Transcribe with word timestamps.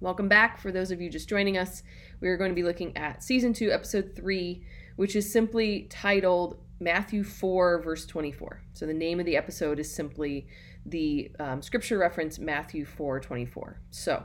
Welcome 0.00 0.28
back. 0.28 0.58
For 0.58 0.70
those 0.70 0.90
of 0.90 1.00
you 1.00 1.10
just 1.10 1.28
joining 1.28 1.58
us, 1.58 1.82
we 2.20 2.28
are 2.28 2.36
going 2.36 2.50
to 2.50 2.54
be 2.54 2.62
looking 2.62 2.96
at 2.96 3.24
season 3.24 3.52
2, 3.52 3.72
episode 3.72 4.12
3, 4.14 4.64
which 4.96 5.16
is 5.16 5.32
simply 5.32 5.88
titled 5.90 6.58
Matthew 6.78 7.24
4, 7.24 7.82
verse 7.82 8.06
24. 8.06 8.62
So 8.74 8.86
the 8.86 8.94
name 8.94 9.18
of 9.18 9.26
the 9.26 9.36
episode 9.36 9.80
is 9.80 9.92
simply 9.92 10.46
the 10.86 11.32
um, 11.40 11.62
scripture 11.62 11.98
reference 11.98 12.38
Matthew 12.38 12.84
4, 12.84 13.20
24. 13.20 13.80
So 13.90 14.22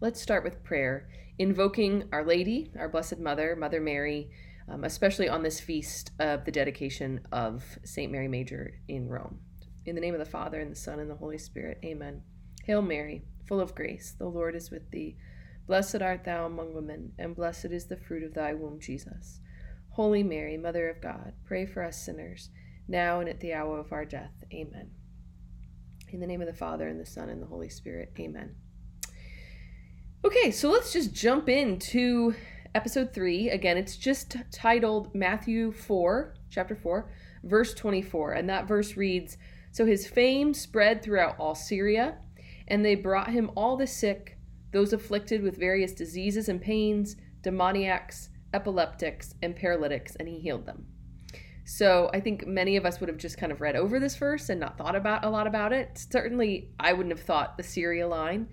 let's 0.00 0.20
start 0.20 0.42
with 0.42 0.64
prayer, 0.64 1.08
invoking 1.38 2.08
Our 2.12 2.24
Lady, 2.24 2.70
our 2.78 2.88
Blessed 2.88 3.18
Mother, 3.18 3.54
Mother 3.56 3.80
Mary, 3.80 4.30
um, 4.70 4.84
especially 4.84 5.28
on 5.28 5.42
this 5.42 5.60
feast 5.60 6.12
of 6.18 6.44
the 6.44 6.52
dedication 6.52 7.20
of 7.32 7.78
St. 7.84 8.10
Mary 8.10 8.28
Major 8.28 8.74
in 8.88 9.08
Rome. 9.08 9.40
In 9.84 9.94
the 9.94 10.00
name 10.00 10.14
of 10.14 10.20
the 10.20 10.26
Father, 10.26 10.60
and 10.60 10.70
the 10.70 10.76
Son, 10.76 11.00
and 11.00 11.10
the 11.10 11.16
Holy 11.16 11.38
Spirit, 11.38 11.78
amen. 11.84 12.22
Hail 12.70 12.82
Mary, 12.82 13.24
full 13.48 13.60
of 13.60 13.74
grace, 13.74 14.14
the 14.16 14.28
Lord 14.28 14.54
is 14.54 14.70
with 14.70 14.92
thee. 14.92 15.16
Blessed 15.66 16.02
art 16.02 16.22
thou 16.22 16.46
among 16.46 16.72
women, 16.72 17.10
and 17.18 17.34
blessed 17.34 17.72
is 17.72 17.86
the 17.86 17.96
fruit 17.96 18.22
of 18.22 18.32
thy 18.32 18.54
womb, 18.54 18.78
Jesus. 18.78 19.40
Holy 19.88 20.22
Mary, 20.22 20.56
Mother 20.56 20.88
of 20.88 21.00
God, 21.00 21.32
pray 21.44 21.66
for 21.66 21.82
us 21.82 22.00
sinners, 22.00 22.50
now 22.86 23.18
and 23.18 23.28
at 23.28 23.40
the 23.40 23.52
hour 23.52 23.80
of 23.80 23.92
our 23.92 24.04
death. 24.04 24.44
Amen. 24.52 24.92
In 26.12 26.20
the 26.20 26.28
name 26.28 26.40
of 26.40 26.46
the 26.46 26.54
Father, 26.54 26.86
and 26.86 27.00
the 27.00 27.04
Son, 27.04 27.28
and 27.28 27.42
the 27.42 27.48
Holy 27.48 27.68
Spirit. 27.68 28.12
Amen. 28.20 28.54
Okay, 30.24 30.52
so 30.52 30.70
let's 30.70 30.92
just 30.92 31.12
jump 31.12 31.48
into 31.48 32.36
episode 32.76 33.12
3. 33.12 33.50
Again, 33.50 33.78
it's 33.78 33.96
just 33.96 34.36
titled 34.52 35.12
Matthew 35.12 35.72
4, 35.72 36.36
chapter 36.50 36.76
4, 36.76 37.10
verse 37.42 37.74
24. 37.74 38.34
And 38.34 38.48
that 38.48 38.68
verse 38.68 38.96
reads 38.96 39.38
So 39.72 39.86
his 39.86 40.06
fame 40.06 40.54
spread 40.54 41.02
throughout 41.02 41.34
all 41.40 41.56
Syria, 41.56 42.18
and 42.70 42.84
they 42.84 42.94
brought 42.94 43.30
him 43.30 43.50
all 43.56 43.76
the 43.76 43.86
sick, 43.86 44.38
those 44.72 44.92
afflicted 44.92 45.42
with 45.42 45.58
various 45.58 45.92
diseases 45.92 46.48
and 46.48 46.62
pains, 46.62 47.16
demoniacs, 47.42 48.30
epileptics, 48.54 49.34
and 49.42 49.56
paralytics, 49.56 50.16
and 50.16 50.28
he 50.28 50.38
healed 50.38 50.66
them. 50.66 50.86
So 51.64 52.10
I 52.14 52.20
think 52.20 52.46
many 52.46 52.76
of 52.76 52.86
us 52.86 53.00
would 53.00 53.08
have 53.08 53.18
just 53.18 53.38
kind 53.38 53.52
of 53.52 53.60
read 53.60 53.76
over 53.76 54.00
this 54.00 54.16
verse 54.16 54.48
and 54.48 54.58
not 54.58 54.78
thought 54.78 54.96
about 54.96 55.24
a 55.24 55.30
lot 55.30 55.46
about 55.46 55.72
it. 55.72 56.04
Certainly, 56.10 56.70
I 56.80 56.92
wouldn't 56.92 57.16
have 57.16 57.24
thought 57.24 57.56
the 57.56 57.62
Syria 57.62 58.08
line. 58.08 58.48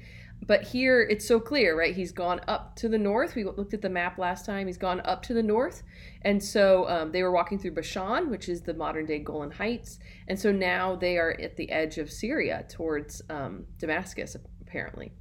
But 0.46 0.64
here 0.64 1.02
it's 1.02 1.28
so 1.28 1.40
clear, 1.40 1.78
right? 1.78 1.96
He's 1.96 2.12
gone 2.12 2.40
up 2.48 2.76
to 2.78 2.88
the 2.88 2.98
north. 2.98 3.36
We 3.36 3.44
looked 3.44 3.74
at 3.74 3.82
the 3.82 3.90
map 3.90 4.18
last 4.18 4.46
time. 4.46 4.68
He's 4.68 4.78
gone 4.78 5.02
up 5.04 5.22
to 5.24 5.34
the 5.34 5.44
north. 5.44 5.84
And 6.22 6.42
so 6.42 6.88
um, 6.88 7.12
they 7.12 7.24
were 7.24 7.32
walking 7.32 7.60
through 7.60 7.72
Bashan, 7.72 8.30
which 8.30 8.48
is 8.48 8.62
the 8.62 8.74
modern 8.74 9.06
day 9.06 9.20
Golan 9.20 9.52
Heights. 9.52 10.00
And 10.28 10.40
so 10.40 10.52
now 10.52 10.96
they 10.96 11.18
are 11.18 11.36
at 11.42 11.58
the 11.58 11.70
edge 11.72 11.98
of 11.98 12.12
Syria 12.12 12.66
towards 12.70 13.22
um, 13.30 13.66
Damascus, 13.78 14.38
apparently. 14.62 15.12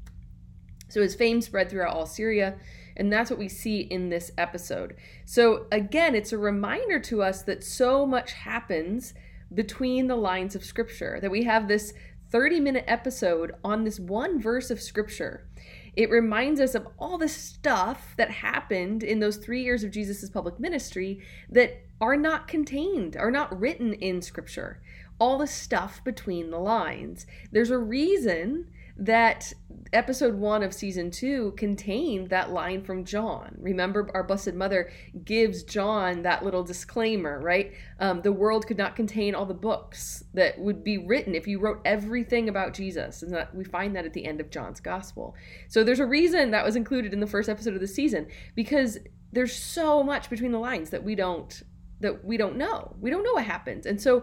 So 0.89 1.03
his 1.03 1.17
fame 1.17 1.41
spread 1.41 1.70
throughout 1.70 1.95
all 1.95 2.06
Syria. 2.06 2.56
And 2.97 3.12
that's 3.12 3.30
what 3.30 3.39
we 3.39 3.48
see 3.48 3.80
in 3.80 4.08
this 4.08 4.30
episode. 4.39 4.97
So 5.25 5.67
again, 5.73 6.14
it's 6.14 6.33
a 6.33 6.39
reminder 6.39 7.01
to 7.01 7.23
us 7.23 7.42
that 7.42 7.64
so 7.64 8.06
much 8.06 8.33
happens 8.33 9.12
between 9.55 10.06
the 10.06 10.17
lines 10.17 10.55
of 10.56 10.64
scripture, 10.64 11.19
that 11.20 11.30
we 11.30 11.45
have 11.45 11.69
this 11.69 11.92
30 12.31 12.61
minute 12.61 12.85
episode 12.87 13.53
on 13.65 13.85
this 13.85 14.01
one 14.01 14.41
verse 14.41 14.71
of 14.71 14.81
scripture. 14.81 15.47
It 15.95 16.11
reminds 16.11 16.61
us 16.61 16.75
of 16.75 16.87
all 16.99 17.17
the 17.17 17.29
stuff 17.29 18.15
that 18.17 18.31
happened 18.31 19.03
in 19.03 19.21
those 19.21 19.39
three 19.39 19.63
years 19.63 19.83
of 19.83 19.91
Jesus' 19.91 20.29
public 20.29 20.61
ministry 20.61 21.23
that 21.49 21.87
are 22.01 22.17
not 22.17 22.49
contained, 22.49 23.17
are 23.17 23.31
not 23.31 23.59
written 23.59 23.95
in 23.95 24.21
scripture. 24.21 24.83
All 25.19 25.39
the 25.39 25.47
stuff 25.47 26.05
between 26.05 26.51
the 26.51 26.59
lines. 26.59 27.27
There's 27.51 27.71
a 27.71 27.79
reason 27.79 28.69
that 28.98 29.52
episode 29.92 30.34
one 30.34 30.62
of 30.62 30.72
season 30.72 31.11
two 31.11 31.52
contained 31.56 32.28
that 32.30 32.50
line 32.50 32.83
from 32.83 33.05
John. 33.05 33.55
Remember, 33.58 34.11
our 34.14 34.25
Blessed 34.25 34.55
Mother 34.55 34.91
gives 35.25 35.62
John 35.62 36.22
that 36.22 36.44
little 36.44 36.64
disclaimer, 36.64 37.41
right? 37.41 37.72
Um, 38.00 38.22
the 38.22 38.33
world 38.33 38.67
could 38.67 38.78
not 38.78 38.96
contain 38.96 39.35
all 39.35 39.46
the 39.46 39.55
books 39.55 40.24
that 40.35 40.58
would 40.58 40.83
be 40.83 40.98
written 40.98 41.35
if 41.35 41.46
you 41.46 41.58
wrote 41.61 41.80
everything 41.85 42.48
about 42.48 42.74
Jesus. 42.74 43.23
And 43.23 43.33
that 43.33 43.55
we 43.55 43.64
find 43.64 43.95
that 43.96 44.06
at 44.06 44.12
the 44.12 44.24
end 44.24 44.40
of 44.40 44.51
John's 44.51 44.80
gospel. 44.80 45.35
So 45.68 45.85
there's 45.85 46.01
a 46.01 46.06
reason 46.06 46.51
that 46.51 46.64
was 46.64 46.77
included 46.77 47.12
in 47.12 47.20
the 47.20 47.27
first 47.27 47.48
episode 47.48 47.74
of 47.74 47.80
the 47.80 47.86
season 47.86 48.27
because 48.55 48.98
there's 49.33 49.55
so 49.55 50.02
much 50.02 50.30
between 50.30 50.52
the 50.52 50.58
lines 50.58 50.90
that 50.90 51.05
we 51.05 51.14
don't 51.14 51.62
that 52.01 52.24
we 52.24 52.36
don't 52.36 52.56
know. 52.56 52.95
We 53.01 53.11
don't 53.11 53.23
know 53.23 53.33
what 53.33 53.45
happens. 53.45 53.86
And 53.86 54.01
so 54.01 54.23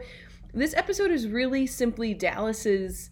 this 0.53 0.75
episode 0.75 1.09
is 1.09 1.27
really 1.27 1.65
simply 1.65 2.13
Dallas's 2.13 3.09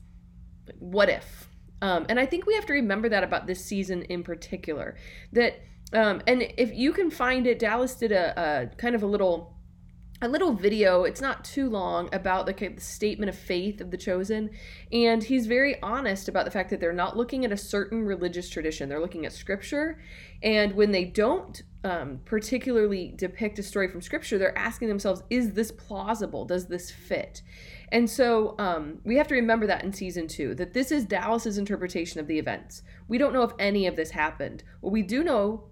what 0.77 1.09
if 1.09 1.50
um, 1.81 2.06
and 2.09 2.19
I 2.19 2.25
think 2.25 2.46
we 2.46 2.53
have 2.56 2.66
to 2.68 2.74
remember 2.74 3.09
that 3.09 3.24
about 3.24 3.47
this 3.47 3.64
season 3.64 4.03
in 4.03 4.24
particular. 4.24 4.96
That 5.34 5.62
um, 5.94 6.22
and 6.28 6.44
if 6.58 6.74
you 6.74 6.94
can 6.94 7.12
find 7.12 7.46
it, 7.47 7.59
Dallas 7.59 7.96
did 7.96 8.12
a, 8.12 8.40
a 8.40 8.75
kind 8.78 8.96
of 8.96 9.03
a 9.03 9.08
little 9.08 9.58
a 10.24 10.28
little 10.28 10.53
video 10.53 11.03
it's 11.03 11.19
not 11.19 11.44
too 11.44 11.68
long 11.68 12.08
about 12.14 12.46
the, 12.46 12.53
the, 12.53 12.80
statement 12.80 13.28
of 13.30 13.36
faith 13.36 13.81
of 13.81 13.90
the 13.90 13.97
chosen. 13.97 14.52
And 14.92 15.24
he's 15.24 15.47
very 15.47 15.81
honest 15.81 16.30
about 16.30 16.46
the 16.46 16.52
fact 16.52 16.69
that 16.69 16.80
they're 16.80 16.94
not 16.94 17.18
looking 17.18 17.44
at 17.44 17.52
a 17.52 17.58
certain 17.58 18.06
religious 18.06 18.48
tradition. 18.48 18.88
They're 18.88 19.00
looking 19.00 19.25
at 19.25 19.34
scripture. 19.34 20.00
And 20.44 20.74
when 20.74 20.92
they 20.92 21.06
don't 21.06 21.59
um, 21.84 22.19
particularly 22.25 23.13
depict 23.16 23.58
a 23.58 23.63
story 23.63 23.88
from 23.88 24.02
scripture 24.02 24.38
they're 24.38 24.56
asking 24.56 24.88
themselves 24.90 25.24
is 25.31 25.53
this 25.53 25.72
plausible? 25.72 26.46
Does 26.46 26.68
this 26.68 26.92
fit 26.92 27.42
and 27.91 28.09
so 28.09 28.56
um, 28.57 29.00
we 29.03 29.18
have 29.18 29.28
to 29.28 29.35
remember 29.35 29.68
that 29.68 29.84
in 29.84 29.91
season 29.91 30.28
two, 30.28 30.56
that 30.56 30.74
this 30.74 30.91
is 30.91 31.06
Dallas's 31.06 31.57
interpretation 31.57 32.19
of 32.19 32.28
the 32.28 32.40
events. 32.40 32.84
We 33.07 33.18
don't 33.18 33.34
know 33.34 33.44
if 33.44 33.52
any 33.59 33.85
of 33.85 33.96
this 33.96 34.12
happened. 34.12 34.63
What 34.79 34.94
we 34.94 35.02
do 35.02 35.24
know 35.24 35.69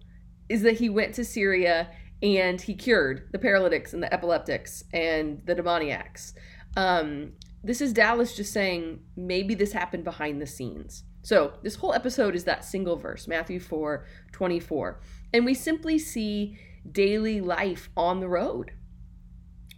is 0.49 0.61
that 0.63 0.79
he 0.79 0.89
went 0.89 1.15
to 1.15 1.23
Syria 1.23 1.89
and 2.21 2.59
he 2.59 2.75
cured 2.75 3.29
the 3.31 3.39
paralytics 3.39 3.93
and 3.93 4.03
the 4.03 4.13
epileptics 4.13 4.83
and 4.91 5.41
the 5.45 5.55
demoniacs. 5.55 6.33
Um, 6.75 7.33
this 7.63 7.79
is 7.79 7.93
Dallas 7.93 8.35
just 8.35 8.51
saying 8.51 8.99
maybe 9.15 9.55
this 9.55 9.71
happened 9.71 10.03
behind 10.03 10.41
the 10.41 10.47
scenes. 10.47 11.03
So 11.21 11.53
this 11.63 11.75
whole 11.75 11.93
episode 11.93 12.35
is 12.35 12.43
that 12.45 12.65
single 12.65 12.97
verse, 12.97 13.27
Matthew 13.27 13.59
4 13.59 14.05
24. 14.31 14.99
And 15.33 15.45
we 15.45 15.53
simply 15.53 15.99
see 15.99 16.57
daily 16.91 17.39
life 17.39 17.89
on 17.95 18.19
the 18.19 18.27
road 18.27 18.71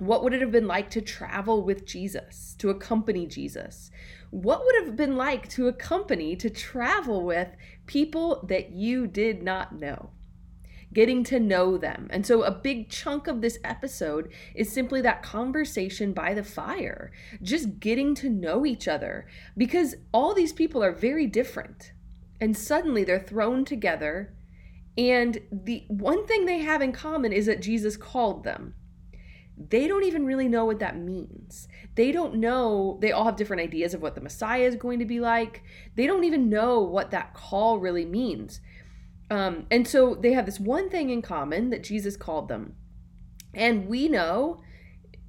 what 0.02 0.24
would 0.24 0.34
it 0.34 0.42
have 0.42 0.52
been 0.52 0.66
like 0.66 0.90
to 0.90 1.00
travel 1.00 1.62
with 1.62 1.86
Jesus, 1.86 2.56
to 2.58 2.72
accompany 2.72 3.28
Jesus? 3.28 3.92
What 4.32 4.66
would 4.66 4.84
have 4.84 4.96
been 4.96 5.16
like 5.16 5.48
to 5.50 5.68
accompany, 5.68 6.36
to 6.38 6.50
travel 6.50 7.24
with 7.24 7.50
people 7.86 8.44
that 8.48 8.72
you 8.72 9.06
did 9.06 9.44
not 9.44 9.78
know? 9.78 10.10
Getting 10.92 11.24
to 11.26 11.40
know 11.40 11.78
them. 11.78 12.08
And 12.10 12.26
so, 12.26 12.42
a 12.42 12.50
big 12.50 12.90
chunk 12.90 13.28
of 13.28 13.42
this 13.42 13.60
episode 13.64 14.32
is 14.56 14.74
simply 14.74 15.02
that 15.02 15.22
conversation 15.22 16.14
by 16.14 16.34
the 16.34 16.44
fire, 16.44 17.12
just 17.44 17.80
getting 17.80 18.16
to 18.16 18.30
know 18.30 18.66
each 18.66 18.88
other 18.88 19.28
because 19.56 19.94
all 20.12 20.34
these 20.34 20.52
people 20.52 20.84
are 20.84 20.92
very 20.92 21.28
different. 21.28 21.92
And 22.40 22.58
suddenly 22.58 23.04
they're 23.04 23.20
thrown 23.20 23.66
together. 23.66 24.34
And 24.98 25.42
the 25.52 25.86
one 25.90 26.26
thing 26.26 26.48
they 26.48 26.58
have 26.58 26.82
in 26.82 26.92
common 26.92 27.32
is 27.32 27.46
that 27.46 27.62
Jesus 27.62 27.98
called 27.98 28.44
them 28.44 28.74
they 29.70 29.88
don't 29.88 30.06
even 30.06 30.26
really 30.26 30.48
know 30.48 30.66
what 30.66 30.80
that 30.80 30.98
means. 30.98 31.68
They 31.96 32.12
don't 32.12 32.36
know, 32.36 32.98
they 33.02 33.12
all 33.12 33.26
have 33.26 33.36
different 33.36 33.62
ideas 33.62 33.94
of 33.94 34.02
what 34.02 34.16
the 34.16 34.22
Messiah 34.22 34.64
is 34.64 34.76
going 34.76 35.00
to 35.00 35.06
be 35.06 35.20
like. 35.20 35.64
They 35.96 36.08
don't 36.08 36.24
even 36.24 36.50
know 36.50 36.80
what 36.80 37.12
that 37.12 37.34
call 37.34 37.80
really 37.80 38.06
means. 38.06 38.62
Um, 39.30 39.66
and 39.72 39.88
so 39.88 40.16
they 40.16 40.34
have 40.34 40.46
this 40.46 40.60
one 40.60 40.90
thing 40.90 41.10
in 41.10 41.22
common 41.22 41.70
that 41.70 41.84
Jesus 41.84 42.18
called 42.18 42.48
them. 42.48 42.76
And 43.54 43.88
we 43.88 44.08
know 44.08 44.62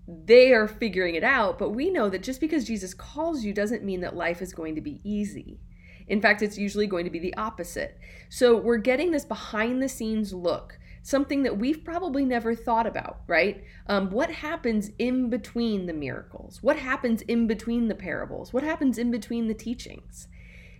they 0.07 0.53
are 0.53 0.67
figuring 0.67 1.15
it 1.15 1.25
out, 1.25 1.59
but 1.59 1.71
we 1.71 1.91
know 1.91 2.09
that 2.09 2.23
just 2.23 2.41
because 2.41 2.65
Jesus 2.65 2.95
calls 2.95 3.45
you 3.45 3.53
doesn't 3.53 3.85
mean 3.85 4.01
that 4.01 4.17
life 4.17 4.43
is 4.43 4.53
going 4.53 4.75
to 4.75 4.81
be 4.81 5.01
easy. 5.05 5.61
In 6.09 6.21
fact, 6.21 6.43
it's 6.43 6.59
usually 6.59 6.87
going 6.87 7.05
to 7.05 7.11
be 7.11 7.21
the 7.21 7.35
opposite. 7.37 7.99
So 8.29 8.57
we're 8.57 8.79
getting 8.79 9.13
this 9.13 9.25
behind 9.25 9.83
the 9.83 9.89
scenes 9.89 10.33
look 10.33 10.79
something 11.03 11.43
that 11.43 11.59
we've 11.59 11.85
probably 11.85 12.25
never 12.25 12.55
thought 12.55 12.87
about, 12.87 13.23
right? 13.27 13.65
Um, 13.89 14.11
what 14.11 14.31
happens 14.31 14.91
in 14.99 15.29
between 15.29 15.87
the 15.87 15.93
miracles? 15.93 16.63
What 16.63 16.77
happens 16.77 17.23
in 17.23 17.47
between 17.47 17.89
the 17.89 17.95
parables? 17.95 18.53
What 18.53 18.63
happens 18.63 18.99
in 18.99 19.11
between 19.11 19.49
the 19.49 19.55
teachings? 19.55 20.29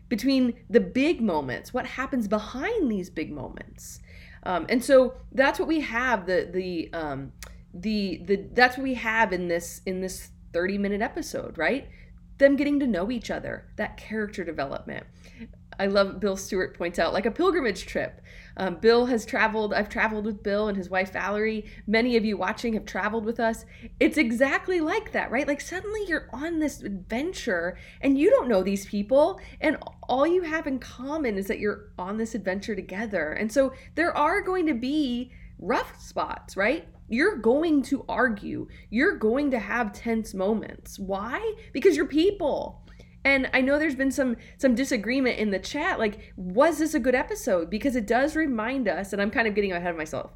Between 0.09 0.55
the 0.71 0.81
big 0.81 1.21
moments, 1.21 1.75
what 1.75 1.87
happens 1.87 2.29
behind 2.29 2.91
these 2.91 3.11
big 3.11 3.33
moments? 3.33 4.01
Um, 4.45 4.67
and 4.69 4.85
so 4.85 5.15
that's 5.33 5.59
what 5.59 5.69
we 5.69 5.81
have 5.81 6.27
the 6.27 6.49
the 6.53 6.93
um, 6.93 7.33
the 7.73 8.21
the 8.25 8.49
that's 8.53 8.77
what 8.77 8.83
we 8.85 8.95
have 8.95 9.33
in 9.33 9.49
this 9.49 9.81
in 9.87 10.01
this 10.01 10.31
30 10.53 10.79
minute 10.79 11.01
episode, 11.01 11.57
right? 11.57 11.89
Them 12.39 12.57
getting 12.57 12.79
to 12.81 12.87
know 12.87 13.11
each 13.11 13.31
other, 13.31 13.69
that 13.77 13.97
character 13.97 14.45
development 14.45 15.07
I 15.79 15.87
love 15.87 16.21
Bill 16.21 16.37
Stewart 16.37 16.77
points 16.77 16.99
out, 16.99 17.13
like 17.13 17.27
a 17.27 17.31
pilgrimage 17.31 17.87
trip. 17.87 18.21
Um, 18.57 18.77
Bill 18.77 19.07
has 19.07 19.25
traveled, 19.25 19.73
I've 19.73 19.89
traveled 19.89 20.27
with 20.27 20.43
Bill 20.43 20.69
and 20.69 20.77
his 20.77 20.91
wife 20.91 21.13
Valerie. 21.13 21.65
Many 21.87 22.17
of 22.17 22.25
you 22.25 22.37
watching 22.37 22.75
have 22.75 22.85
traveled 22.85 23.25
with 23.25 23.41
us. 23.41 23.65
It's 24.01 24.19
exactly 24.19 24.81
like 24.81 25.13
that, 25.13 25.31
right? 25.31 25.47
Like 25.49 25.61
suddenly 25.61 26.05
you're 26.07 26.29
on 26.33 26.59
this 26.59 26.83
adventure 26.83 27.79
and 28.01 28.19
you 28.19 28.31
don't 28.31 28.49
know 28.49 28.63
these 28.63 28.87
people, 28.87 29.41
and 29.61 29.77
all 30.09 30.27
you 30.27 30.43
have 30.43 30.67
in 30.67 30.79
common 30.79 31.39
is 31.39 31.47
that 31.47 31.59
you're 31.59 31.91
on 31.99 32.17
this 32.17 32.35
adventure 32.35 32.75
together. 32.75 33.33
And 33.33 33.51
so 33.51 33.73
there 33.95 34.17
are 34.17 34.41
going 34.43 34.67
to 34.67 34.75
be 34.75 35.33
rough 35.59 36.01
spots, 36.01 36.57
right? 36.57 36.87
You're 37.09 37.37
going 37.37 37.83
to 37.85 38.05
argue. 38.09 38.69
You're 38.91 39.17
going 39.17 39.51
to 39.51 39.59
have 39.59 39.93
tense 39.93 40.35
moments. 40.35 40.99
Why? 40.99 41.55
Because 41.73 41.97
you're 41.97 42.07
people 42.07 42.82
and 43.25 43.49
I 43.53 43.61
know 43.61 43.79
there's 43.79 43.95
been 43.95 44.11
some 44.11 44.37
some 44.59 44.75
disagreement 44.75 45.39
in 45.39 45.51
the 45.51 45.59
chat 45.59 45.99
like 45.99 46.33
was 46.37 46.79
this 46.79 46.95
a 46.95 47.01
good 47.01 47.15
episode 47.15 47.71
because 47.71 47.97
it 47.97 48.07
does 48.07 48.35
remind 48.35 48.89
us 48.89 49.13
and 49.13 49.23
I'm 49.23 49.31
kind 49.31 49.47
of 49.47 49.55
getting 49.55 49.73
ahead 49.73 49.91
of 49.91 49.97
myself. 49.97 50.33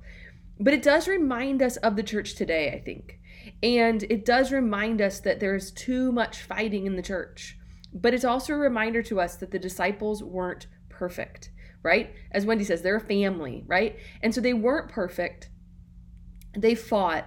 But 0.58 0.72
it 0.72 0.82
does 0.82 1.06
remind 1.06 1.60
us 1.62 1.76
of 1.78 1.96
the 1.96 2.02
church 2.02 2.34
today, 2.34 2.72
I 2.72 2.80
think. 2.80 3.20
And 3.62 4.02
it 4.04 4.24
does 4.24 4.52
remind 4.52 5.02
us 5.02 5.20
that 5.20 5.38
there's 5.40 5.70
too 5.70 6.12
much 6.12 6.42
fighting 6.42 6.86
in 6.86 6.96
the 6.96 7.02
church. 7.02 7.58
But 7.92 8.14
it's 8.14 8.24
also 8.24 8.54
a 8.54 8.58
reminder 8.58 9.02
to 9.04 9.20
us 9.20 9.36
that 9.36 9.50
the 9.50 9.58
disciples 9.58 10.22
weren't 10.22 10.66
perfect, 10.88 11.50
right? 11.82 12.14
As 12.32 12.46
Wendy 12.46 12.64
says, 12.64 12.82
they're 12.82 12.96
a 12.96 13.00
family, 13.00 13.64
right? 13.66 13.96
And 14.22 14.34
so 14.34 14.40
they 14.40 14.54
weren't 14.54 14.90
perfect. 14.90 15.50
They 16.56 16.74
fought 16.74 17.26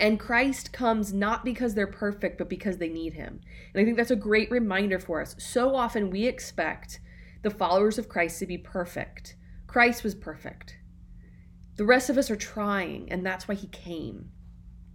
and 0.00 0.18
Christ 0.18 0.72
comes 0.72 1.12
not 1.12 1.44
because 1.44 1.74
they're 1.74 1.86
perfect, 1.86 2.38
but 2.38 2.48
because 2.48 2.78
they 2.78 2.88
need 2.88 3.14
him. 3.14 3.40
And 3.72 3.80
I 3.80 3.84
think 3.84 3.96
that's 3.96 4.10
a 4.10 4.16
great 4.16 4.50
reminder 4.50 4.98
for 4.98 5.20
us. 5.20 5.36
So 5.38 5.74
often 5.76 6.10
we 6.10 6.26
expect 6.26 7.00
the 7.42 7.50
followers 7.50 7.98
of 7.98 8.08
Christ 8.08 8.38
to 8.40 8.46
be 8.46 8.58
perfect. 8.58 9.36
Christ 9.66 10.02
was 10.02 10.14
perfect. 10.14 10.76
The 11.76 11.84
rest 11.84 12.10
of 12.10 12.18
us 12.18 12.30
are 12.30 12.36
trying, 12.36 13.10
and 13.10 13.24
that's 13.24 13.46
why 13.46 13.54
he 13.54 13.66
came. 13.68 14.30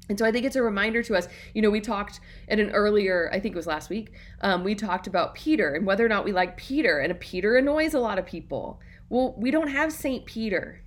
And 0.10 0.18
so 0.18 0.26
I 0.26 0.32
think 0.32 0.46
it's 0.46 0.56
a 0.56 0.64
reminder 0.64 1.04
to 1.04 1.16
us. 1.16 1.28
You 1.54 1.62
know, 1.62 1.70
we 1.70 1.82
talked 1.82 2.20
at 2.48 2.60
an 2.60 2.72
earlier, 2.72 3.30
I 3.32 3.40
think 3.40 3.54
it 3.54 3.58
was 3.58 3.68
last 3.68 3.90
week, 3.90 4.12
um, 4.42 4.64
we 4.64 4.74
talked 4.74 5.06
about 5.06 5.36
Peter 5.36 5.76
and 5.76 5.86
whether 5.86 6.06
or 6.06 6.10
not 6.10 6.26
we 6.26 6.32
like 6.32 6.58
Peter. 6.58 7.00
And 7.00 7.18
Peter 7.20 7.56
annoys 7.58 7.94
a 7.94 8.00
lot 8.00 8.18
of 8.18 8.26
people. 8.26 8.80
Well, 9.10 9.36
we 9.38 9.52
don't 9.52 9.68
have 9.70 9.94
St. 9.94 10.26
Peter, 10.26 10.84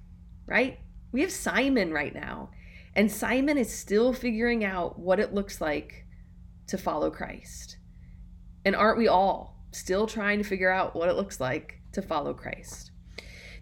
right? 0.47 0.81
We 1.13 1.21
have 1.21 1.31
Simon 1.31 1.93
right 1.93 2.15
now. 2.15 2.51
And 2.95 3.11
Simon 3.11 3.57
is 3.57 3.73
still 3.73 4.13
figuring 4.13 4.65
out 4.65 4.99
what 4.99 5.19
it 5.19 5.33
looks 5.33 5.61
like 5.61 6.07
to 6.69 6.77
follow 6.77 7.11
Christ. 7.11 7.79
And 8.65 8.77
aren't 8.77 8.99
we 8.99 9.09
all 9.09 9.65
still 9.73 10.07
trying 10.07 10.39
to 10.39 10.45
figure 10.45 10.71
out 10.71 10.95
what 10.95 11.09
it 11.09 11.17
looks 11.17 11.41
like 11.41 11.81
to 11.93 12.03
follow 12.03 12.35
Christ? 12.35 12.93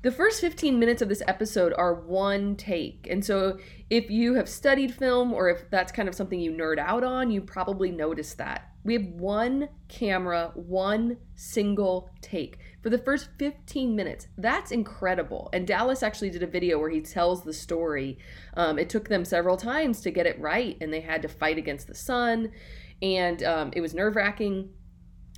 The 0.03 0.11
first 0.11 0.41
15 0.41 0.79
minutes 0.79 1.03
of 1.03 1.11
this 1.11 1.23
episode 1.29 1.75
are 1.77 1.95
one 1.95 2.57
take. 2.57 3.07
And 3.11 3.25
so 3.25 3.59
if 3.91 4.11
you 4.11 4.35
have 4.35 4.49
studied 4.49 4.95
film 4.95 5.33
or 5.33 5.51
if 5.51 5.71
that's 5.71 5.93
kind 5.93 6.09
of 6.09 6.15
something 6.15 6.41
you 6.41 6.53
nerd 6.53 6.79
out 6.79 7.05
on, 7.05 7.31
you 7.31 7.43
probably 7.43 7.91
noticed 7.91 8.39
that. 8.39 8.71
We 8.83 8.95
have 8.95 9.07
one 9.07 9.69
camera, 9.89 10.53
one 10.55 11.19
single 11.35 12.11
take 12.23 12.59
for 12.83 12.91
the 12.91 12.99
first 12.99 13.29
15 13.39 13.95
minutes. 13.95 14.29
That's 14.39 14.71
incredible. 14.71 15.51
And 15.53 15.67
Dallas 15.67 16.03
actually 16.03 16.31
did 16.31 16.43
a 16.43 16.47
video 16.47 16.79
where 16.79 16.91
he 16.91 17.01
tells 17.01 17.43
the 17.43 17.53
story. 17.53 18.19
Um, 18.55 18.79
it 18.79 18.89
took 18.89 19.09
them 19.09 19.25
several 19.25 19.57
times 19.57 20.01
to 20.03 20.11
get 20.11 20.27
it 20.27 20.41
right, 20.41 20.77
and 20.81 20.93
they 20.93 21.01
had 21.01 21.23
to 21.23 21.29
fight 21.29 21.59
against 21.59 21.87
the 21.87 21.95
sun, 21.95 22.53
and 23.03 23.43
um, 23.43 23.71
it 23.75 23.81
was 23.81 23.95
nerve 23.95 24.17
wracking. 24.17 24.71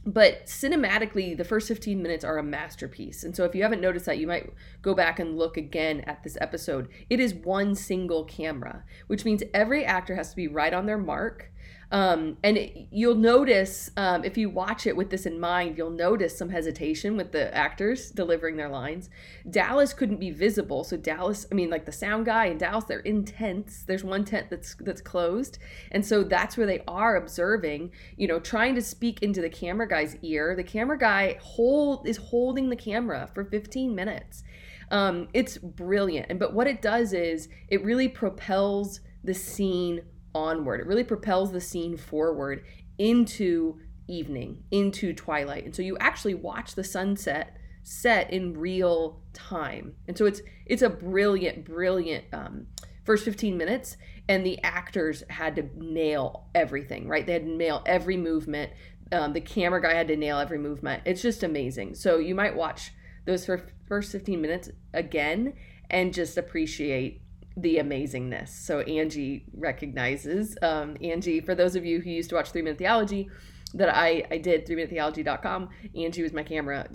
But 0.05 0.47
cinematically, 0.47 1.37
the 1.37 1.45
first 1.45 1.69
15 1.69 2.03
minutes 2.03 2.25
are 2.25 2.37
a 2.37 2.43
masterpiece. 2.43 3.23
And 3.23 3.37
so, 3.37 3.45
if 3.45 3.55
you 3.55 3.63
haven't 3.63 3.81
noticed 3.81 4.07
that, 4.07 4.19
you 4.19 4.27
might 4.27 4.53
go 4.83 4.95
back 4.95 5.21
and 5.21 5.39
look 5.39 5.57
again 5.57 6.01
at 6.01 6.25
this 6.25 6.37
episode. 6.41 6.89
It 7.09 7.21
is 7.21 7.35
one 7.35 7.77
single 7.77 8.25
camera, 8.25 8.83
which 9.07 9.25
means 9.25 9.45
every 9.55 9.85
actor 9.85 10.17
has 10.17 10.31
to 10.31 10.37
be 10.37 10.49
right 10.49 10.75
on 10.75 10.87
their 10.87 10.99
mark 10.99 11.52
um, 11.93 12.39
and 12.43 12.57
it, 12.57 12.89
you'll 12.91 13.15
notice 13.15 13.91
um, 13.99 14.25
if 14.25 14.39
you 14.39 14.49
watch 14.49 14.87
it 14.87 14.97
with 14.97 15.11
this 15.11 15.27
in 15.27 15.39
mind, 15.39 15.77
you'll 15.77 15.91
notice 15.91 16.37
some 16.37 16.49
hesitation 16.49 17.19
with 17.19 17.33
the 17.33 17.55
actors 17.55 18.11
delivering 18.11 18.57
their 18.57 18.71
lines. 18.71 19.11
Dallas 19.51 19.93
couldn't 19.93 20.19
be 20.19 20.31
visible, 20.31 20.85
so 20.85 20.97
Dallas, 20.97 21.47
I 21.53 21.55
mean, 21.55 21.69
like 21.69 21.85
the 21.85 21.93
sound 21.93 22.25
guy 22.25 22.47
and 22.47 22.59
Dallas, 22.59 22.87
they're 22.87 23.01
in 23.01 23.27
tents. 23.27 23.83
There's 23.83 24.05
one 24.05 24.25
tent 24.25 24.49
that's 24.49 24.75
that's 24.77 25.03
closed, 25.03 25.59
and 25.91 26.05
so 26.05 26.23
that's 26.23 26.57
where 26.57 26.67
they 26.67 26.83
are 26.89 27.17
observing. 27.17 27.93
You 28.17 28.27
know, 28.27 28.41
trying 28.41 28.75
to 28.77 28.83
speak 28.83 29.23
into 29.23 29.43
the 29.43 29.51
camera 29.51 29.87
guy's 29.87 30.17
ear. 30.23 30.57
The 30.57 30.65
camera 30.65 30.97
guy 30.97 31.37
hold 31.43 32.09
is 32.09 32.17
holding 32.17 32.71
the 32.71 32.77
camera 32.77 33.29
for 33.35 33.45
15 33.45 33.95
minutes. 33.95 34.45
Um, 34.91 35.29
it's 35.35 35.59
brilliant, 35.59 36.27
and 36.31 36.39
but 36.39 36.55
what 36.55 36.67
it 36.67 36.81
does 36.81 37.13
is 37.13 37.51
it 37.69 37.85
really 37.85 38.09
propels 38.09 39.01
the 39.25 39.35
scene 39.35 40.01
onward. 40.35 40.81
It 40.81 40.87
really 40.87 41.05
propels 41.05 41.53
the 41.53 41.61
scene 41.61 41.97
forward 41.97 42.65
into 42.99 43.79
evening, 44.09 44.65
into 44.71 45.13
twilight. 45.13 45.65
And 45.65 45.75
so 45.75 45.83
you 45.83 45.97
actually 45.99 46.35
watch 46.35 46.75
the 46.75 46.85
sunset 46.85 47.57
set 47.83 48.33
in 48.33 48.59
real 48.59 49.21
time. 49.33 49.95
And 50.07 50.17
so 50.17 50.27
it's 50.27 50.41
it's 50.67 50.83
a 50.83 50.91
brilliant, 50.91 51.65
brilliant 51.65 52.25
um, 52.33 52.67
first 53.05 53.25
15 53.25 53.57
minutes. 53.57 53.97
And 54.29 54.47
the 54.47 54.63
actors 54.63 55.25
had 55.29 55.57
to 55.57 55.69
nail 55.77 56.49
everything, 56.55 57.09
right? 57.09 57.27
They 57.27 57.33
had 57.33 57.45
to 57.45 57.51
nail 57.51 57.83
every 57.87 58.17
movement. 58.17 58.73
Um, 59.11 59.33
the 59.33 59.41
camera 59.41 59.83
guy 59.83 59.95
had 59.95 60.09
to 60.09 60.17
nail 60.17 60.39
every 60.39 60.59
movement. 60.59 61.03
It's 61.05 61.23
just 61.23 61.43
amazing. 61.43 61.97
So 61.97 62.19
you 62.19 62.35
might 62.35 62.55
watch 62.55 62.93
those 63.25 63.45
first 63.45 64.13
15 64.13 64.41
minutes 64.41 64.71
again 64.95 65.55
and 65.91 66.15
just 66.15 66.39
appreciate 66.39 67.22
the 67.57 67.77
amazingness. 67.77 68.49
So 68.49 68.81
Angie 68.81 69.45
recognizes. 69.55 70.57
Um, 70.63 70.97
Angie, 71.03 71.41
for 71.41 71.55
those 71.55 71.77
of 71.77 71.85
you 71.85 72.01
who 72.01 72.11
used 72.11 72.31
to 72.31 72.37
watch 72.37 72.51
Three 72.51 72.63
Minute 72.63 72.79
Theology, 72.79 73.29
that 73.75 73.95
I, 73.95 74.25
I 74.31 74.39
did, 74.39 74.67
3minutetheology.com, 74.67 75.69
Angie 75.97 76.23
was 76.23 76.33
my 76.33 76.43
camera 76.43 76.87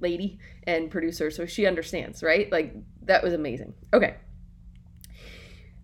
lady 0.00 0.38
and 0.66 0.90
producer, 0.90 1.30
so 1.30 1.46
she 1.46 1.66
understands, 1.66 2.22
right? 2.22 2.50
Like, 2.52 2.74
that 3.04 3.22
was 3.22 3.32
amazing. 3.32 3.74
Okay. 3.94 4.16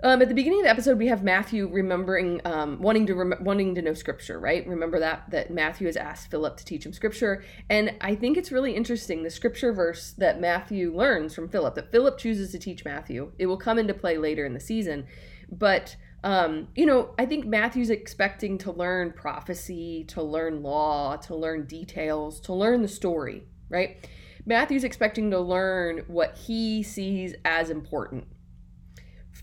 Um, 0.04 0.20
at 0.20 0.28
the 0.28 0.34
beginning 0.34 0.58
of 0.58 0.64
the 0.64 0.70
episode, 0.70 0.98
we 0.98 1.06
have 1.06 1.22
Matthew 1.22 1.68
remembering, 1.68 2.40
um, 2.44 2.82
wanting 2.82 3.06
to 3.06 3.14
rem- 3.14 3.44
wanting 3.44 3.76
to 3.76 3.82
know 3.82 3.94
Scripture, 3.94 4.40
right? 4.40 4.66
Remember 4.66 4.98
that 4.98 5.30
that 5.30 5.52
Matthew 5.52 5.86
has 5.86 5.96
asked 5.96 6.28
Philip 6.28 6.56
to 6.56 6.64
teach 6.64 6.84
him 6.84 6.92
Scripture, 6.92 7.44
and 7.70 7.94
I 8.00 8.16
think 8.16 8.36
it's 8.36 8.50
really 8.50 8.74
interesting 8.74 9.22
the 9.22 9.30
Scripture 9.30 9.72
verse 9.72 10.12
that 10.18 10.40
Matthew 10.40 10.92
learns 10.92 11.36
from 11.36 11.48
Philip 11.48 11.76
that 11.76 11.92
Philip 11.92 12.18
chooses 12.18 12.50
to 12.50 12.58
teach 12.58 12.84
Matthew. 12.84 13.30
It 13.38 13.46
will 13.46 13.56
come 13.56 13.78
into 13.78 13.94
play 13.94 14.18
later 14.18 14.44
in 14.44 14.54
the 14.54 14.60
season, 14.60 15.06
but 15.52 15.94
um, 16.24 16.66
you 16.74 16.84
know, 16.84 17.14
I 17.16 17.24
think 17.24 17.46
Matthew's 17.46 17.90
expecting 17.90 18.58
to 18.58 18.72
learn 18.72 19.12
prophecy, 19.12 20.02
to 20.08 20.20
learn 20.20 20.64
law, 20.64 21.14
to 21.16 21.36
learn 21.36 21.66
details, 21.66 22.40
to 22.40 22.52
learn 22.52 22.82
the 22.82 22.88
story, 22.88 23.44
right? 23.68 24.08
Matthew's 24.44 24.82
expecting 24.82 25.30
to 25.30 25.38
learn 25.38 26.02
what 26.08 26.36
he 26.36 26.82
sees 26.82 27.34
as 27.44 27.70
important 27.70 28.26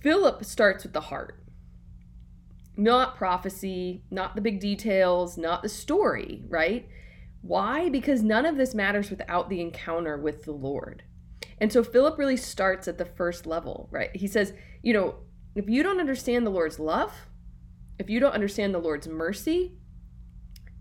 Philip 0.02 0.46
starts 0.46 0.84
with 0.84 0.94
the 0.94 1.02
heart. 1.02 1.44
Not 2.78 3.18
prophecy, 3.18 4.04
not 4.10 4.36
the 4.36 4.42
big 4.42 4.60
details, 4.60 5.38
not 5.38 5.62
the 5.62 5.70
story, 5.70 6.44
right? 6.48 6.88
Why? 7.42 7.90
Because 7.90 8.24
none 8.24 8.46
of 8.46 8.58
this 8.58 8.74
matters 8.74 9.10
without 9.10 9.50
the 9.50 9.62
encounter 9.62 10.18
with 10.18 10.44
the 10.44 10.52
Lord. 10.52 11.04
And 11.60 11.74
so 11.74 11.84
Philip 11.84 12.18
really 12.18 12.38
starts 12.38 12.88
at 12.88 12.98
the 12.98 13.06
first 13.06 13.46
level, 13.46 13.90
right? 13.92 14.16
He 14.16 14.28
says, 14.28 14.54
you 14.82 14.94
know, 14.94 15.16
if 15.56 15.70
you 15.70 15.84
don't 15.84 16.00
understand 16.00 16.46
the 16.46 16.52
Lord's 16.52 16.80
love, 16.80 17.12
if 17.98 18.10
you 18.10 18.22
don't 18.22 18.34
understand 18.34 18.74
the 18.74 18.80
Lord's 18.80 19.08
mercy, 19.08 19.74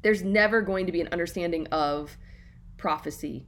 there's 0.02 0.22
never 0.22 0.62
going 0.62 0.86
to 0.86 0.92
be 0.92 1.00
an 1.00 1.08
understanding 1.10 1.66
of 1.68 2.16
prophecy 2.76 3.46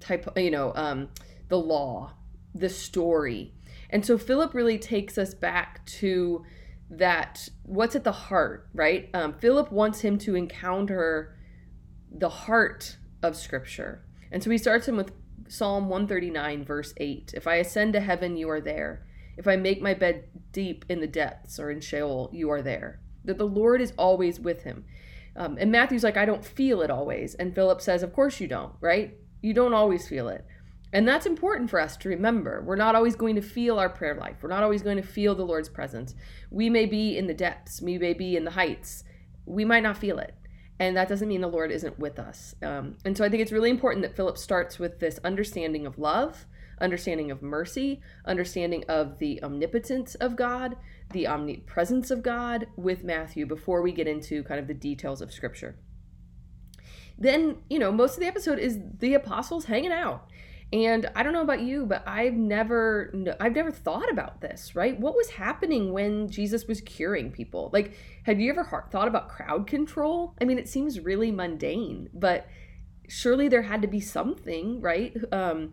type 0.00 0.28
you 0.36 0.50
know 0.50 0.72
um 0.74 1.08
the 1.48 1.56
law 1.56 2.12
the 2.54 2.68
story 2.68 3.54
and 3.92 4.04
so 4.04 4.16
Philip 4.16 4.54
really 4.54 4.78
takes 4.78 5.18
us 5.18 5.34
back 5.34 5.84
to 5.86 6.44
that 6.90 7.48
what's 7.62 7.94
at 7.94 8.04
the 8.04 8.12
heart, 8.12 8.68
right? 8.74 9.08
Um, 9.14 9.34
Philip 9.34 9.70
wants 9.70 10.00
him 10.00 10.18
to 10.18 10.34
encounter 10.34 11.36
the 12.10 12.28
heart 12.28 12.96
of 13.22 13.36
Scripture. 13.36 14.04
And 14.30 14.42
so 14.42 14.50
he 14.50 14.58
starts 14.58 14.88
him 14.88 14.96
with 14.96 15.12
Psalm 15.48 15.88
139, 15.88 16.64
verse 16.64 16.94
8. 16.96 17.32
If 17.34 17.46
I 17.46 17.56
ascend 17.56 17.92
to 17.92 18.00
heaven, 18.00 18.36
you 18.36 18.48
are 18.50 18.60
there. 18.60 19.06
If 19.36 19.46
I 19.46 19.56
make 19.56 19.80
my 19.80 19.94
bed 19.94 20.24
deep 20.52 20.84
in 20.88 21.00
the 21.00 21.06
depths 21.06 21.58
or 21.58 21.70
in 21.70 21.80
Sheol, 21.80 22.30
you 22.32 22.50
are 22.50 22.62
there. 22.62 23.00
That 23.24 23.38
the 23.38 23.46
Lord 23.46 23.80
is 23.80 23.92
always 23.96 24.40
with 24.40 24.62
him. 24.62 24.84
Um, 25.36 25.56
and 25.58 25.70
Matthew's 25.70 26.04
like, 26.04 26.16
I 26.16 26.26
don't 26.26 26.44
feel 26.44 26.82
it 26.82 26.90
always. 26.90 27.34
And 27.34 27.54
Philip 27.54 27.80
says, 27.80 28.02
Of 28.02 28.12
course 28.12 28.40
you 28.40 28.48
don't, 28.48 28.74
right? 28.80 29.16
You 29.40 29.54
don't 29.54 29.74
always 29.74 30.08
feel 30.08 30.28
it. 30.28 30.44
And 30.92 31.08
that's 31.08 31.24
important 31.24 31.70
for 31.70 31.80
us 31.80 31.96
to 31.98 32.08
remember. 32.10 32.62
We're 32.62 32.76
not 32.76 32.94
always 32.94 33.16
going 33.16 33.34
to 33.36 33.42
feel 33.42 33.78
our 33.78 33.88
prayer 33.88 34.14
life. 34.14 34.36
We're 34.42 34.50
not 34.50 34.62
always 34.62 34.82
going 34.82 34.98
to 34.98 35.02
feel 35.02 35.34
the 35.34 35.44
Lord's 35.44 35.70
presence. 35.70 36.14
We 36.50 36.68
may 36.68 36.84
be 36.84 37.16
in 37.16 37.26
the 37.26 37.34
depths, 37.34 37.80
we 37.80 37.96
may 37.96 38.12
be 38.12 38.36
in 38.36 38.44
the 38.44 38.50
heights. 38.50 39.04
We 39.46 39.64
might 39.64 39.82
not 39.82 39.96
feel 39.96 40.18
it. 40.18 40.34
and 40.78 40.96
that 40.96 41.08
doesn't 41.08 41.28
mean 41.28 41.40
the 41.40 41.48
Lord 41.48 41.70
isn't 41.70 41.98
with 41.98 42.18
us. 42.18 42.56
Um, 42.60 42.96
and 43.04 43.16
so 43.16 43.24
I 43.24 43.28
think 43.28 43.40
it's 43.40 43.52
really 43.52 43.70
important 43.70 44.02
that 44.02 44.16
Philip 44.16 44.36
starts 44.36 44.80
with 44.80 44.98
this 44.98 45.20
understanding 45.22 45.86
of 45.86 45.96
love, 45.98 46.46
understanding 46.80 47.30
of 47.30 47.40
mercy, 47.40 48.00
understanding 48.24 48.84
of 48.88 49.18
the 49.18 49.40
omnipotence 49.44 50.16
of 50.16 50.34
God, 50.34 50.76
the 51.12 51.28
omnipresence 51.28 52.10
of 52.10 52.22
God 52.22 52.66
with 52.76 53.04
Matthew 53.04 53.46
before 53.46 53.80
we 53.80 53.92
get 53.92 54.08
into 54.08 54.42
kind 54.42 54.58
of 54.58 54.66
the 54.66 54.74
details 54.74 55.20
of 55.22 55.32
Scripture. 55.32 55.76
Then, 57.16 57.58
you 57.70 57.78
know, 57.78 57.92
most 57.92 58.14
of 58.14 58.20
the 58.20 58.26
episode 58.26 58.58
is 58.58 58.80
the 58.98 59.14
apostles 59.14 59.66
hanging 59.66 59.92
out. 59.92 60.26
And 60.72 61.10
I 61.14 61.22
don't 61.22 61.34
know 61.34 61.42
about 61.42 61.60
you, 61.60 61.84
but 61.84 62.02
I've 62.06 62.32
never 62.32 63.12
I've 63.38 63.54
never 63.54 63.70
thought 63.70 64.10
about 64.10 64.40
this, 64.40 64.74
right? 64.74 64.98
What 64.98 65.14
was 65.14 65.30
happening 65.30 65.92
when 65.92 66.30
Jesus 66.30 66.66
was 66.66 66.80
curing 66.80 67.30
people? 67.30 67.68
Like, 67.74 67.92
have 68.24 68.40
you 68.40 68.50
ever 68.50 68.88
thought 68.90 69.08
about 69.08 69.28
crowd 69.28 69.66
control? 69.66 70.34
I 70.40 70.44
mean, 70.44 70.58
it 70.58 70.68
seems 70.68 70.98
really 70.98 71.30
mundane, 71.30 72.08
but 72.14 72.46
surely 73.06 73.48
there 73.48 73.62
had 73.62 73.82
to 73.82 73.88
be 73.88 74.00
something, 74.00 74.80
right? 74.80 75.14
Um, 75.30 75.72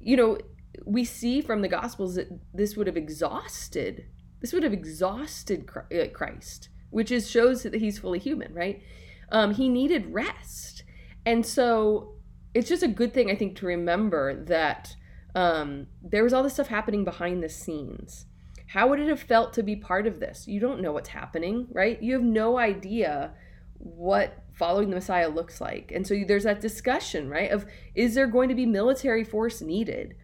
you 0.00 0.16
know, 0.16 0.38
we 0.84 1.04
see 1.04 1.40
from 1.40 1.62
the 1.62 1.68
Gospels 1.68 2.16
that 2.16 2.28
this 2.52 2.76
would 2.76 2.88
have 2.88 2.96
exhausted 2.96 4.06
this 4.40 4.52
would 4.52 4.64
have 4.64 4.72
exhausted 4.72 5.70
uh, 5.70 6.08
Christ, 6.12 6.68
which 6.90 7.12
is 7.12 7.30
shows 7.30 7.62
that 7.62 7.74
he's 7.74 8.00
fully 8.00 8.18
human, 8.18 8.52
right? 8.52 8.82
Um, 9.30 9.54
he 9.54 9.68
needed 9.68 10.12
rest, 10.12 10.82
and 11.24 11.46
so 11.46 12.16
it's 12.54 12.68
just 12.68 12.82
a 12.82 12.88
good 12.88 13.14
thing 13.14 13.30
I 13.30 13.36
think 13.36 13.56
to 13.56 13.66
remember 13.66 14.34
that 14.44 14.96
um, 15.34 15.86
there 16.02 16.24
was 16.24 16.32
all 16.32 16.42
this 16.42 16.54
stuff 16.54 16.68
happening 16.68 17.04
behind 17.04 17.42
the 17.42 17.48
scenes. 17.48 18.26
How 18.68 18.88
would 18.88 19.00
it 19.00 19.08
have 19.08 19.20
felt 19.20 19.52
to 19.54 19.62
be 19.62 19.76
part 19.76 20.06
of 20.06 20.20
this? 20.20 20.46
You 20.48 20.60
don't 20.60 20.80
know 20.80 20.92
what's 20.92 21.10
happening, 21.10 21.66
right? 21.72 22.02
You 22.02 22.14
have 22.14 22.22
no 22.22 22.58
idea 22.58 23.32
what 23.78 24.42
following 24.52 24.90
the 24.90 24.96
Messiah 24.96 25.28
looks 25.28 25.60
like. 25.60 25.92
And 25.94 26.06
so 26.06 26.22
there's 26.26 26.44
that 26.44 26.60
discussion, 26.60 27.28
right? 27.28 27.50
Of 27.50 27.66
is 27.94 28.14
there 28.14 28.26
going 28.26 28.48
to 28.48 28.54
be 28.54 28.66
military 28.66 29.24
force 29.24 29.60
needed? 29.60 30.14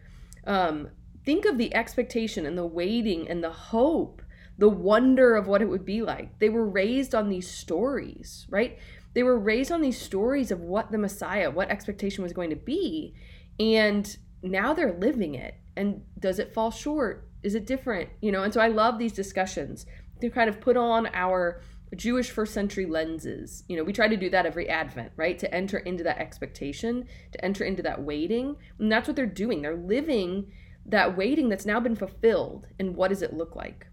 Um, 0.45 0.89
think 1.25 1.45
of 1.45 1.57
the 1.57 1.73
expectation 1.75 2.45
and 2.45 2.57
the 2.57 2.65
waiting 2.65 3.27
and 3.27 3.43
the 3.43 3.51
hope, 3.51 4.21
the 4.57 4.69
wonder 4.69 5.35
of 5.35 5.47
what 5.47 5.61
it 5.61 5.69
would 5.69 5.85
be 5.85 6.01
like. 6.01 6.39
They 6.39 6.49
were 6.49 6.65
raised 6.65 7.13
on 7.13 7.29
these 7.29 7.49
stories, 7.49 8.47
right? 8.49 8.79
They 9.19 9.23
were 9.23 9.37
raised 9.37 9.69
on 9.69 9.81
these 9.81 9.99
stories 10.01 10.49
of 10.49 10.61
what 10.61 10.93
the 10.93 10.97
Messiah, 10.97 11.51
what 11.51 11.69
expectation 11.69 12.23
was 12.23 12.31
going 12.31 12.51
to 12.51 12.55
be. 12.55 13.13
And 13.59 14.17
now 14.41 14.73
they're 14.73 14.97
living 14.97 15.35
it. 15.35 15.55
And 15.75 16.03
does 16.17 16.39
it 16.39 16.53
fall 16.53 16.71
short? 16.71 17.27
Is 17.43 17.53
it 17.53 17.67
different? 17.67 18.11
You 18.21 18.31
know, 18.31 18.43
and 18.43 18.53
so 18.53 18.61
I 18.61 18.69
love 18.69 18.97
these 18.97 19.11
discussions 19.11 19.85
to 20.21 20.29
kind 20.29 20.49
of 20.49 20.61
put 20.61 20.77
on 20.77 21.09
our 21.13 21.59
Jewish 21.97 22.29
first 22.31 22.53
century 22.53 22.85
lenses. 22.85 23.65
You 23.67 23.75
know, 23.75 23.83
we 23.83 23.91
try 23.91 24.07
to 24.07 24.15
do 24.15 24.29
that 24.29 24.45
every 24.45 24.69
Advent, 24.69 25.11
right? 25.17 25.37
To 25.39 25.53
enter 25.53 25.79
into 25.79 26.05
that 26.05 26.19
expectation, 26.19 27.05
to 27.33 27.43
enter 27.43 27.65
into 27.65 27.83
that 27.83 28.01
waiting. 28.01 28.55
And 28.79 28.89
that's 28.89 29.09
what 29.09 29.17
they're 29.17 29.25
doing. 29.25 29.61
They're 29.61 29.75
living 29.75 30.49
that 30.85 31.17
waiting 31.17 31.49
that's 31.49 31.65
now 31.65 31.81
been 31.81 31.97
fulfilled. 31.97 32.67
And 32.79 32.95
what 32.95 33.09
does 33.09 33.21
it 33.21 33.33
look 33.33 33.53
like? 33.53 33.87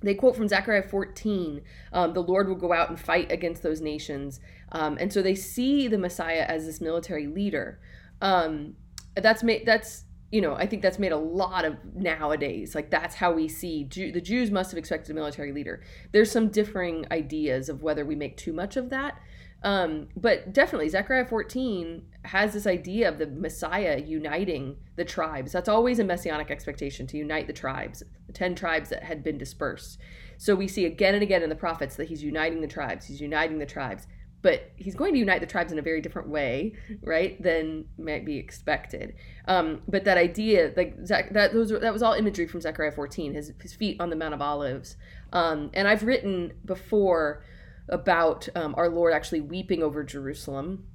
They 0.00 0.14
quote 0.14 0.36
from 0.36 0.48
Zechariah 0.48 0.82
14 0.82 1.60
um, 1.92 2.12
the 2.12 2.22
Lord 2.22 2.48
will 2.48 2.56
go 2.56 2.72
out 2.72 2.88
and 2.88 2.98
fight 2.98 3.32
against 3.32 3.62
those 3.62 3.80
nations. 3.80 4.40
Um, 4.72 4.96
and 5.00 5.12
so 5.12 5.22
they 5.22 5.34
see 5.34 5.88
the 5.88 5.98
Messiah 5.98 6.44
as 6.46 6.66
this 6.66 6.80
military 6.80 7.26
leader. 7.26 7.80
Um, 8.20 8.76
that's 9.16 9.42
made, 9.42 9.66
that's, 9.66 10.04
you 10.30 10.40
know, 10.40 10.54
I 10.54 10.66
think 10.66 10.82
that's 10.82 10.98
made 10.98 11.12
a 11.12 11.16
lot 11.16 11.64
of 11.64 11.76
nowadays. 11.94 12.74
Like 12.74 12.90
that's 12.90 13.14
how 13.14 13.32
we 13.32 13.48
see 13.48 13.84
Jew, 13.84 14.12
the 14.12 14.20
Jews 14.20 14.50
must 14.50 14.70
have 14.70 14.78
expected 14.78 15.10
a 15.10 15.14
military 15.14 15.52
leader. 15.52 15.82
There's 16.12 16.30
some 16.30 16.48
differing 16.48 17.06
ideas 17.10 17.68
of 17.68 17.82
whether 17.82 18.04
we 18.04 18.14
make 18.14 18.36
too 18.36 18.52
much 18.52 18.76
of 18.76 18.90
that. 18.90 19.20
Um, 19.62 20.08
but 20.16 20.52
definitely, 20.52 20.88
Zechariah 20.88 21.24
14 21.24 22.02
has 22.22 22.52
this 22.52 22.66
idea 22.66 23.08
of 23.08 23.18
the 23.18 23.26
Messiah 23.26 23.98
uniting 23.98 24.76
the 24.96 25.04
tribes. 25.04 25.52
That's 25.52 25.68
always 25.68 25.98
a 25.98 26.04
messianic 26.04 26.50
expectation 26.50 27.06
to 27.08 27.16
unite 27.16 27.46
the 27.46 27.52
tribes, 27.52 28.02
the 28.26 28.32
10 28.32 28.54
tribes 28.54 28.90
that 28.90 29.02
had 29.02 29.24
been 29.24 29.38
dispersed. 29.38 29.98
So 30.36 30.54
we 30.54 30.68
see 30.68 30.84
again 30.84 31.14
and 31.14 31.22
again 31.22 31.42
in 31.42 31.48
the 31.48 31.56
prophets 31.56 31.96
that 31.96 32.08
he's 32.08 32.22
uniting 32.22 32.60
the 32.60 32.68
tribes, 32.68 33.06
he's 33.06 33.20
uniting 33.20 33.58
the 33.58 33.66
tribes. 33.66 34.06
But 34.40 34.70
he's 34.76 34.94
going 34.94 35.14
to 35.14 35.18
unite 35.18 35.40
the 35.40 35.48
tribes 35.48 35.72
in 35.72 35.80
a 35.80 35.82
very 35.82 36.00
different 36.00 36.28
way, 36.28 36.74
right, 37.02 37.42
than 37.42 37.86
might 37.98 38.24
be 38.24 38.36
expected. 38.36 39.16
Um, 39.48 39.82
but 39.88 40.04
that 40.04 40.16
idea, 40.16 40.72
like 40.76 40.94
that 41.06 41.52
those 41.52 41.70
that 41.70 41.92
was 41.92 42.04
all 42.04 42.12
imagery 42.12 42.46
from 42.46 42.60
Zechariah 42.60 42.92
14, 42.92 43.34
his 43.34 43.52
his 43.60 43.74
feet 43.74 44.00
on 44.00 44.10
the 44.10 44.16
Mount 44.16 44.34
of 44.34 44.40
Olives. 44.40 44.96
Um, 45.32 45.70
and 45.74 45.88
I've 45.88 46.04
written 46.04 46.52
before 46.64 47.42
about 47.88 48.48
um, 48.54 48.74
our 48.76 48.88
Lord 48.88 49.12
actually 49.12 49.40
weeping 49.40 49.82
over 49.82 50.02
Jerusalem. 50.04 50.86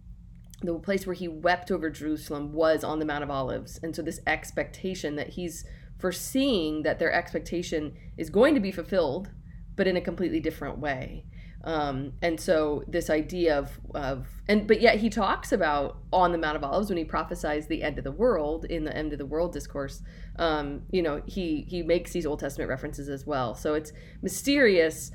The 0.61 0.73
place 0.79 1.05
where 1.05 1.15
he 1.15 1.27
wept 1.27 1.71
over 1.71 1.89
Jerusalem 1.89 2.53
was 2.53 2.83
on 2.83 2.99
the 2.99 3.05
Mount 3.05 3.23
of 3.23 3.29
Olives. 3.29 3.79
And 3.83 3.95
so, 3.95 4.01
this 4.01 4.21
expectation 4.25 5.15
that 5.15 5.29
he's 5.29 5.65
foreseeing 5.99 6.83
that 6.83 6.99
their 6.99 7.11
expectation 7.11 7.95
is 8.17 8.29
going 8.29 8.53
to 8.55 8.59
be 8.59 8.71
fulfilled, 8.71 9.29
but 9.75 9.87
in 9.87 9.97
a 9.97 10.01
completely 10.01 10.39
different 10.39 10.77
way. 10.77 11.25
Um, 11.65 12.13
and 12.21 12.39
so 12.39 12.83
this 12.87 13.09
idea 13.09 13.57
of, 13.57 13.79
of 13.95 14.27
and 14.49 14.67
but 14.67 14.81
yet 14.81 14.99
he 14.99 15.09
talks 15.09 15.53
about 15.53 15.97
on 16.11 16.33
the 16.33 16.37
Mount 16.37 16.57
of 16.57 16.63
Olives 16.63 16.89
when 16.89 16.97
he 16.97 17.05
prophesies 17.05 17.67
the 17.67 17.83
end 17.83 17.97
of 17.97 18.03
the 18.03 18.11
world 18.11 18.65
in 18.65 18.83
the 18.83 18.95
end 18.95 19.13
of 19.13 19.19
the 19.19 19.25
world 19.25 19.53
discourse. 19.53 20.01
Um, 20.37 20.81
you 20.91 21.01
know, 21.01 21.21
he 21.25 21.65
he 21.69 21.81
makes 21.81 22.11
these 22.11 22.25
Old 22.25 22.39
Testament 22.39 22.69
references 22.69 23.07
as 23.07 23.25
well. 23.25 23.55
So 23.55 23.75
it's 23.75 23.93
mysterious 24.21 25.11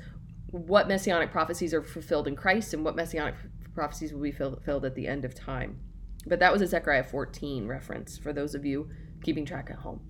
what 0.51 0.87
messianic 0.87 1.31
prophecies 1.31 1.73
are 1.73 1.83
fulfilled 1.83 2.27
in 2.27 2.35
Christ 2.35 2.73
and 2.73 2.83
what 2.83 2.95
messianic 2.95 3.35
prophecies 3.73 4.13
will 4.13 4.21
be 4.21 4.31
fulfilled 4.31 4.85
at 4.85 4.95
the 4.95 5.07
end 5.07 5.25
of 5.25 5.35
time. 5.35 5.79
But 6.25 6.39
that 6.39 6.51
was 6.51 6.61
a 6.61 6.67
Zechariah 6.67 7.03
14 7.03 7.67
reference 7.67 8.17
for 8.17 8.33
those 8.33 8.55
of 8.55 8.65
you 8.65 8.89
keeping 9.23 9.45
track 9.45 9.69
at 9.69 9.77
home. 9.77 10.01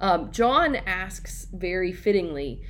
Um, 0.00 0.30
John 0.30 0.76
asks 0.76 1.46
very 1.52 1.92
fittingly, 1.92 2.62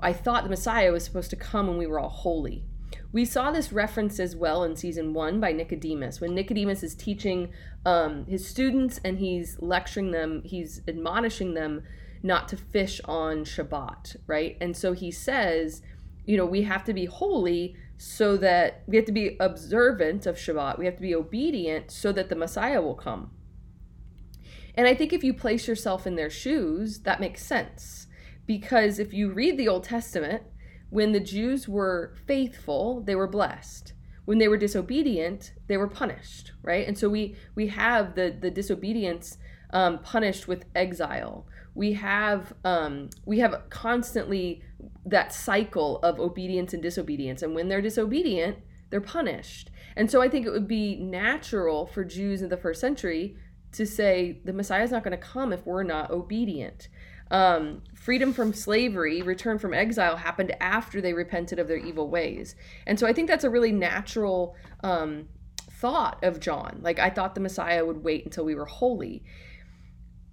I 0.00 0.12
thought 0.12 0.42
the 0.42 0.50
Messiah 0.50 0.92
was 0.92 1.04
supposed 1.04 1.30
to 1.30 1.36
come 1.36 1.68
when 1.68 1.78
we 1.78 1.86
were 1.86 1.98
all 1.98 2.08
holy. 2.08 2.64
We 3.12 3.24
saw 3.24 3.50
this 3.50 3.72
reference 3.72 4.20
as 4.20 4.36
well 4.36 4.62
in 4.64 4.76
season 4.76 5.14
one 5.14 5.40
by 5.40 5.52
Nicodemus. 5.52 6.20
When 6.20 6.34
Nicodemus 6.34 6.82
is 6.82 6.94
teaching 6.94 7.50
um, 7.84 8.26
his 8.26 8.46
students 8.46 9.00
and 9.04 9.18
he's 9.18 9.58
lecturing 9.60 10.10
them, 10.10 10.42
he's 10.44 10.82
admonishing 10.86 11.54
them 11.54 11.82
not 12.26 12.48
to 12.48 12.56
fish 12.56 13.00
on 13.04 13.44
Shabbat, 13.44 14.16
right? 14.26 14.56
And 14.60 14.76
so 14.76 14.92
he 14.92 15.10
says, 15.10 15.82
you 16.24 16.36
know, 16.36 16.46
we 16.46 16.62
have 16.62 16.84
to 16.84 16.92
be 16.92 17.06
holy 17.06 17.76
so 17.96 18.36
that 18.36 18.82
we 18.86 18.96
have 18.96 19.06
to 19.06 19.12
be 19.12 19.36
observant 19.40 20.26
of 20.26 20.36
Shabbat. 20.36 20.78
We 20.78 20.84
have 20.86 20.96
to 20.96 21.02
be 21.02 21.14
obedient 21.14 21.90
so 21.90 22.12
that 22.12 22.28
the 22.28 22.36
Messiah 22.36 22.82
will 22.82 22.94
come. 22.94 23.30
And 24.74 24.86
I 24.86 24.94
think 24.94 25.12
if 25.12 25.24
you 25.24 25.32
place 25.32 25.66
yourself 25.66 26.06
in 26.06 26.16
their 26.16 26.28
shoes, 26.28 27.00
that 27.00 27.20
makes 27.20 27.42
sense. 27.42 28.08
Because 28.44 28.98
if 28.98 29.14
you 29.14 29.30
read 29.30 29.56
the 29.56 29.68
Old 29.68 29.84
Testament, 29.84 30.42
when 30.90 31.12
the 31.12 31.20
Jews 31.20 31.68
were 31.68 32.14
faithful, 32.26 33.00
they 33.00 33.14
were 33.14 33.26
blessed. 33.26 33.94
When 34.24 34.38
they 34.38 34.48
were 34.48 34.56
disobedient, 34.56 35.52
they 35.68 35.76
were 35.76 35.88
punished, 35.88 36.52
right? 36.62 36.86
And 36.86 36.98
so 36.98 37.08
we 37.08 37.36
we 37.54 37.68
have 37.68 38.14
the 38.16 38.36
the 38.38 38.50
disobedience 38.50 39.38
um, 39.72 40.00
punished 40.00 40.46
with 40.48 40.64
exile 40.74 41.46
we 41.76 41.92
have 41.92 42.54
um, 42.64 43.10
we 43.26 43.38
have 43.38 43.62
constantly 43.70 44.62
that 45.04 45.32
cycle 45.32 45.98
of 45.98 46.18
obedience 46.18 46.72
and 46.72 46.82
disobedience. 46.82 47.42
And 47.42 47.54
when 47.54 47.68
they're 47.68 47.82
disobedient 47.82 48.58
they're 48.90 49.00
punished. 49.00 49.70
And 49.96 50.10
so 50.10 50.22
i 50.22 50.28
think 50.28 50.46
it 50.46 50.50
would 50.50 50.68
be 50.68 50.96
natural 50.96 51.86
for 51.86 52.04
jews 52.04 52.42
in 52.42 52.48
the 52.48 52.56
first 52.56 52.80
century 52.80 53.36
to 53.72 53.84
say 53.84 54.40
the 54.44 54.52
messiah 54.52 54.84
is 54.84 54.90
not 54.90 55.04
going 55.04 55.16
to 55.18 55.24
come 55.24 55.52
if 55.52 55.66
we're 55.66 55.82
not 55.82 56.10
obedient. 56.10 56.88
Um, 57.28 57.82
freedom 57.94 58.32
from 58.32 58.52
slavery 58.52 59.20
return 59.20 59.58
from 59.58 59.74
exile 59.74 60.16
happened 60.16 60.54
after 60.60 61.00
they 61.00 61.12
repented 61.12 61.58
of 61.58 61.66
their 61.66 61.76
evil 61.76 62.08
ways. 62.08 62.54
And 62.86 62.98
so 62.98 63.06
i 63.06 63.12
think 63.12 63.28
that's 63.28 63.44
a 63.44 63.50
really 63.50 63.72
natural 63.72 64.54
um, 64.82 65.28
thought 65.58 66.22
of 66.22 66.40
john. 66.40 66.78
Like 66.80 66.98
i 66.98 67.10
thought 67.10 67.34
the 67.34 67.40
messiah 67.40 67.84
would 67.84 68.02
wait 68.04 68.24
until 68.24 68.44
we 68.44 68.54
were 68.54 68.66
holy 68.66 69.24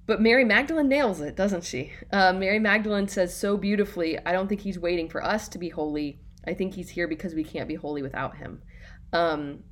but 0.05 0.21
Mary 0.21 0.43
Magdalene 0.43 0.89
nails 0.89 1.21
it, 1.21 1.35
doesn't 1.35 1.63
she? 1.63 1.93
Uh, 2.11 2.33
Mary 2.33 2.59
Magdalene 2.59 3.07
says 3.07 3.35
so 3.35 3.57
beautifully, 3.57 4.19
I 4.25 4.31
don't 4.31 4.47
think 4.47 4.61
he's 4.61 4.79
waiting 4.79 5.09
for 5.09 5.23
us 5.23 5.47
to 5.49 5.57
be 5.57 5.69
holy. 5.69 6.19
I 6.45 6.53
think 6.53 6.73
he's 6.73 6.89
here 6.89 7.07
because 7.07 7.33
we 7.33 7.43
can't 7.43 7.69
be 7.69 7.75
holy 7.75 8.01
without 8.01 8.37
him. 8.37 8.61
Um, 9.13 9.63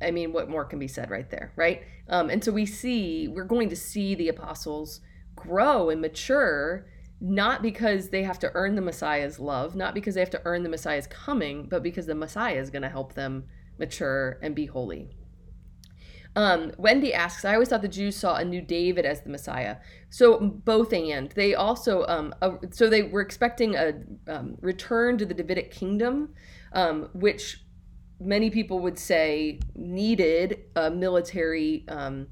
I 0.00 0.10
mean, 0.10 0.32
what 0.32 0.48
more 0.48 0.64
can 0.64 0.78
be 0.78 0.86
said 0.86 1.10
right 1.10 1.28
there, 1.30 1.52
right? 1.56 1.82
Um, 2.08 2.30
and 2.30 2.44
so 2.44 2.52
we 2.52 2.66
see, 2.66 3.26
we're 3.28 3.44
going 3.44 3.70
to 3.70 3.76
see 3.76 4.14
the 4.14 4.28
apostles 4.28 5.00
grow 5.34 5.90
and 5.90 6.00
mature, 6.00 6.86
not 7.20 7.62
because 7.62 8.10
they 8.10 8.22
have 8.22 8.38
to 8.40 8.50
earn 8.54 8.74
the 8.74 8.82
Messiah's 8.82 9.40
love, 9.40 9.74
not 9.74 9.94
because 9.94 10.14
they 10.14 10.20
have 10.20 10.30
to 10.30 10.42
earn 10.44 10.62
the 10.62 10.68
Messiah's 10.68 11.06
coming, 11.06 11.66
but 11.68 11.82
because 11.82 12.06
the 12.06 12.14
Messiah 12.14 12.60
is 12.60 12.70
going 12.70 12.82
to 12.82 12.88
help 12.88 13.14
them 13.14 13.44
mature 13.78 14.38
and 14.42 14.54
be 14.54 14.66
holy. 14.66 15.10
Um, 16.36 16.72
Wendy 16.78 17.14
asks, 17.14 17.44
I 17.44 17.54
always 17.54 17.68
thought 17.68 17.82
the 17.82 17.88
Jews 17.88 18.16
saw 18.16 18.36
a 18.36 18.44
new 18.44 18.60
David 18.60 19.04
as 19.04 19.20
the 19.20 19.30
Messiah. 19.30 19.76
So 20.10 20.38
both 20.40 20.92
and 20.92 21.30
they 21.30 21.54
also, 21.54 22.04
um, 22.06 22.34
so 22.70 22.88
they 22.88 23.02
were 23.02 23.20
expecting 23.20 23.76
a 23.76 23.94
um, 24.26 24.56
return 24.60 25.16
to 25.18 25.26
the 25.26 25.34
Davidic 25.34 25.70
kingdom, 25.70 26.34
um, 26.72 27.08
which 27.12 27.64
many 28.20 28.50
people 28.50 28.80
would 28.80 28.98
say 28.98 29.60
needed 29.74 30.60
a 30.76 30.90
military 30.90 31.84
um, 31.88 32.28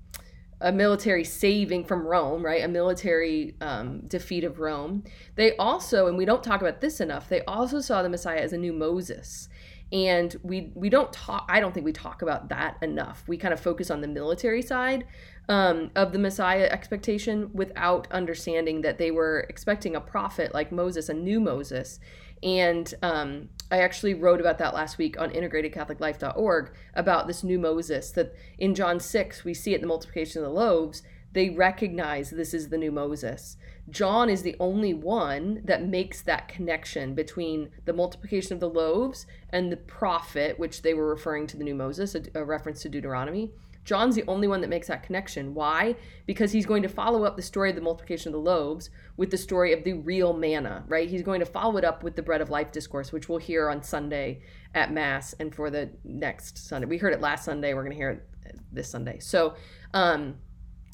a 0.62 0.70
military 0.70 1.24
saving 1.24 1.84
from 1.84 2.06
Rome, 2.06 2.44
right? 2.44 2.62
A 2.62 2.68
military 2.68 3.56
um, 3.60 4.02
defeat 4.06 4.44
of 4.44 4.60
Rome. 4.60 5.02
They 5.34 5.56
also, 5.56 6.06
and 6.06 6.16
we 6.16 6.24
don't 6.24 6.42
talk 6.42 6.60
about 6.60 6.80
this 6.80 7.00
enough, 7.00 7.28
they 7.28 7.44
also 7.46 7.80
saw 7.80 8.00
the 8.02 8.08
Messiah 8.08 8.38
as 8.38 8.52
a 8.52 8.58
new 8.58 8.72
Moses. 8.72 9.48
And 9.92 10.34
we 10.42 10.72
we 10.74 10.88
don't 10.88 11.12
talk. 11.12 11.46
I 11.48 11.60
don't 11.60 11.74
think 11.74 11.84
we 11.84 11.92
talk 11.92 12.22
about 12.22 12.48
that 12.48 12.78
enough. 12.82 13.24
We 13.26 13.36
kind 13.36 13.52
of 13.52 13.60
focus 13.60 13.90
on 13.90 14.00
the 14.00 14.08
military 14.08 14.62
side 14.62 15.06
um, 15.48 15.90
of 15.94 16.12
the 16.12 16.18
Messiah 16.18 16.68
expectation 16.70 17.50
without 17.52 18.08
understanding 18.10 18.80
that 18.82 18.96
they 18.96 19.10
were 19.10 19.40
expecting 19.50 19.94
a 19.94 20.00
prophet 20.00 20.54
like 20.54 20.72
Moses, 20.72 21.10
a 21.10 21.14
new 21.14 21.40
Moses, 21.40 22.00
and 22.42 22.92
um, 23.02 23.48
I 23.70 23.78
actually 23.78 24.14
wrote 24.14 24.40
about 24.40 24.58
that 24.58 24.74
last 24.74 24.98
week 24.98 25.20
on 25.20 25.30
integratedcatholiclife.org 25.30 26.72
about 26.94 27.26
this 27.26 27.44
new 27.44 27.58
Moses 27.58 28.10
that 28.12 28.34
in 28.58 28.74
John 28.74 28.98
6, 28.98 29.44
we 29.44 29.54
see 29.54 29.74
at 29.74 29.80
the 29.80 29.86
multiplication 29.86 30.42
of 30.42 30.48
the 30.48 30.54
loaves. 30.54 31.02
They 31.32 31.50
recognize 31.50 32.30
this 32.30 32.52
is 32.52 32.68
the 32.68 32.78
new 32.78 32.90
Moses. 32.90 33.56
John 33.90 34.30
is 34.30 34.42
the 34.42 34.56
only 34.60 34.94
one 34.94 35.60
that 35.64 35.84
makes 35.84 36.22
that 36.22 36.48
connection 36.48 37.14
between 37.14 37.70
the 37.84 37.92
multiplication 37.92 38.54
of 38.54 38.60
the 38.60 38.70
loaves 38.70 39.26
and 39.50 39.72
the 39.72 39.76
prophet, 39.76 40.58
which 40.58 40.82
they 40.82 40.94
were 40.94 41.08
referring 41.08 41.46
to 41.48 41.56
the 41.56 41.64
new 41.64 41.74
Moses, 41.74 42.14
a, 42.14 42.22
a 42.34 42.44
reference 42.44 42.82
to 42.82 42.88
Deuteronomy. 42.88 43.50
John's 43.84 44.14
the 44.14 44.24
only 44.28 44.46
one 44.46 44.60
that 44.60 44.70
makes 44.70 44.86
that 44.86 45.02
connection. 45.02 45.54
Why? 45.54 45.96
Because 46.26 46.52
he's 46.52 46.66
going 46.66 46.84
to 46.84 46.88
follow 46.88 47.24
up 47.24 47.36
the 47.36 47.42
story 47.42 47.70
of 47.70 47.76
the 47.76 47.82
multiplication 47.82 48.28
of 48.28 48.32
the 48.32 48.50
loaves 48.50 48.90
with 49.16 49.30
the 49.30 49.36
story 49.36 49.72
of 49.72 49.82
the 49.82 49.94
real 49.94 50.32
manna, 50.32 50.84
right? 50.86 51.08
He's 51.08 51.22
going 51.22 51.40
to 51.40 51.46
follow 51.46 51.76
it 51.78 51.84
up 51.84 52.04
with 52.04 52.14
the 52.14 52.22
bread 52.22 52.40
of 52.40 52.50
life 52.50 52.70
discourse, 52.70 53.12
which 53.12 53.28
we'll 53.28 53.38
hear 53.38 53.68
on 53.68 53.82
Sunday 53.82 54.42
at 54.74 54.92
Mass 54.92 55.34
and 55.40 55.52
for 55.52 55.68
the 55.68 55.90
next 56.04 56.58
Sunday. 56.58 56.86
We 56.86 56.98
heard 56.98 57.12
it 57.12 57.20
last 57.20 57.44
Sunday. 57.44 57.74
We're 57.74 57.82
going 57.82 57.92
to 57.92 57.96
hear 57.96 58.10
it 58.10 58.28
this 58.70 58.88
Sunday. 58.88 59.18
So, 59.18 59.54
um, 59.92 60.36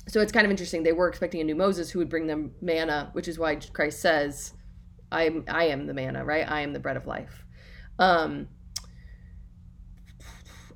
so 0.09 0.21
it's 0.21 0.33
kind 0.33 0.45
of 0.45 0.50
interesting. 0.50 0.83
They 0.83 0.93
were 0.93 1.09
expecting 1.09 1.41
a 1.41 1.45
new 1.45 1.55
Moses 1.55 1.91
who 1.91 1.99
would 2.00 2.09
bring 2.09 2.27
them 2.27 2.53
manna, 2.61 3.11
which 3.12 3.29
is 3.29 3.38
why 3.38 3.57
Christ 3.57 4.00
says, 4.00 4.55
"I 5.12 5.25
am, 5.25 5.45
I 5.49 5.65
am 5.65 5.87
the 5.87 5.95
manna, 5.95 6.25
right? 6.25 6.49
I 6.49 6.61
am 6.61 6.73
the 6.73 6.81
bread 6.81 6.97
of 6.97 7.07
life." 7.07 7.45
Um, 7.99 8.49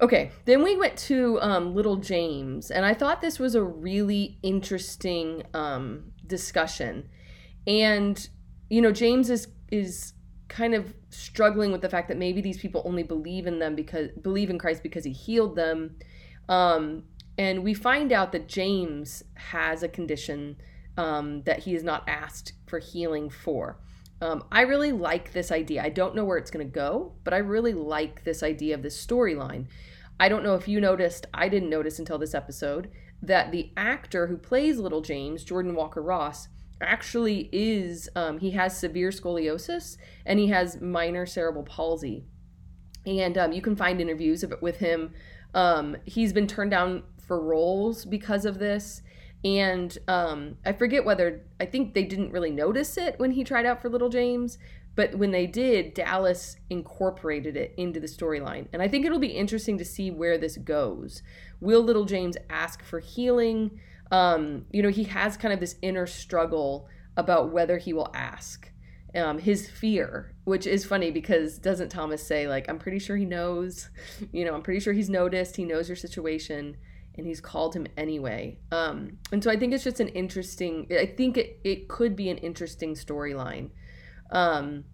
Okay, 0.02 0.32
then 0.46 0.64
we 0.64 0.76
went 0.76 0.96
to 0.96 1.40
um, 1.40 1.76
Little 1.76 1.94
James, 1.94 2.72
and 2.72 2.84
I 2.84 2.92
thought 2.92 3.20
this 3.20 3.38
was 3.38 3.54
a 3.54 3.62
really 3.62 4.36
interesting 4.42 5.44
um, 5.54 6.12
discussion. 6.26 7.08
And 7.68 8.28
you 8.68 8.82
know, 8.82 8.90
James 8.90 9.30
is 9.30 9.46
is 9.70 10.14
kind 10.48 10.74
of 10.74 10.92
struggling 11.10 11.70
with 11.70 11.82
the 11.82 11.88
fact 11.88 12.08
that 12.08 12.18
maybe 12.18 12.40
these 12.40 12.58
people 12.58 12.82
only 12.84 13.04
believe 13.04 13.46
in 13.46 13.60
them 13.60 13.76
because 13.76 14.10
believe 14.20 14.50
in 14.50 14.58
Christ 14.58 14.82
because 14.82 15.04
he 15.04 15.12
healed 15.12 15.54
them. 15.54 15.96
Um, 16.48 17.04
and 17.38 17.64
we 17.64 17.74
find 17.74 18.12
out 18.12 18.32
that 18.32 18.48
James 18.48 19.22
has 19.34 19.82
a 19.82 19.88
condition 19.88 20.56
um, 20.96 21.42
that 21.42 21.60
he 21.60 21.74
is 21.74 21.82
not 21.82 22.04
asked 22.08 22.52
for 22.66 22.78
healing 22.78 23.30
for. 23.30 23.78
Um, 24.20 24.44
I 24.52 24.60
really 24.60 24.92
like 24.92 25.32
this 25.32 25.50
idea. 25.50 25.82
I 25.82 25.88
don't 25.88 26.14
know 26.14 26.24
where 26.24 26.38
it's 26.38 26.50
going 26.50 26.64
to 26.64 26.72
go, 26.72 27.14
but 27.24 27.34
I 27.34 27.38
really 27.38 27.72
like 27.72 28.22
this 28.24 28.42
idea 28.42 28.74
of 28.74 28.82
this 28.82 29.04
storyline 29.04 29.66
I 30.22 30.28
don't 30.28 30.44
know 30.44 30.54
if 30.54 30.68
you 30.68 30.80
noticed, 30.80 31.26
I 31.34 31.48
didn't 31.48 31.68
notice 31.68 31.98
until 31.98 32.16
this 32.16 32.32
episode, 32.32 32.88
that 33.22 33.50
the 33.50 33.72
actor 33.76 34.28
who 34.28 34.36
plays 34.36 34.78
Little 34.78 35.00
James, 35.00 35.42
Jordan 35.42 35.74
Walker 35.74 36.00
Ross, 36.00 36.46
actually 36.80 37.48
is, 37.52 38.08
um, 38.14 38.38
he 38.38 38.52
has 38.52 38.78
severe 38.78 39.10
scoliosis 39.10 39.96
and 40.24 40.38
he 40.38 40.46
has 40.46 40.80
minor 40.80 41.26
cerebral 41.26 41.64
palsy. 41.64 42.24
And 43.04 43.36
um, 43.36 43.50
you 43.50 43.60
can 43.60 43.74
find 43.74 44.00
interviews 44.00 44.44
of 44.44 44.52
it 44.52 44.62
with 44.62 44.76
him. 44.76 45.12
Um, 45.54 45.96
he's 46.04 46.32
been 46.32 46.46
turned 46.46 46.70
down 46.70 47.02
for 47.26 47.40
roles 47.40 48.04
because 48.04 48.44
of 48.44 48.58
this. 48.58 49.02
And 49.44 49.96
um, 50.06 50.56
I 50.64 50.72
forget 50.72 51.04
whether, 51.04 51.44
I 51.60 51.66
think 51.66 51.94
they 51.94 52.04
didn't 52.04 52.32
really 52.32 52.50
notice 52.50 52.96
it 52.96 53.18
when 53.18 53.32
he 53.32 53.42
tried 53.42 53.66
out 53.66 53.82
for 53.82 53.88
Little 53.88 54.08
James, 54.08 54.58
but 54.94 55.14
when 55.14 55.30
they 55.30 55.46
did, 55.46 55.94
Dallas 55.94 56.56
incorporated 56.70 57.56
it 57.56 57.74
into 57.76 57.98
the 57.98 58.06
storyline. 58.06 58.68
And 58.72 58.82
I 58.82 58.88
think 58.88 59.04
it'll 59.04 59.18
be 59.18 59.28
interesting 59.28 59.78
to 59.78 59.84
see 59.84 60.10
where 60.10 60.38
this 60.38 60.58
goes. 60.58 61.22
Will 61.60 61.82
Little 61.82 62.04
James 62.04 62.36
ask 62.50 62.82
for 62.82 63.00
healing? 63.00 63.80
Um, 64.10 64.66
you 64.70 64.82
know, 64.82 64.90
he 64.90 65.04
has 65.04 65.36
kind 65.36 65.54
of 65.54 65.60
this 65.60 65.76
inner 65.82 66.06
struggle 66.06 66.88
about 67.16 67.50
whether 67.50 67.78
he 67.78 67.92
will 67.92 68.10
ask. 68.14 68.70
Um, 69.14 69.38
his 69.38 69.68
fear, 69.68 70.34
which 70.44 70.66
is 70.66 70.86
funny 70.86 71.10
because 71.10 71.58
doesn't 71.58 71.90
Thomas 71.90 72.26
say, 72.26 72.48
like, 72.48 72.68
I'm 72.68 72.78
pretty 72.78 72.98
sure 72.98 73.16
he 73.16 73.26
knows, 73.26 73.90
you 74.32 74.44
know, 74.44 74.54
I'm 74.54 74.62
pretty 74.62 74.80
sure 74.80 74.92
he's 74.92 75.10
noticed, 75.10 75.56
he 75.56 75.64
knows 75.64 75.88
your 75.88 75.96
situation, 75.96 76.76
and 77.16 77.26
he's 77.26 77.40
called 77.40 77.74
him 77.74 77.86
anyway. 77.96 78.58
Um, 78.70 79.18
and 79.32 79.42
so 79.42 79.50
I 79.50 79.56
think 79.56 79.72
it's 79.72 79.84
just 79.84 80.00
an 80.00 80.08
interesting, 80.08 80.86
I 80.90 81.06
think 81.06 81.36
it, 81.36 81.60
it 81.62 81.88
could 81.88 82.16
be 82.16 82.30
an 82.30 82.38
interesting 82.38 82.94
storyline 82.94 83.70
um, 84.32 84.84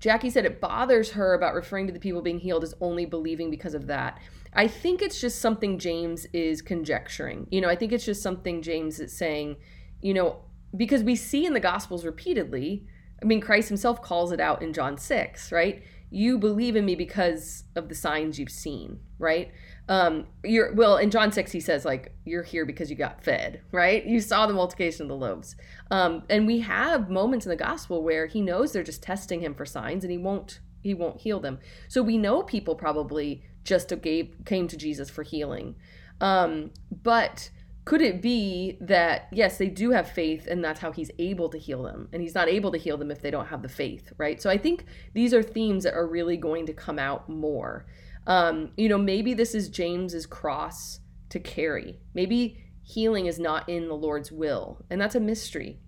Jackie 0.00 0.30
said 0.30 0.46
it 0.46 0.60
bothers 0.60 1.12
her 1.12 1.34
about 1.34 1.54
referring 1.54 1.86
to 1.86 1.92
the 1.92 2.00
people 2.00 2.22
being 2.22 2.38
healed 2.38 2.64
as 2.64 2.74
only 2.80 3.04
believing 3.04 3.50
because 3.50 3.74
of 3.74 3.86
that. 3.86 4.18
I 4.54 4.66
think 4.66 5.02
it's 5.02 5.20
just 5.20 5.40
something 5.40 5.78
James 5.78 6.26
is 6.32 6.62
conjecturing. 6.62 7.46
You 7.50 7.60
know, 7.60 7.68
I 7.68 7.76
think 7.76 7.92
it's 7.92 8.06
just 8.06 8.22
something 8.22 8.62
James 8.62 8.98
is 8.98 9.16
saying, 9.16 9.56
you 10.00 10.14
know, 10.14 10.40
because 10.74 11.04
we 11.04 11.14
see 11.14 11.44
in 11.44 11.52
the 11.52 11.60
Gospels 11.60 12.04
repeatedly, 12.04 12.86
I 13.22 13.26
mean, 13.26 13.40
Christ 13.40 13.68
himself 13.68 14.00
calls 14.00 14.32
it 14.32 14.40
out 14.40 14.62
in 14.62 14.72
John 14.72 14.96
6, 14.96 15.52
right? 15.52 15.82
You 16.10 16.38
believe 16.38 16.74
in 16.74 16.86
me 16.86 16.94
because 16.94 17.64
of 17.76 17.88
the 17.88 17.94
signs 17.94 18.38
you've 18.38 18.50
seen, 18.50 19.00
right? 19.18 19.52
Um 19.90 20.24
you're 20.44 20.72
well 20.72 20.96
in 20.96 21.10
john 21.10 21.30
6 21.30 21.52
he 21.52 21.60
says 21.60 21.84
like 21.84 22.14
you're 22.24 22.44
here 22.44 22.64
because 22.64 22.88
you 22.88 22.96
got 22.96 23.22
fed 23.22 23.60
right? 23.72 24.06
You 24.06 24.20
saw 24.20 24.46
the 24.46 24.54
multiplication 24.54 25.02
of 25.02 25.08
the 25.08 25.16
loaves. 25.16 25.56
Um 25.90 26.22
and 26.30 26.46
we 26.46 26.60
have 26.60 27.10
moments 27.10 27.44
in 27.44 27.50
the 27.50 27.56
gospel 27.56 28.02
where 28.02 28.26
he 28.26 28.40
knows 28.40 28.72
they're 28.72 28.82
just 28.82 29.02
testing 29.02 29.40
him 29.40 29.54
for 29.54 29.66
signs 29.66 30.04
and 30.04 30.10
he 30.10 30.18
won't 30.18 30.60
he 30.80 30.94
won't 30.94 31.20
heal 31.20 31.40
them. 31.40 31.58
So 31.88 32.02
we 32.02 32.16
know 32.16 32.42
people 32.42 32.74
probably 32.74 33.42
just 33.64 33.92
gave 34.00 34.36
came 34.46 34.68
to 34.68 34.76
jesus 34.76 35.10
for 35.10 35.24
healing. 35.24 35.74
Um 36.20 36.70
but 37.02 37.50
could 37.84 38.02
it 38.02 38.22
be 38.22 38.78
that 38.80 39.26
yes 39.32 39.58
they 39.58 39.68
do 39.68 39.90
have 39.90 40.08
faith 40.08 40.46
and 40.46 40.62
that's 40.62 40.80
how 40.80 40.92
he's 40.92 41.10
able 41.18 41.48
to 41.48 41.58
heal 41.58 41.82
them 41.82 42.08
and 42.12 42.22
he's 42.22 42.34
not 42.34 42.48
able 42.48 42.70
to 42.70 42.78
heal 42.78 42.96
them 42.96 43.10
if 43.10 43.22
they 43.22 43.30
don't 43.30 43.46
have 43.46 43.62
the 43.62 43.68
faith 43.68 44.12
right? 44.18 44.40
So 44.40 44.48
i 44.50 44.58
think 44.58 44.84
these 45.14 45.34
are 45.34 45.42
themes 45.42 45.82
that 45.84 45.94
are 45.94 46.06
really 46.06 46.36
going 46.36 46.66
to 46.66 46.72
come 46.72 46.98
out 46.98 47.28
more 47.28 47.86
um, 48.26 48.70
you 48.76 48.88
know, 48.88 48.98
maybe 48.98 49.34
this 49.34 49.54
is 49.54 49.68
James's 49.68 50.26
cross 50.26 51.00
to 51.30 51.38
carry. 51.38 51.98
Maybe 52.14 52.64
healing 52.82 53.26
is 53.26 53.38
not 53.38 53.68
in 53.68 53.88
the 53.88 53.94
Lord's 53.94 54.30
will, 54.30 54.84
and 54.90 55.00
that's 55.00 55.14
a 55.14 55.20
mystery. 55.20 55.80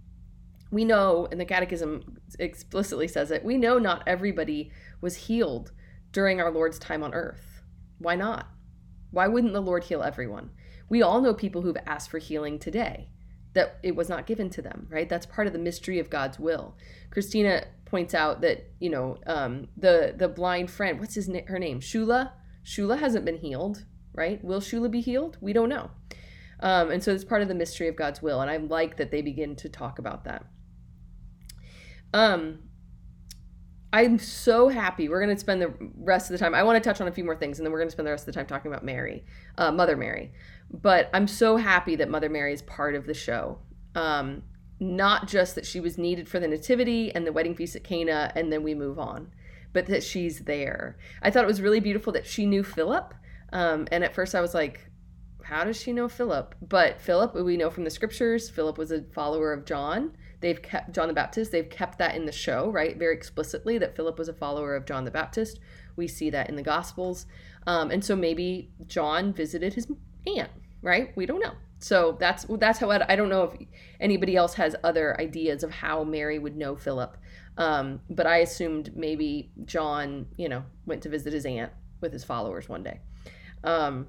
We 0.71 0.85
know, 0.85 1.29
and 1.31 1.41
the 1.41 1.45
Catechism 1.45 2.19
explicitly 2.39 3.07
says 3.07 3.31
it, 3.31 3.45
we 3.45 3.59
know 3.59 3.79
not 3.79 4.03
everybody 4.07 4.73
was 5.01 5.17
healed 5.17 5.73
during 6.13 6.41
our 6.41 6.51
Lord's 6.51 6.79
time 6.79 7.03
on 7.03 7.13
earth. 7.13 7.63
Why 7.99 8.17
not? 8.17 8.49
Why 9.11 9.29
wouldn't 9.29 9.53
the 9.53 9.61
Lord 9.61 9.85
heal 9.85 10.03
everyone? 10.03 10.51
We 10.89 11.03
all 11.03 11.21
know 11.21 11.35
people 11.35 11.63
who've 11.63 11.77
asked 11.87 12.11
for 12.11 12.19
healing 12.19 12.59
today 12.59 13.09
that 13.55 13.79
it 13.83 13.95
was 13.95 14.09
not 14.09 14.27
given 14.27 14.49
to 14.51 14.63
them, 14.63 14.87
right? 14.91 15.09
That's 15.09 15.27
part 15.27 15.47
of 15.47 15.53
the 15.53 15.59
mystery 15.59 15.99
of 15.99 16.09
God's 16.11 16.39
will. 16.39 16.77
Christina 17.11 17.65
points 17.85 18.15
out 18.15 18.41
that 18.41 18.71
you 18.81 18.89
know 18.91 19.19
um, 19.27 19.69
the 19.77 20.15
the 20.17 20.29
blind 20.29 20.71
friend. 20.71 20.99
What's 20.99 21.15
his 21.15 21.31
her 21.47 21.59
name? 21.59 21.81
Shula. 21.81 22.33
Shula 22.65 22.99
hasn't 22.99 23.25
been 23.25 23.39
healed, 23.39 23.85
right? 24.15 24.43
Will 24.43 24.61
Shula 24.61 24.91
be 24.91 25.01
healed? 25.01 25.37
We 25.41 25.53
don't 25.53 25.69
know. 25.69 25.91
Um, 26.61 26.91
and 26.93 27.03
so 27.03 27.13
it's 27.13 27.25
part 27.25 27.43
of 27.43 27.49
the 27.49 27.55
mystery 27.55 27.89
of 27.89 27.97
God's 27.97 28.23
will, 28.23 28.41
and 28.41 28.51
I 28.51 28.57
like 28.57 28.97
that 28.97 29.11
they 29.11 29.21
begin 29.21 29.57
to 29.57 29.69
talk 29.69 29.99
about 29.99 30.25
that. 30.25 30.47
Um, 32.15 32.61
I'm 33.93 34.19
so 34.19 34.69
happy. 34.69 35.09
We're 35.09 35.23
going 35.23 35.35
to 35.35 35.41
spend 35.41 35.61
the 35.61 35.75
rest 35.97 36.31
of 36.31 36.33
the 36.33 36.39
time. 36.39 36.55
I 36.55 36.63
want 36.63 36.83
to 36.83 36.89
touch 36.89 37.01
on 37.01 37.09
a 37.09 37.13
few 37.13 37.25
more 37.25 37.37
things, 37.37 37.59
and 37.59 37.67
then 37.67 37.73
we're 37.73 37.79
going 37.79 37.89
to 37.89 37.93
spend 37.93 38.07
the 38.07 38.11
rest 38.11 38.23
of 38.23 38.33
the 38.33 38.39
time 38.39 38.47
talking 38.47 38.71
about 38.71 38.85
Mary, 38.85 39.25
uh, 39.59 39.71
Mother 39.71 39.97
Mary. 39.97 40.33
But 40.73 41.11
I'm 41.13 41.29
so 41.29 41.57
happy 41.57 41.97
that 41.97 42.09
Mother 42.09 42.29
Mary 42.29 42.53
is 42.53 42.63
part 42.63 42.95
of 42.95 43.07
the 43.07 43.15
show. 43.15 43.59
Um, 43.95 44.43
not 44.81 45.29
just 45.29 45.55
that 45.55 45.67
she 45.67 45.81
was 45.81 45.99
needed 45.99 46.29
for 46.29 46.41
the 46.41 46.49
nativity 46.49 47.15
and 47.15 47.27
the 47.27 47.33
wedding 47.33 47.55
feast 47.55 47.77
at 47.77 47.85
Cana, 47.85 48.33
and 48.35 48.53
then 48.53 48.63
we 48.63 48.75
move 48.75 48.99
on, 48.99 49.31
but 49.73 49.87
that 49.87 50.03
she's 50.03 50.41
there. 50.41 50.97
I 51.23 51.31
thought 51.31 51.45
it 51.45 51.49
was 51.49 51.61
really 51.61 51.81
beautiful 51.81 52.13
that 52.15 52.27
she 52.27 52.47
knew 52.47 52.65
Philip. 52.65 53.15
Um, 53.53 53.87
and 53.93 54.03
at 54.03 54.15
first 54.15 54.35
I 54.35 54.41
was 54.41 54.55
like, 54.55 54.89
how 55.45 55.65
does 55.65 55.81
she 55.81 55.93
know 55.93 56.09
Philip? 56.09 56.55
But 56.61 57.01
Philip, 57.01 57.35
we 57.35 57.57
know 57.57 57.71
from 57.71 57.85
the 57.85 57.91
scriptures, 57.91 58.49
Philip 58.49 58.79
was 58.79 58.91
a 58.91 59.03
follower 59.03 59.53
of 59.53 59.65
John. 59.65 60.17
They've 60.41 60.61
kept 60.61 60.93
John 60.93 61.09
the 61.09 61.15
Baptist, 61.15 61.53
they've 61.53 61.69
kept 61.69 61.99
that 61.99 62.17
in 62.17 62.27
the 62.27 62.33
show, 62.33 62.69
right? 62.71 62.97
Very 62.99 63.15
explicitly 63.15 63.79
that 63.79 63.95
Philip 63.95 64.19
was 64.19 64.29
a 64.29 64.35
follower 64.35 64.75
of 64.75 64.87
John 64.87 65.05
the 65.05 65.11
Baptist. 65.11 65.61
We 65.95 66.09
see 66.09 66.31
that 66.31 66.49
in 66.49 66.57
the 66.57 66.63
Gospels. 66.63 67.27
Um, 67.67 67.91
and 67.91 68.05
so 68.05 68.17
maybe 68.17 68.73
John 68.87 69.33
visited 69.33 69.75
his 69.75 69.87
aunt, 70.27 70.51
right? 70.83 71.17
We 71.17 71.27
don't 71.27 71.41
know. 71.41 71.55
So 71.79 72.17
that's 72.21 72.47
that's 72.49 72.79
how 72.79 72.91
I, 72.91 73.13
I 73.13 73.17
don't 73.17 73.29
know 73.29 73.45
if 73.45 73.67
anybody 74.01 74.37
else 74.37 74.55
has 74.55 74.77
other 74.85 75.21
ideas 75.21 75.65
of 75.65 75.71
how 75.71 76.05
Mary 76.05 76.39
would 76.39 76.57
know 76.57 76.77
Philip, 76.77 77.17
um, 77.57 78.01
but 78.09 78.27
I 78.27 78.39
assumed 78.39 78.97
maybe 78.97 79.51
John, 79.65 80.27
you 80.37 80.49
know, 80.49 80.65
went 80.87 81.03
to 81.03 81.09
visit 81.09 81.33
his 81.33 81.45
aunt 81.45 81.73
with 82.01 82.13
his 82.13 82.23
followers 82.23 82.69
one 82.69 82.85
day. 82.85 83.01
Um, 83.65 84.07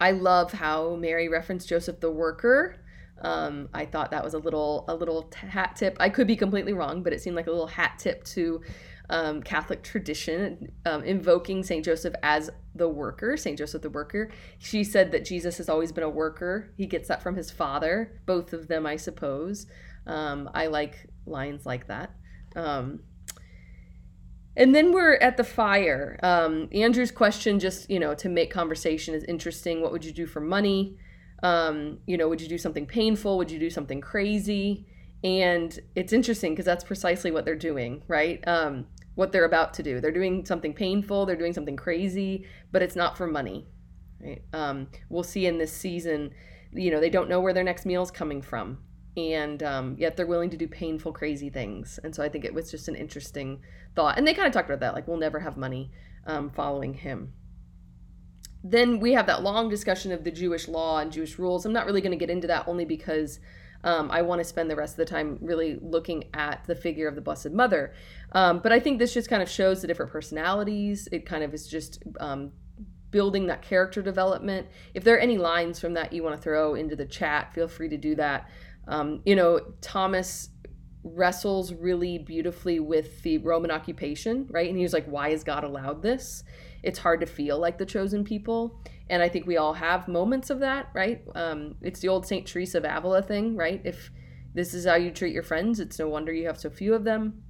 I 0.00 0.12
love 0.12 0.52
how 0.52 0.94
Mary 0.94 1.28
referenced 1.28 1.68
Joseph 1.68 1.98
the 1.98 2.10
worker. 2.10 2.76
Um, 3.20 3.68
I 3.74 3.84
thought 3.84 4.12
that 4.12 4.22
was 4.22 4.34
a 4.34 4.38
little 4.38 4.84
a 4.86 4.94
little 4.94 5.30
hat 5.34 5.74
tip. 5.74 5.96
I 5.98 6.08
could 6.08 6.28
be 6.28 6.36
completely 6.36 6.72
wrong, 6.72 7.02
but 7.02 7.12
it 7.12 7.20
seemed 7.20 7.34
like 7.34 7.48
a 7.48 7.50
little 7.50 7.66
hat 7.66 7.98
tip 7.98 8.22
to 8.24 8.62
um, 9.10 9.42
Catholic 9.42 9.82
tradition, 9.82 10.70
um, 10.84 11.02
invoking 11.02 11.62
Saint 11.62 11.84
Joseph 11.84 12.14
as 12.22 12.50
the 12.74 12.88
worker, 12.88 13.36
Saint 13.36 13.58
Joseph 13.58 13.82
the 13.82 13.90
worker. 13.90 14.30
She 14.58 14.84
said 14.84 15.12
that 15.12 15.24
Jesus 15.24 15.56
has 15.58 15.68
always 15.68 15.92
been 15.92 16.04
a 16.04 16.10
worker. 16.10 16.72
He 16.76 16.86
gets 16.86 17.08
that 17.08 17.22
from 17.22 17.36
his 17.36 17.50
father, 17.50 18.20
both 18.26 18.52
of 18.52 18.68
them, 18.68 18.86
I 18.86 18.96
suppose. 18.96 19.66
Um, 20.06 20.50
I 20.54 20.66
like 20.66 21.06
lines 21.26 21.64
like 21.64 21.88
that. 21.88 22.14
Um, 22.54 23.00
and 24.56 24.74
then 24.74 24.92
we're 24.92 25.14
at 25.14 25.36
the 25.36 25.44
fire. 25.44 26.18
Um, 26.22 26.68
Andrew's 26.72 27.12
question, 27.12 27.60
just 27.60 27.88
you 27.88 28.00
know, 28.00 28.14
to 28.14 28.28
make 28.28 28.50
conversation 28.50 29.14
is 29.14 29.24
interesting. 29.24 29.80
What 29.80 29.92
would 29.92 30.04
you 30.04 30.12
do 30.12 30.26
for 30.26 30.40
money? 30.40 30.96
Um, 31.42 31.98
you 32.06 32.16
know, 32.16 32.28
would 32.28 32.40
you 32.40 32.48
do 32.48 32.58
something 32.58 32.84
painful? 32.84 33.38
Would 33.38 33.50
you 33.50 33.60
do 33.60 33.70
something 33.70 34.00
crazy? 34.00 34.86
And 35.22 35.78
it's 35.94 36.12
interesting 36.12 36.52
because 36.52 36.64
that's 36.64 36.84
precisely 36.84 37.30
what 37.30 37.44
they're 37.44 37.56
doing, 37.56 38.02
right? 38.08 38.42
Um, 38.46 38.86
what 39.18 39.32
they're 39.32 39.44
about 39.44 39.74
to 39.74 39.82
do. 39.82 40.00
They're 40.00 40.12
doing 40.12 40.46
something 40.46 40.72
painful. 40.72 41.26
They're 41.26 41.34
doing 41.34 41.52
something 41.52 41.74
crazy, 41.74 42.46
but 42.70 42.82
it's 42.82 42.94
not 42.94 43.18
for 43.18 43.26
money. 43.26 43.66
Right? 44.20 44.42
Um, 44.52 44.86
we'll 45.08 45.24
see 45.24 45.44
in 45.46 45.58
this 45.58 45.72
season. 45.72 46.30
You 46.72 46.92
know, 46.92 47.00
they 47.00 47.10
don't 47.10 47.28
know 47.28 47.40
where 47.40 47.52
their 47.52 47.64
next 47.64 47.84
meal 47.84 48.04
is 48.04 48.12
coming 48.12 48.40
from 48.40 48.78
and 49.16 49.60
um, 49.64 49.96
yet 49.98 50.16
they're 50.16 50.24
willing 50.24 50.50
to 50.50 50.56
do 50.56 50.68
painful, 50.68 51.12
crazy 51.12 51.50
things. 51.50 51.98
And 52.04 52.14
so 52.14 52.22
I 52.22 52.28
think 52.28 52.44
it 52.44 52.54
was 52.54 52.70
just 52.70 52.86
an 52.86 52.94
interesting 52.94 53.60
thought. 53.96 54.16
And 54.16 54.24
they 54.24 54.34
kind 54.34 54.46
of 54.46 54.52
talked 54.52 54.70
about 54.70 54.78
that, 54.78 54.94
like 54.94 55.08
we'll 55.08 55.16
never 55.16 55.40
have 55.40 55.56
money 55.56 55.90
um, 56.24 56.50
following 56.50 56.94
him. 56.94 57.32
Then 58.62 59.00
we 59.00 59.14
have 59.14 59.26
that 59.26 59.42
long 59.42 59.68
discussion 59.68 60.12
of 60.12 60.22
the 60.22 60.30
Jewish 60.30 60.68
law 60.68 60.98
and 60.98 61.10
Jewish 61.10 61.40
rules. 61.40 61.66
I'm 61.66 61.72
not 61.72 61.86
really 61.86 62.00
going 62.00 62.16
to 62.16 62.24
get 62.24 62.30
into 62.30 62.46
that 62.46 62.68
only 62.68 62.84
because 62.84 63.40
um, 63.84 64.10
I 64.10 64.22
want 64.22 64.40
to 64.40 64.44
spend 64.44 64.70
the 64.70 64.76
rest 64.76 64.94
of 64.94 64.96
the 64.98 65.04
time 65.04 65.38
really 65.40 65.78
looking 65.80 66.24
at 66.34 66.64
the 66.66 66.74
figure 66.74 67.08
of 67.08 67.14
the 67.14 67.20
Blessed 67.20 67.50
Mother. 67.50 67.92
Um, 68.32 68.58
but 68.58 68.72
I 68.72 68.80
think 68.80 68.98
this 68.98 69.14
just 69.14 69.28
kind 69.28 69.42
of 69.42 69.48
shows 69.48 69.80
the 69.80 69.86
different 69.86 70.10
personalities. 70.10 71.08
It 71.12 71.26
kind 71.26 71.44
of 71.44 71.54
is 71.54 71.66
just 71.66 72.02
um, 72.18 72.52
building 73.10 73.46
that 73.46 73.62
character 73.62 74.02
development. 74.02 74.66
If 74.94 75.04
there 75.04 75.16
are 75.16 75.20
any 75.20 75.38
lines 75.38 75.78
from 75.78 75.94
that 75.94 76.12
you 76.12 76.22
want 76.22 76.36
to 76.36 76.42
throw 76.42 76.74
into 76.74 76.96
the 76.96 77.06
chat, 77.06 77.54
feel 77.54 77.68
free 77.68 77.88
to 77.88 77.96
do 77.96 78.14
that. 78.16 78.48
Um, 78.88 79.20
you 79.24 79.36
know, 79.36 79.60
Thomas 79.80 80.50
wrestles 81.04 81.72
really 81.72 82.18
beautifully 82.18 82.80
with 82.80 83.22
the 83.22 83.38
Roman 83.38 83.70
occupation, 83.70 84.46
right? 84.50 84.68
And 84.68 84.76
he 84.76 84.82
was 84.82 84.92
like, 84.92 85.06
why 85.06 85.30
has 85.30 85.44
God 85.44 85.64
allowed 85.64 86.02
this? 86.02 86.42
It's 86.82 86.98
hard 86.98 87.20
to 87.20 87.26
feel 87.26 87.58
like 87.58 87.78
the 87.78 87.86
chosen 87.86 88.24
people. 88.24 88.80
And 89.08 89.22
I 89.22 89.28
think 89.28 89.46
we 89.46 89.56
all 89.56 89.74
have 89.74 90.08
moments 90.08 90.50
of 90.50 90.60
that, 90.60 90.88
right? 90.94 91.22
Um, 91.34 91.76
it's 91.82 92.00
the 92.00 92.08
old 92.08 92.26
St. 92.26 92.46
Teresa 92.46 92.78
of 92.78 92.84
Avila 92.84 93.22
thing, 93.22 93.56
right? 93.56 93.80
If 93.84 94.10
this 94.54 94.74
is 94.74 94.86
how 94.86 94.96
you 94.96 95.10
treat 95.10 95.32
your 95.32 95.42
friends, 95.42 95.80
it's 95.80 95.98
no 95.98 96.08
wonder 96.08 96.32
you 96.32 96.46
have 96.46 96.58
so 96.58 96.70
few 96.70 96.94
of 96.94 97.04
them. 97.04 97.42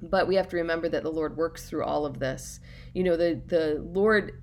But 0.00 0.28
we 0.28 0.36
have 0.36 0.48
to 0.48 0.56
remember 0.56 0.88
that 0.88 1.02
the 1.02 1.10
Lord 1.10 1.36
works 1.36 1.68
through 1.68 1.84
all 1.84 2.06
of 2.06 2.20
this. 2.20 2.60
You 2.94 3.02
know, 3.02 3.16
the, 3.16 3.40
the 3.46 3.82
Lord 3.82 4.40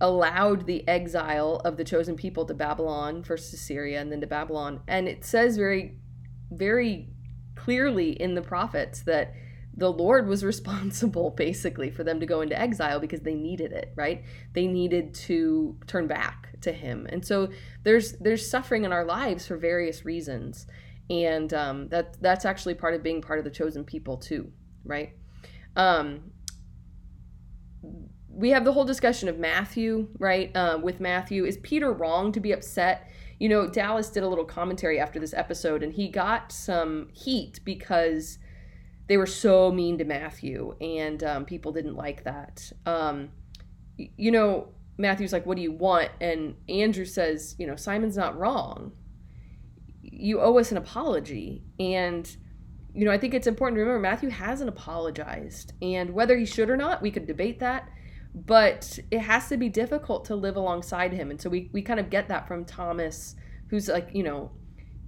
allowed 0.00 0.66
the 0.66 0.86
exile 0.88 1.56
of 1.64 1.76
the 1.76 1.84
chosen 1.84 2.16
people 2.16 2.46
to 2.46 2.54
Babylon, 2.54 3.22
first 3.22 3.50
to 3.50 3.56
Syria 3.56 4.00
and 4.00 4.10
then 4.10 4.20
to 4.22 4.26
Babylon. 4.26 4.80
And 4.88 5.06
it 5.06 5.24
says 5.24 5.56
very, 5.56 5.98
very 6.50 7.10
clearly 7.64 8.10
in 8.10 8.34
the 8.34 8.42
prophets 8.42 9.02
that 9.02 9.34
the 9.76 9.92
Lord 9.92 10.26
was 10.26 10.44
responsible 10.52 11.30
basically 11.30 11.90
for 11.90 12.04
them 12.04 12.20
to 12.20 12.26
go 12.26 12.40
into 12.40 12.58
exile 12.58 13.00
because 13.00 13.20
they 13.20 13.34
needed 13.34 13.72
it, 13.72 13.92
right? 13.96 14.24
They 14.52 14.66
needed 14.66 15.14
to 15.26 15.76
turn 15.86 16.06
back 16.06 16.60
to 16.62 16.72
him. 16.72 17.06
And 17.10 17.24
so 17.24 17.50
there's 17.84 18.12
there's 18.12 18.48
suffering 18.48 18.84
in 18.84 18.92
our 18.92 19.04
lives 19.04 19.46
for 19.46 19.56
various 19.56 20.04
reasons. 20.04 20.66
And 21.08 21.52
um, 21.52 21.88
that 21.88 22.20
that's 22.20 22.44
actually 22.44 22.74
part 22.74 22.94
of 22.94 23.02
being 23.02 23.20
part 23.20 23.38
of 23.38 23.44
the 23.44 23.50
chosen 23.50 23.84
people 23.84 24.16
too, 24.16 24.52
right? 24.84 25.12
Um, 25.76 26.32
we 28.28 28.50
have 28.50 28.64
the 28.64 28.72
whole 28.72 28.84
discussion 28.84 29.28
of 29.28 29.38
Matthew, 29.38 30.08
right? 30.18 30.54
Um, 30.56 30.82
with 30.82 31.00
Matthew, 31.00 31.44
is 31.44 31.58
Peter 31.58 31.92
wrong 31.92 32.32
to 32.32 32.40
be 32.40 32.52
upset? 32.52 33.10
You 33.40 33.48
know, 33.48 33.66
Dallas 33.66 34.10
did 34.10 34.22
a 34.22 34.28
little 34.28 34.44
commentary 34.44 35.00
after 35.00 35.18
this 35.18 35.32
episode, 35.32 35.82
and 35.82 35.94
he 35.94 36.08
got 36.08 36.52
some 36.52 37.08
heat 37.14 37.58
because 37.64 38.38
they 39.08 39.16
were 39.16 39.26
so 39.26 39.72
mean 39.72 39.96
to 39.98 40.04
Matthew, 40.04 40.76
and 40.78 41.24
um, 41.24 41.44
people 41.46 41.72
didn't 41.72 41.96
like 41.96 42.22
that. 42.24 42.70
Um, 42.84 43.30
you 43.96 44.30
know, 44.30 44.68
Matthew's 44.98 45.32
like, 45.32 45.46
"What 45.46 45.56
do 45.56 45.62
you 45.62 45.72
want?" 45.72 46.10
And 46.20 46.54
Andrew 46.68 47.06
says, 47.06 47.56
"You 47.58 47.66
know, 47.66 47.76
Simon's 47.76 48.16
not 48.16 48.38
wrong. 48.38 48.92
You 50.02 50.40
owe 50.40 50.58
us 50.58 50.70
an 50.70 50.76
apology." 50.76 51.64
And 51.80 52.30
you 52.94 53.06
know, 53.06 53.10
I 53.10 53.16
think 53.18 53.32
it's 53.32 53.46
important 53.46 53.78
to 53.78 53.80
remember 53.80 54.00
Matthew 54.00 54.28
hasn't 54.28 54.68
apologized, 54.68 55.72
and 55.80 56.10
whether 56.10 56.36
he 56.36 56.44
should 56.44 56.68
or 56.68 56.76
not, 56.76 57.00
we 57.00 57.10
could 57.10 57.26
debate 57.26 57.58
that 57.60 57.88
but 58.34 58.98
it 59.10 59.20
has 59.20 59.48
to 59.48 59.56
be 59.56 59.68
difficult 59.68 60.24
to 60.26 60.36
live 60.36 60.56
alongside 60.56 61.12
him. 61.12 61.30
And 61.30 61.40
so 61.40 61.50
we, 61.50 61.68
we 61.72 61.82
kind 61.82 61.98
of 62.00 62.10
get 62.10 62.28
that 62.28 62.46
from 62.46 62.64
thomas 62.64 63.34
who's 63.68 63.88
like 63.88 64.10
you 64.12 64.22
know 64.22 64.50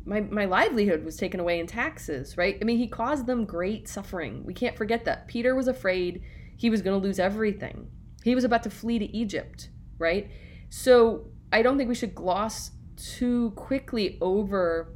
my, 0.05 0.21
my 0.21 0.45
livelihood 0.47 1.05
was 1.05 1.17
taken 1.17 1.39
away 1.39 1.61
in 1.61 1.67
taxes 1.67 2.37
right? 2.37 2.59
I 2.61 2.65
mean 2.65 2.79
he 2.79 2.89
caused 2.89 3.27
them 3.27 3.45
great 3.45 3.89
suffering. 3.89 4.45
We 4.45 4.55
can't 4.55 4.77
forget 4.77 5.05
that. 5.05 5.29
Peter 5.29 5.55
was 5.55 5.69
afraid 5.69 6.23
he 6.57 6.71
was 6.71 6.83
going 6.83 7.01
to 7.01 7.07
lose 7.07 7.19
everything. 7.19 7.89
He 8.25 8.35
was 8.35 8.45
about 8.45 8.63
to 8.65 8.71
flee 8.71 8.99
to 8.99 9.17
egypt 9.17 9.71
right? 9.99 10.31
So 10.69 11.27
i 11.53 11.63
don't 11.63 11.77
think 11.77 11.89
we 11.89 11.95
should 11.95 12.15
gloss 12.15 12.73
too 12.97 13.51
quickly 13.53 14.19
over 14.21 14.95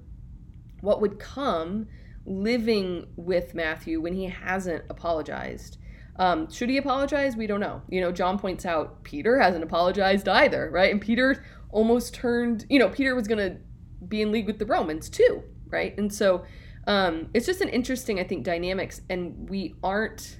what 0.80 1.00
would 1.00 1.18
come 1.18 1.86
living 2.24 3.06
with 3.16 3.54
matthew 3.54 4.00
when 4.00 4.14
he 4.14 4.24
hasn't 4.24 4.84
apologized 4.90 5.78
um, 6.18 6.50
should 6.50 6.70
he 6.70 6.78
apologize? 6.78 7.36
We 7.36 7.46
don't 7.46 7.60
know. 7.60 7.82
You 7.88 8.00
know, 8.00 8.12
John 8.12 8.38
points 8.38 8.64
out 8.64 9.02
Peter 9.02 9.38
hasn't 9.38 9.62
apologized 9.62 10.28
either, 10.28 10.70
right? 10.70 10.90
And 10.90 11.00
Peter 11.00 11.44
almost 11.70 12.14
turned, 12.14 12.64
you 12.68 12.78
know, 12.78 12.88
Peter 12.88 13.14
was 13.14 13.28
going 13.28 13.38
to 13.38 13.58
be 14.06 14.22
in 14.22 14.32
league 14.32 14.46
with 14.46 14.58
the 14.58 14.66
Romans 14.66 15.10
too, 15.10 15.42
right? 15.68 15.96
And 15.98 16.12
so 16.12 16.44
um, 16.86 17.28
it's 17.34 17.46
just 17.46 17.60
an 17.60 17.68
interesting, 17.68 18.18
I 18.18 18.24
think, 18.24 18.44
dynamics. 18.44 19.02
And 19.10 19.48
we 19.50 19.74
aren't, 19.82 20.38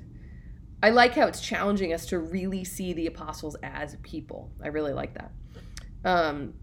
I 0.83 0.91
like 0.91 1.15
how 1.15 1.27
it's 1.27 1.41
challenging 1.41 1.93
us 1.93 2.07
to 2.07 2.19
really 2.19 2.65
see 2.65 2.93
the 2.93 3.07
apostles 3.07 3.57
as 3.63 3.97
people. 4.03 4.53
I 4.63 4.69
really 4.69 4.93
like 4.93 5.15
that. 5.15 5.33
Um, 6.05 6.55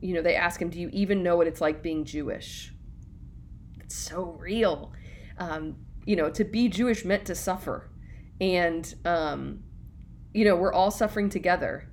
you 0.00 0.14
know, 0.14 0.22
they 0.22 0.34
ask 0.34 0.60
him, 0.60 0.70
Do 0.70 0.80
you 0.80 0.88
even 0.92 1.22
know 1.22 1.36
what 1.36 1.46
it's 1.46 1.60
like 1.60 1.82
being 1.82 2.04
Jewish? 2.04 2.72
It's 3.80 3.96
so 3.96 4.36
real. 4.38 4.92
Um, 5.38 5.76
you 6.04 6.16
know, 6.16 6.30
to 6.30 6.44
be 6.44 6.68
Jewish 6.68 7.04
meant 7.04 7.24
to 7.26 7.34
suffer 7.34 7.91
and 8.42 8.92
um, 9.04 9.60
you 10.34 10.44
know 10.44 10.56
we're 10.56 10.72
all 10.72 10.90
suffering 10.90 11.30
together. 11.30 11.88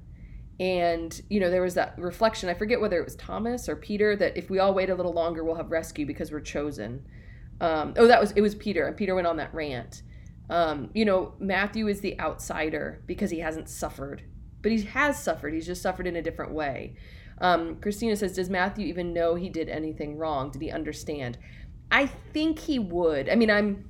And 0.59 1.21
you 1.29 1.39
know 1.39 1.49
there 1.49 1.61
was 1.61 1.75
that 1.75 1.97
reflection 1.97 2.49
i 2.49 2.53
forget 2.53 2.81
whether 2.81 2.99
it 2.99 3.05
was 3.05 3.15
thomas 3.15 3.69
or 3.69 3.77
peter 3.77 4.17
that 4.17 4.35
if 4.35 4.49
we 4.49 4.59
all 4.59 4.73
wait 4.73 4.89
a 4.89 4.95
little 4.95 5.13
longer 5.13 5.41
we'll 5.41 5.55
have 5.55 5.71
rescue 5.71 6.05
because 6.05 6.33
we're 6.33 6.41
chosen. 6.41 7.05
Um, 7.61 7.93
oh 7.95 8.07
that 8.07 8.19
was 8.19 8.31
it 8.31 8.41
was 8.41 8.55
peter 8.55 8.85
and 8.85 8.97
peter 8.97 9.15
went 9.15 9.27
on 9.27 9.37
that 9.37 9.53
rant. 9.53 10.01
Um, 10.49 10.89
you 10.93 11.05
know 11.05 11.35
matthew 11.39 11.87
is 11.87 12.01
the 12.01 12.19
outsider 12.19 13.03
because 13.05 13.29
he 13.29 13.39
hasn't 13.39 13.69
suffered 13.69 14.23
but 14.61 14.73
he 14.73 14.81
has 14.81 15.21
suffered 15.21 15.53
he's 15.53 15.67
just 15.67 15.81
suffered 15.81 16.07
in 16.07 16.17
a 16.17 16.21
different 16.21 16.51
way. 16.51 16.97
Um, 17.39 17.77
christina 17.77 18.17
says 18.17 18.33
does 18.35 18.49
matthew 18.49 18.85
even 18.87 19.13
know 19.13 19.35
he 19.35 19.47
did 19.49 19.69
anything 19.69 20.17
wrong? 20.17 20.51
Did 20.51 20.61
he 20.61 20.71
understand? 20.71 21.37
I 21.89 22.07
think 22.07 22.59
he 22.59 22.79
would. 22.79 23.29
I 23.29 23.35
mean 23.35 23.51
i'm 23.51 23.85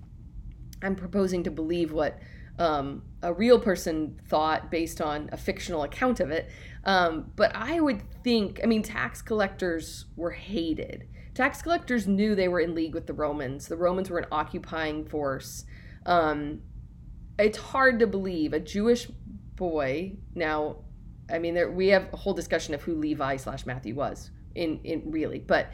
i'm 0.84 0.96
proposing 0.96 1.44
to 1.46 1.52
believe 1.52 1.92
what 1.92 2.20
um, 2.60 3.04
a 3.24 3.34
real 3.34 3.58
person 3.58 4.20
thought 4.28 4.70
based 4.70 5.02
on 5.02 5.30
a 5.32 5.38
fictional 5.38 5.84
account 5.84 6.20
of 6.20 6.30
it. 6.30 6.50
Um, 6.84 7.32
but 7.36 7.56
I 7.56 7.80
would 7.80 8.04
think, 8.24 8.60
I 8.64 8.68
mean, 8.68 8.84
tax 8.84 9.22
collectors 9.22 10.06
were 10.16 10.32
hated. 10.32 11.08
Tax 11.34 11.62
collectors 11.62 12.06
knew 12.06 12.36
they 12.36 12.50
were 12.50 12.60
in 12.60 12.76
league 12.76 12.94
with 12.94 13.08
the 13.08 13.14
Romans. 13.14 13.68
The 13.68 13.78
Romans 13.78 14.10
were 14.10 14.20
an 14.20 14.28
occupying 14.32 15.06
force. 15.06 15.66
Um, 16.06 16.62
it's 17.38 17.58
hard 17.58 18.00
to 18.00 18.08
believe 18.08 18.52
a 18.52 18.60
Jewish 18.60 19.08
boy. 19.56 20.18
Now, 20.36 20.78
I 21.32 21.40
mean, 21.40 21.54
there, 21.54 21.72
we 21.72 21.88
have 21.88 22.08
a 22.12 22.18
whole 22.18 22.34
discussion 22.34 22.74
of 22.74 22.82
who 22.82 22.96
Levi 22.96 23.38
slash 23.38 23.66
Matthew 23.66 23.96
was 23.96 24.32
in 24.56 24.80
in 24.84 25.12
really, 25.12 25.40
but 25.40 25.72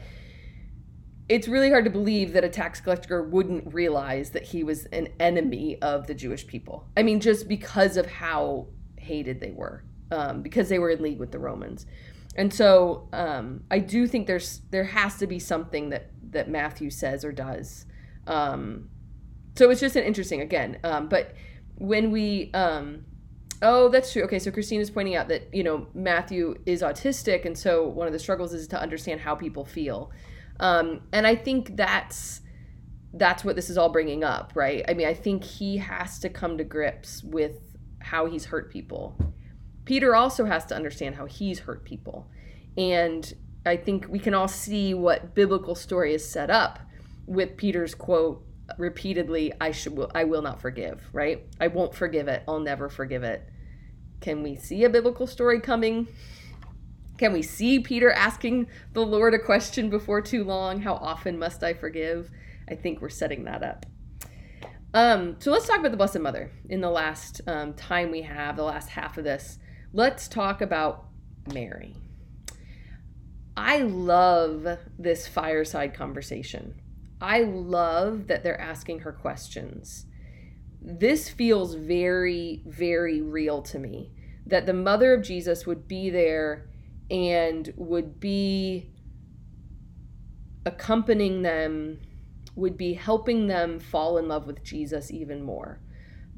it's 1.28 1.48
really 1.48 1.70
hard 1.70 1.84
to 1.84 1.90
believe 1.90 2.32
that 2.34 2.44
a 2.44 2.48
tax 2.48 2.80
collector 2.80 3.22
wouldn't 3.22 3.72
realize 3.74 4.30
that 4.30 4.44
he 4.44 4.62
was 4.62 4.84
an 4.86 5.08
enemy 5.18 5.80
of 5.82 6.06
the 6.06 6.14
Jewish 6.14 6.46
people. 6.46 6.88
I 6.96 7.02
mean, 7.02 7.20
just 7.20 7.48
because 7.48 7.96
of 7.96 8.06
how 8.06 8.68
hated 8.96 9.40
they 9.40 9.50
were, 9.50 9.84
um, 10.12 10.42
because 10.42 10.68
they 10.68 10.78
were 10.78 10.90
in 10.90 11.02
league 11.02 11.18
with 11.18 11.32
the 11.32 11.38
Romans. 11.38 11.86
And 12.36 12.52
so 12.52 13.08
um, 13.12 13.64
I 13.70 13.78
do 13.80 14.06
think 14.06 14.26
there's 14.26 14.60
there 14.70 14.84
has 14.84 15.16
to 15.18 15.26
be 15.26 15.38
something 15.38 15.90
that 15.90 16.10
that 16.30 16.48
Matthew 16.48 16.90
says 16.90 17.24
or 17.24 17.32
does. 17.32 17.86
Um, 18.26 18.90
so 19.56 19.70
it's 19.70 19.80
just 19.80 19.96
an 19.96 20.04
interesting 20.04 20.40
again. 20.42 20.78
Um, 20.84 21.08
but 21.08 21.34
when 21.76 22.10
we 22.10 22.52
um, 22.52 23.04
Oh, 23.62 23.88
that's 23.88 24.12
true. 24.12 24.22
Okay, 24.24 24.38
so 24.38 24.50
Christine 24.50 24.82
is 24.82 24.90
pointing 24.90 25.16
out 25.16 25.28
that, 25.28 25.52
you 25.54 25.64
know, 25.64 25.86
Matthew 25.94 26.56
is 26.66 26.82
autistic, 26.82 27.46
and 27.46 27.56
so 27.56 27.88
one 27.88 28.06
of 28.06 28.12
the 28.12 28.18
struggles 28.18 28.52
is 28.52 28.68
to 28.68 28.80
understand 28.80 29.20
how 29.20 29.34
people 29.34 29.64
feel. 29.64 30.10
Um, 30.60 31.02
and 31.12 31.26
I 31.26 31.34
think 31.34 31.76
that's 31.76 32.40
that's 33.12 33.44
what 33.44 33.56
this 33.56 33.70
is 33.70 33.78
all 33.78 33.88
bringing 33.88 34.22
up, 34.24 34.52
right? 34.54 34.84
I 34.88 34.94
mean, 34.94 35.06
I 35.06 35.14
think 35.14 35.42
he 35.42 35.78
has 35.78 36.18
to 36.18 36.28
come 36.28 36.58
to 36.58 36.64
grips 36.64 37.22
with 37.22 37.56
how 37.98 38.26
he's 38.26 38.46
hurt 38.46 38.70
people. 38.70 39.16
Peter 39.86 40.14
also 40.14 40.44
has 40.44 40.66
to 40.66 40.74
understand 40.74 41.14
how 41.14 41.24
he's 41.24 41.60
hurt 41.60 41.84
people. 41.84 42.28
And 42.76 43.32
I 43.64 43.76
think 43.76 44.06
we 44.08 44.18
can 44.18 44.34
all 44.34 44.48
see 44.48 44.92
what 44.92 45.34
biblical 45.34 45.74
story 45.74 46.14
is 46.14 46.28
set 46.28 46.50
up 46.50 46.78
with 47.26 47.56
Peter's 47.56 47.94
quote 47.94 48.42
repeatedly 48.78 49.52
I 49.60 49.70
should 49.70 50.10
I 50.14 50.24
will 50.24 50.42
not 50.42 50.60
forgive, 50.60 51.02
right? 51.12 51.44
I 51.60 51.68
won't 51.68 51.94
forgive 51.94 52.28
it. 52.28 52.42
I'll 52.46 52.60
never 52.60 52.88
forgive 52.88 53.22
it. 53.22 53.42
Can 54.20 54.42
we 54.42 54.56
see 54.56 54.84
a 54.84 54.90
biblical 54.90 55.26
story 55.26 55.60
coming? 55.60 56.08
Can 57.18 57.32
we 57.32 57.42
see 57.42 57.80
Peter 57.80 58.10
asking 58.10 58.68
the 58.92 59.04
Lord 59.04 59.34
a 59.34 59.38
question 59.38 59.88
before 59.88 60.20
too 60.20 60.44
long? 60.44 60.82
How 60.82 60.94
often 60.94 61.38
must 61.38 61.62
I 61.62 61.72
forgive? 61.72 62.30
I 62.68 62.74
think 62.74 63.00
we're 63.00 63.08
setting 63.08 63.44
that 63.44 63.62
up. 63.62 63.86
Um, 64.92 65.36
so 65.38 65.50
let's 65.50 65.66
talk 65.66 65.80
about 65.80 65.90
the 65.90 65.96
Blessed 65.96 66.20
Mother 66.20 66.50
in 66.68 66.80
the 66.80 66.90
last 66.90 67.40
um, 67.46 67.74
time 67.74 68.10
we 68.10 68.22
have, 68.22 68.56
the 68.56 68.62
last 68.62 68.90
half 68.90 69.18
of 69.18 69.24
this. 69.24 69.58
Let's 69.92 70.28
talk 70.28 70.60
about 70.60 71.06
Mary. 71.52 71.96
I 73.56 73.78
love 73.78 74.78
this 74.98 75.26
fireside 75.26 75.94
conversation. 75.94 76.80
I 77.20 77.40
love 77.40 78.26
that 78.26 78.42
they're 78.42 78.60
asking 78.60 79.00
her 79.00 79.12
questions. 79.12 80.06
This 80.82 81.30
feels 81.30 81.74
very, 81.74 82.62
very 82.66 83.22
real 83.22 83.62
to 83.62 83.78
me 83.78 84.12
that 84.46 84.66
the 84.66 84.74
mother 84.74 85.14
of 85.14 85.22
Jesus 85.22 85.66
would 85.66 85.88
be 85.88 86.10
there 86.10 86.68
and 87.10 87.72
would 87.76 88.18
be 88.20 88.90
accompanying 90.64 91.42
them, 91.42 92.00
would 92.54 92.76
be 92.76 92.94
helping 92.94 93.46
them 93.46 93.78
fall 93.78 94.18
in 94.18 94.28
love 94.28 94.46
with 94.46 94.62
Jesus 94.64 95.10
even 95.10 95.42
more. 95.42 95.80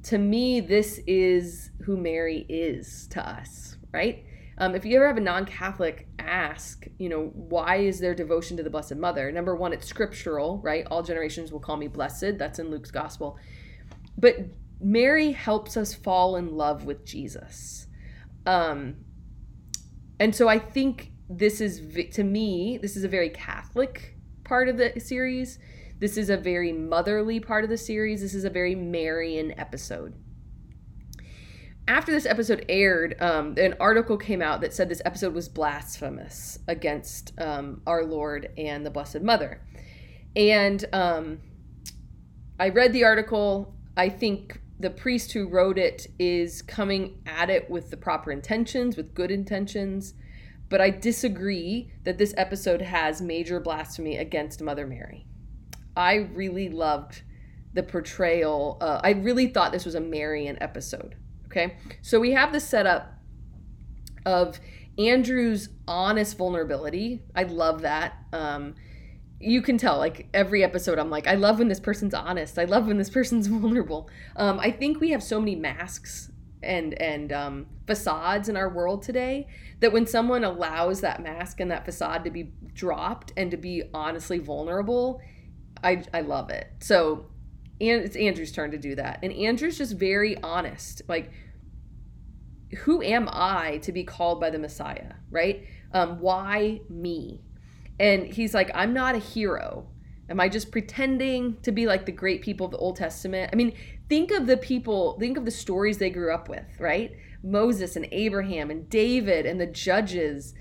To 0.04 0.18
me, 0.18 0.60
this 0.60 1.00
is 1.06 1.70
who 1.84 1.96
Mary 1.96 2.46
is 2.48 3.08
to 3.08 3.26
us, 3.26 3.76
right? 3.92 4.24
Um, 4.58 4.74
if 4.74 4.84
you 4.84 4.96
ever 4.96 5.06
have 5.06 5.16
a 5.16 5.20
non 5.20 5.44
Catholic 5.44 6.08
ask, 6.18 6.86
you 6.98 7.08
know, 7.08 7.30
why 7.34 7.76
is 7.76 8.00
there 8.00 8.14
devotion 8.14 8.56
to 8.56 8.62
the 8.62 8.70
Blessed 8.70 8.96
Mother? 8.96 9.30
Number 9.30 9.54
one, 9.54 9.72
it's 9.72 9.86
scriptural, 9.86 10.58
right? 10.58 10.86
All 10.90 11.02
generations 11.02 11.52
will 11.52 11.60
call 11.60 11.76
me 11.76 11.86
blessed. 11.86 12.38
That's 12.38 12.58
in 12.58 12.70
Luke's 12.70 12.90
gospel. 12.90 13.38
But 14.16 14.36
Mary 14.80 15.32
helps 15.32 15.76
us 15.76 15.94
fall 15.94 16.36
in 16.36 16.56
love 16.56 16.84
with 16.84 17.04
Jesus. 17.04 17.86
Um, 18.46 18.96
and 20.20 20.34
so 20.34 20.48
I 20.48 20.58
think 20.58 21.12
this 21.28 21.60
is, 21.60 21.80
to 22.12 22.24
me, 22.24 22.78
this 22.80 22.96
is 22.96 23.04
a 23.04 23.08
very 23.08 23.30
Catholic 23.30 24.16
part 24.44 24.68
of 24.68 24.76
the 24.76 24.98
series. 24.98 25.58
This 25.98 26.16
is 26.16 26.30
a 26.30 26.36
very 26.36 26.72
motherly 26.72 27.40
part 27.40 27.64
of 27.64 27.70
the 27.70 27.76
series. 27.76 28.20
This 28.20 28.34
is 28.34 28.44
a 28.44 28.50
very 28.50 28.74
Marian 28.74 29.58
episode 29.58 30.14
after 31.88 32.12
this 32.12 32.26
episode 32.26 32.66
aired, 32.68 33.16
um, 33.20 33.54
an 33.56 33.74
article 33.80 34.18
came 34.18 34.42
out 34.42 34.60
that 34.60 34.74
said 34.74 34.90
this 34.90 35.00
episode 35.06 35.34
was 35.34 35.48
blasphemous 35.48 36.58
against 36.68 37.32
um, 37.40 37.80
our 37.86 38.04
Lord 38.04 38.50
and 38.58 38.84
the 38.84 38.90
Blessed 38.90 39.22
Mother. 39.22 39.62
And 40.36 40.84
um, 40.92 41.40
I 42.60 42.68
read 42.68 42.92
the 42.92 43.04
article. 43.04 43.74
I 43.96 44.10
think 44.10 44.60
the 44.80 44.90
priest 44.90 45.32
who 45.32 45.48
wrote 45.48 45.78
it 45.78 46.06
is 46.18 46.62
coming 46.62 47.20
at 47.26 47.50
it 47.50 47.68
with 47.68 47.90
the 47.90 47.96
proper 47.96 48.30
intentions, 48.30 48.96
with 48.96 49.14
good 49.14 49.30
intentions. 49.30 50.14
But 50.68 50.80
I 50.80 50.90
disagree 50.90 51.92
that 52.04 52.18
this 52.18 52.34
episode 52.36 52.82
has 52.82 53.20
major 53.20 53.58
blasphemy 53.58 54.16
against 54.18 54.62
Mother 54.62 54.86
Mary. 54.86 55.26
I 55.96 56.14
really 56.14 56.68
loved 56.68 57.22
the 57.74 57.82
portrayal. 57.82 58.78
Uh, 58.80 59.00
I 59.02 59.10
really 59.10 59.48
thought 59.48 59.72
this 59.72 59.84
was 59.84 59.94
a 59.94 60.00
Marian 60.00 60.62
episode. 60.62 61.16
Okay. 61.46 61.76
So 62.02 62.20
we 62.20 62.32
have 62.32 62.52
the 62.52 62.60
setup 62.60 63.14
of 64.26 64.60
Andrew's 64.98 65.70
honest 65.86 66.36
vulnerability. 66.36 67.22
I 67.34 67.44
love 67.44 67.82
that. 67.82 68.14
Um, 68.32 68.74
you 69.40 69.62
can 69.62 69.78
tell, 69.78 69.98
like 69.98 70.28
every 70.34 70.64
episode, 70.64 70.98
I'm 70.98 71.10
like, 71.10 71.26
I 71.26 71.34
love 71.34 71.58
when 71.58 71.68
this 71.68 71.80
person's 71.80 72.14
honest. 72.14 72.58
I 72.58 72.64
love 72.64 72.86
when 72.86 72.98
this 72.98 73.10
person's 73.10 73.46
vulnerable. 73.48 74.08
Um, 74.36 74.58
I 74.58 74.70
think 74.70 75.00
we 75.00 75.10
have 75.10 75.22
so 75.22 75.38
many 75.38 75.54
masks 75.54 76.30
and 76.60 77.00
and 77.00 77.32
um, 77.32 77.66
facades 77.86 78.48
in 78.48 78.56
our 78.56 78.68
world 78.68 79.02
today 79.02 79.46
that 79.78 79.92
when 79.92 80.06
someone 80.06 80.42
allows 80.42 81.00
that 81.02 81.22
mask 81.22 81.60
and 81.60 81.70
that 81.70 81.84
facade 81.84 82.24
to 82.24 82.30
be 82.30 82.52
dropped 82.74 83.32
and 83.36 83.50
to 83.52 83.56
be 83.56 83.84
honestly 83.94 84.38
vulnerable, 84.38 85.20
I 85.84 86.02
I 86.12 86.22
love 86.22 86.50
it. 86.50 86.68
So 86.80 87.26
and 87.80 88.02
it's 88.04 88.16
Andrew's 88.16 88.52
turn 88.52 88.72
to 88.72 88.78
do 88.78 88.94
that. 88.96 89.20
And 89.22 89.32
Andrew's 89.32 89.78
just 89.78 89.94
very 89.94 90.36
honest. 90.42 91.02
Like, 91.08 91.30
who 92.78 93.02
am 93.02 93.28
I 93.30 93.78
to 93.78 93.92
be 93.92 94.04
called 94.04 94.40
by 94.40 94.50
the 94.50 94.58
Messiah, 94.58 95.12
right? 95.30 95.64
Um, 95.92 96.20
why 96.20 96.80
me? 96.90 97.40
And 98.00 98.26
he's 98.26 98.54
like, 98.54 98.70
I'm 98.74 98.92
not 98.92 99.14
a 99.14 99.18
hero. 99.18 99.88
Am 100.30 100.40
I 100.40 100.48
just 100.48 100.70
pretending 100.70 101.56
to 101.62 101.72
be 101.72 101.86
like 101.86 102.06
the 102.06 102.12
great 102.12 102.42
people 102.42 102.66
of 102.66 102.72
the 102.72 102.78
Old 102.78 102.96
Testament? 102.96 103.50
I 103.52 103.56
mean, 103.56 103.74
think 104.08 104.30
of 104.30 104.46
the 104.46 104.56
people, 104.56 105.18
think 105.18 105.36
of 105.38 105.44
the 105.44 105.50
stories 105.50 105.98
they 105.98 106.10
grew 106.10 106.32
up 106.32 106.48
with, 106.48 106.66
right? 106.78 107.12
Moses 107.42 107.96
and 107.96 108.06
Abraham 108.12 108.70
and 108.70 108.88
David 108.90 109.46
and 109.46 109.60
the 109.60 109.66
judges. 109.66 110.54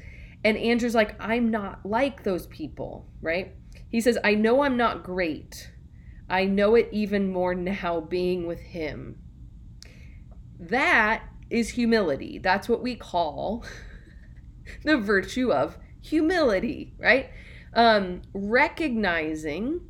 And 0.43 0.57
Andrew's 0.57 0.95
like, 0.95 1.15
I'm 1.19 1.51
not 1.51 1.85
like 1.85 2.23
those 2.23 2.47
people, 2.47 3.07
right? 3.21 3.53
He 3.89 3.99
says, 3.99 4.17
I 4.23 4.35
know 4.35 4.61
I'm 4.61 4.77
not 4.77 5.03
great 5.03 5.71
I 6.29 6.45
know 6.45 6.75
it 6.75 6.89
even 6.91 7.31
more 7.31 7.55
now 7.55 8.01
being 8.01 8.45
with 8.45 8.59
Him. 8.59 9.17
That 10.59 11.23
is 11.49 11.69
humility. 11.69 12.39
That's 12.39 12.67
what 12.67 12.83
we 12.83 12.95
call 12.95 13.65
the 14.83 14.97
virtue 14.97 15.51
of 15.51 15.77
humility, 16.01 16.93
right? 16.99 17.29
Um, 17.73 18.21
recognizing 18.33 19.81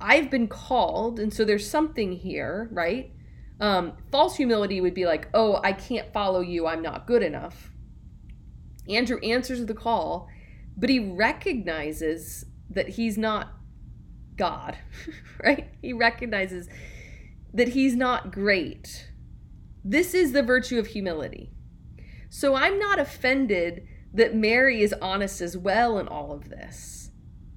I've 0.00 0.30
been 0.30 0.48
called, 0.48 1.18
and 1.18 1.32
so 1.32 1.44
there's 1.44 1.68
something 1.68 2.12
here, 2.12 2.68
right? 2.72 3.12
Um, 3.60 3.94
false 4.10 4.36
humility 4.36 4.80
would 4.80 4.94
be 4.94 5.06
like, 5.06 5.28
oh, 5.32 5.60
I 5.62 5.72
can't 5.72 6.12
follow 6.12 6.40
you, 6.40 6.66
I'm 6.66 6.82
not 6.82 7.06
good 7.06 7.22
enough. 7.22 7.70
Andrew 8.88 9.18
answers 9.20 9.64
the 9.64 9.74
call, 9.74 10.28
but 10.76 10.90
he 10.90 10.98
recognizes 10.98 12.44
that 12.70 12.90
he's 12.90 13.16
not 13.16 13.52
God, 14.36 14.76
right? 15.42 15.68
He 15.80 15.92
recognizes 15.92 16.68
that 17.52 17.68
he's 17.68 17.94
not 17.94 18.32
great. 18.32 19.10
This 19.84 20.12
is 20.12 20.32
the 20.32 20.42
virtue 20.42 20.78
of 20.78 20.88
humility. 20.88 21.52
So 22.28 22.56
I'm 22.56 22.78
not 22.78 22.98
offended 22.98 23.86
that 24.14 24.34
Mary 24.34 24.82
is 24.82 24.94
honest 25.02 25.40
as 25.40 25.56
well 25.56 25.98
in 25.98 26.08
all 26.08 26.32
of 26.32 26.48
this. 26.48 27.10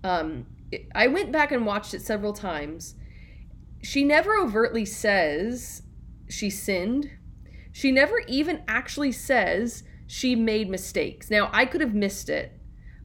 Um, 0.04 0.48
I 0.94 1.08
went 1.08 1.32
back 1.32 1.52
and 1.52 1.66
watched 1.66 1.94
it 1.94 2.02
several 2.02 2.34
times. 2.34 2.96
She 3.82 4.04
never 4.04 4.36
overtly 4.36 4.86
says 4.86 5.84
she 6.30 6.50
sinned. 6.50 7.10
She 7.72 7.92
never 7.92 8.20
even 8.28 8.64
actually 8.68 9.12
says 9.12 9.84
she 10.08 10.36
made 10.36 10.70
mistakes. 10.70 11.30
Now, 11.30 11.50
I 11.54 11.66
could 11.66 11.82
have 11.82 11.94
missed 11.94 12.28
it. 12.28 12.52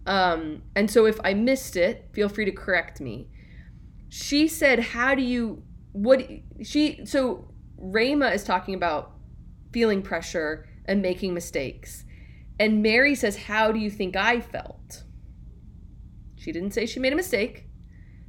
Um, 0.07 0.63
and 0.75 0.91
so 0.91 1.07
if 1.07 1.21
I 1.23 1.35
missed 1.35 1.77
it, 1.77 2.09
feel 2.13 2.29
free 2.29 2.47
to 2.47 2.53
correct 2.53 3.01
me 3.01 3.29
she 4.15 4.47
said, 4.47 4.79
How 4.79 5.15
do 5.15 5.23
you, 5.23 5.63
what, 5.93 6.29
she, 6.63 7.07
so 7.07 7.49
Ramah 7.79 8.29
is 8.29 8.45
talking 8.45 8.75
about 8.75 9.13
feeling 9.73 10.03
pressure 10.03 10.69
and 10.85 11.01
making 11.01 11.33
mistakes. 11.33 12.05
And 12.63 12.81
Mary 12.81 13.17
says, 13.17 13.37
How 13.37 13.73
do 13.73 13.81
you 13.81 13.91
think 13.91 14.15
I 14.15 14.39
felt? 14.39 15.03
She 16.37 16.53
didn't 16.53 16.71
say 16.71 16.87
she 16.87 17.01
made 17.01 17.13
a 17.13 17.17
mistake. 17.17 17.67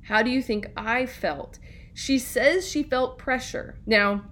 How 0.07 0.23
do 0.23 0.31
you 0.31 0.41
think 0.41 0.71
I 0.75 1.05
felt? 1.05 1.59
She 1.93 2.17
says 2.17 2.67
she 2.67 2.81
felt 2.81 3.19
pressure. 3.19 3.79
Now, 3.85 4.23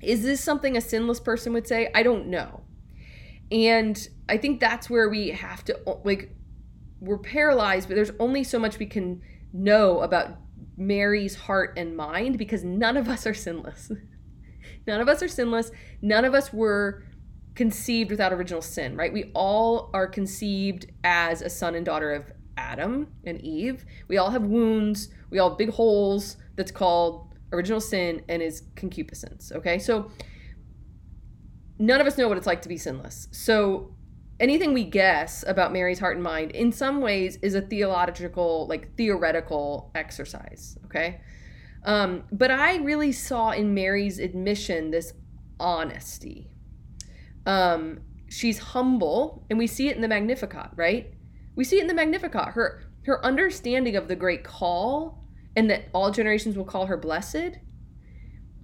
is 0.00 0.22
this 0.22 0.42
something 0.42 0.74
a 0.74 0.80
sinless 0.80 1.20
person 1.20 1.52
would 1.52 1.68
say? 1.68 1.90
I 1.94 2.02
don't 2.02 2.28
know. 2.28 2.62
And 3.52 4.08
I 4.26 4.38
think 4.38 4.58
that's 4.58 4.88
where 4.88 5.10
we 5.10 5.32
have 5.32 5.62
to, 5.66 5.78
like, 6.02 6.34
we're 6.98 7.18
paralyzed, 7.18 7.88
but 7.88 7.96
there's 7.96 8.12
only 8.18 8.42
so 8.42 8.58
much 8.58 8.78
we 8.78 8.86
can 8.86 9.20
know 9.52 10.00
about 10.00 10.38
Mary's 10.78 11.34
heart 11.34 11.74
and 11.76 11.94
mind 11.94 12.38
because 12.38 12.64
none 12.64 12.96
of 12.96 13.10
us 13.10 13.26
are 13.26 13.34
sinless. 13.34 13.92
none 14.86 15.02
of 15.02 15.10
us 15.10 15.22
are 15.22 15.28
sinless. 15.28 15.70
None 16.00 16.24
of 16.24 16.32
us 16.32 16.54
were 16.54 17.02
conceived 17.54 18.10
without 18.10 18.32
original 18.32 18.62
sin, 18.62 18.96
right? 18.96 19.12
We 19.12 19.30
all 19.34 19.90
are 19.94 20.06
conceived 20.06 20.86
as 21.04 21.40
a 21.40 21.48
son 21.48 21.74
and 21.74 21.86
daughter 21.86 22.12
of 22.12 22.32
Adam 22.56 23.08
and 23.24 23.40
Eve. 23.42 23.84
We 24.08 24.16
all 24.16 24.30
have 24.30 24.42
wounds. 24.42 25.08
We 25.30 25.38
all 25.38 25.50
have 25.50 25.58
big 25.58 25.70
holes 25.70 26.36
that's 26.56 26.70
called 26.70 27.34
original 27.52 27.80
sin 27.80 28.22
and 28.28 28.42
is 28.42 28.62
concupiscence, 28.74 29.52
okay? 29.52 29.78
So 29.78 30.10
none 31.78 32.00
of 32.00 32.06
us 32.06 32.18
know 32.18 32.28
what 32.28 32.36
it's 32.36 32.46
like 32.46 32.62
to 32.62 32.68
be 32.68 32.76
sinless. 32.76 33.28
So 33.30 33.94
anything 34.40 34.72
we 34.72 34.84
guess 34.84 35.44
about 35.46 35.72
Mary's 35.72 36.00
heart 36.00 36.16
and 36.16 36.24
mind 36.24 36.50
in 36.52 36.72
some 36.72 37.00
ways 37.00 37.38
is 37.42 37.54
a 37.54 37.60
theological, 37.60 38.66
like 38.68 38.96
theoretical 38.96 39.92
exercise, 39.94 40.76
okay? 40.86 41.20
Um, 41.84 42.24
but 42.32 42.50
I 42.50 42.76
really 42.76 43.12
saw 43.12 43.50
in 43.50 43.74
Mary's 43.74 44.18
admission 44.18 44.90
this 44.90 45.12
honesty. 45.60 46.50
Um, 47.46 48.00
she's 48.28 48.58
humble, 48.58 49.46
and 49.50 49.58
we 49.58 49.66
see 49.66 49.88
it 49.88 49.96
in 49.96 50.02
the 50.02 50.08
Magnificat, 50.08 50.70
right? 50.76 51.12
We 51.56 51.64
see 51.64 51.78
it 51.78 51.82
in 51.82 51.86
the 51.86 51.94
Magnificat. 51.94 52.48
Her 52.54 52.82
her 53.06 53.24
understanding 53.24 53.96
of 53.96 54.08
the 54.08 54.16
great 54.16 54.44
call 54.44 55.24
and 55.56 55.70
that 55.70 55.84
all 55.92 56.10
generations 56.10 56.56
will 56.56 56.64
call 56.64 56.86
her 56.86 56.96
blessed, 56.96 57.58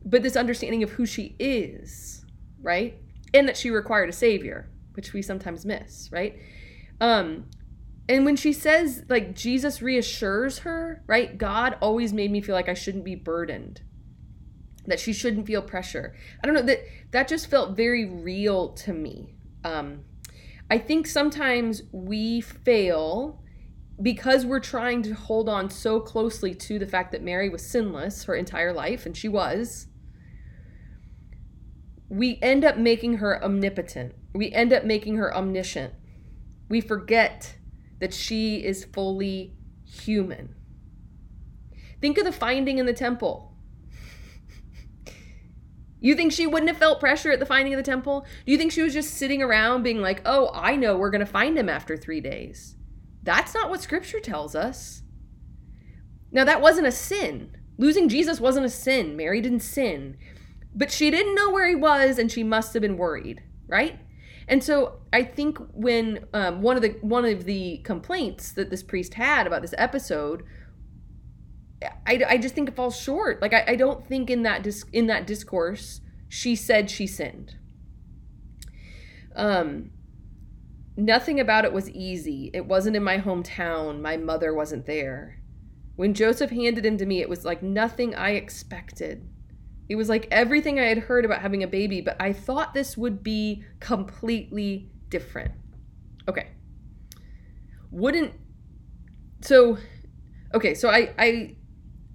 but 0.05 0.23
this 0.23 0.37
understanding 0.37 0.83
of 0.83 0.91
who 0.91 1.07
she 1.07 1.37
is, 1.39 2.25
right? 2.63 2.97
And 3.33 3.47
that 3.49 3.57
she 3.57 3.71
required 3.71 4.09
a 4.09 4.13
savior, 4.13 4.71
which 4.95 5.13
we 5.13 5.23
sometimes 5.23 5.65
miss, 5.65 6.09
right? 6.11 6.39
Um, 7.01 7.47
and 8.09 8.25
when 8.25 8.37
she 8.37 8.53
says 8.53 9.05
like 9.09 9.37
Jesus 9.37 9.83
reassures 9.83 10.61
her, 10.61 11.05
right? 11.07 11.37
God 11.39 11.77
always 11.81 12.13
made 12.13 12.31
me 12.31 12.41
feel 12.41 12.55
like 12.55 12.69
I 12.69 12.75
shouldn't 12.75 13.05
be 13.05 13.15
burdened. 13.15 13.83
That 14.87 15.01
she 15.01 15.13
shouldn't 15.13 15.47
feel 15.47 15.63
pressure. 15.63 16.15
I 16.43 16.47
don't 16.47 16.55
know 16.55 16.63
that 16.63 16.81
that 17.11 17.29
just 17.29 17.49
felt 17.49 17.77
very 17.77 18.05
real 18.05 18.71
to 18.71 18.93
me. 18.93 19.35
Um 19.65 20.05
I 20.71 20.79
think 20.79 21.07
sometimes 21.07 21.83
we 21.93 22.41
fail 22.41 23.43
because 24.01 24.47
we're 24.47 24.61
trying 24.61 25.03
to 25.03 25.15
hold 25.15 25.49
on 25.49 25.69
so 25.69 26.01
closely 26.01 26.55
to 26.55 26.79
the 26.79 26.87
fact 26.87 27.13
that 27.13 27.23
Mary 27.23 27.49
was 27.49 27.67
sinless 27.67 28.25
her 28.25 28.35
entire 28.35 28.73
life 28.73 29.05
and 29.05 29.17
she 29.17 29.29
was. 29.29 29.89
We 32.09 32.39
end 32.41 32.65
up 32.65 32.77
making 32.77 33.19
her 33.19 33.43
omnipotent. 33.43 34.15
We 34.33 34.53
end 34.53 34.73
up 34.73 34.85
making 34.85 35.17
her 35.17 35.35
omniscient. 35.35 35.93
We 36.69 36.81
forget 36.81 37.57
that 37.99 38.15
she 38.15 38.65
is 38.65 38.85
fully 38.85 39.55
human. 39.85 40.55
Think 42.01 42.17
of 42.17 42.25
the 42.25 42.33
finding 42.33 42.79
in 42.79 42.87
the 42.87 42.93
temple. 42.93 43.50
You 46.01 46.15
think 46.15 46.33
she 46.33 46.47
wouldn't 46.47 46.71
have 46.71 46.79
felt 46.79 47.01
pressure 47.01 47.31
at 47.31 47.41
the 47.41 47.47
finding 47.47 47.75
of 47.75 47.79
the 47.79 47.91
temple? 47.91 48.25
Do 48.47 48.53
you 48.53 48.59
think 48.59 48.73
she 48.73 48.83
was 48.83 48.95
just 48.95 49.15
sitting 49.15 49.43
around 49.43 49.83
being 49.83 50.01
like, 50.01 50.23
oh, 50.25 50.51
I 50.55 50.77
know 50.77 50.97
we're 50.97 51.11
going 51.11 51.21
to 51.21 51.27
find 51.27 51.59
him 51.59 51.69
after 51.69 51.97
three 51.97 52.21
days? 52.21 52.77
That's 53.23 53.55
not 53.55 53.69
what 53.69 53.83
scripture 53.83 54.21
tells 54.21 54.55
us. 54.55 55.03
Now, 56.33 56.45
that 56.45 56.63
wasn't 56.63 56.87
a 56.87 56.93
sin. 56.93 57.57
Losing 57.77 58.09
Jesus 58.09 58.41
wasn't 58.41 58.67
a 58.67 58.71
sin. 58.71 59.17
Mary 59.17 59.41
didn't 59.41 59.61
sin. 59.61 60.17
But 60.75 60.91
she 60.91 61.11
didn't 61.11 61.35
know 61.35 61.51
where 61.51 61.69
he 61.69 61.75
was 61.75 62.19
and 62.19 62.31
she 62.31 62.45
must 62.45 62.73
have 62.75 62.83
been 62.83 62.97
worried, 62.97 63.43
right? 63.67 63.99
And 64.49 64.65
so 64.65 65.01
I 65.13 65.23
think 65.23 65.59
when 65.73 66.27
um, 66.33 66.63
one 66.63 66.77
of 66.77 66.83
the 66.83 66.97
one 67.03 67.25
of 67.25 67.45
the 67.45 67.79
complaints 67.79 68.53
that 68.53 68.69
this 68.69 68.83
priest 68.83 69.15
had 69.15 69.47
about 69.47 69.63
this 69.63 69.75
episode, 69.79 70.43
I, 71.83 72.23
I 72.29 72.39
just 72.39 72.55
think 72.55 72.69
it 72.69 72.77
falls 72.77 72.99
short. 72.99 73.41
Like 73.41 73.55
I, 73.55 73.65
I 73.69 73.77
don't 73.77 74.07
think 74.07 74.31
in 74.31 74.43
that 74.43 74.63
dis- 74.63 74.85
in 74.93 75.07
that 75.07 75.27
discourse 75.27 76.01
she 76.29 76.55
said 76.55 76.91
she 76.91 77.07
sinned. 77.07 77.57
Um, 79.35 79.91
nothing 80.97 81.41
about 81.41 81.65
it 81.65 81.73
was 81.73 81.91
easy. 81.91 82.51
It 82.55 82.67
wasn't 82.67 82.97
in 82.97 83.03
my 83.03 83.19
hometown. 83.19 84.01
My 84.01 84.17
mother 84.17 84.55
wasn't 84.55 84.87
there. 84.87 85.41
When 85.97 86.15
Joseph 86.15 86.51
handed 86.51 86.87
him 86.87 86.97
to 86.99 87.07
me, 87.07 87.21
it 87.21 87.29
was 87.29 87.45
like 87.45 87.63
nothing 87.63 88.15
I 88.15 88.31
expected. 88.31 89.29
It 89.89 89.97
was 89.97 90.09
like 90.09 90.29
everything 90.31 90.79
I 90.79 90.85
had 90.85 90.99
heard 90.99 91.25
about 91.25 91.41
having 91.41 91.63
a 91.63 91.69
baby, 91.69 92.01
but 92.01 92.17
I 92.21 92.33
thought 92.33 92.75
this 92.75 92.97
would 92.97 93.23
be 93.23 93.65
completely 93.81 94.91
different. 95.09 95.53
Okay. 96.29 96.49
Wouldn't 97.91 98.33
so 99.41 99.79
okay, 100.55 100.75
so 100.75 100.89
I 100.89 101.13
I 101.19 101.57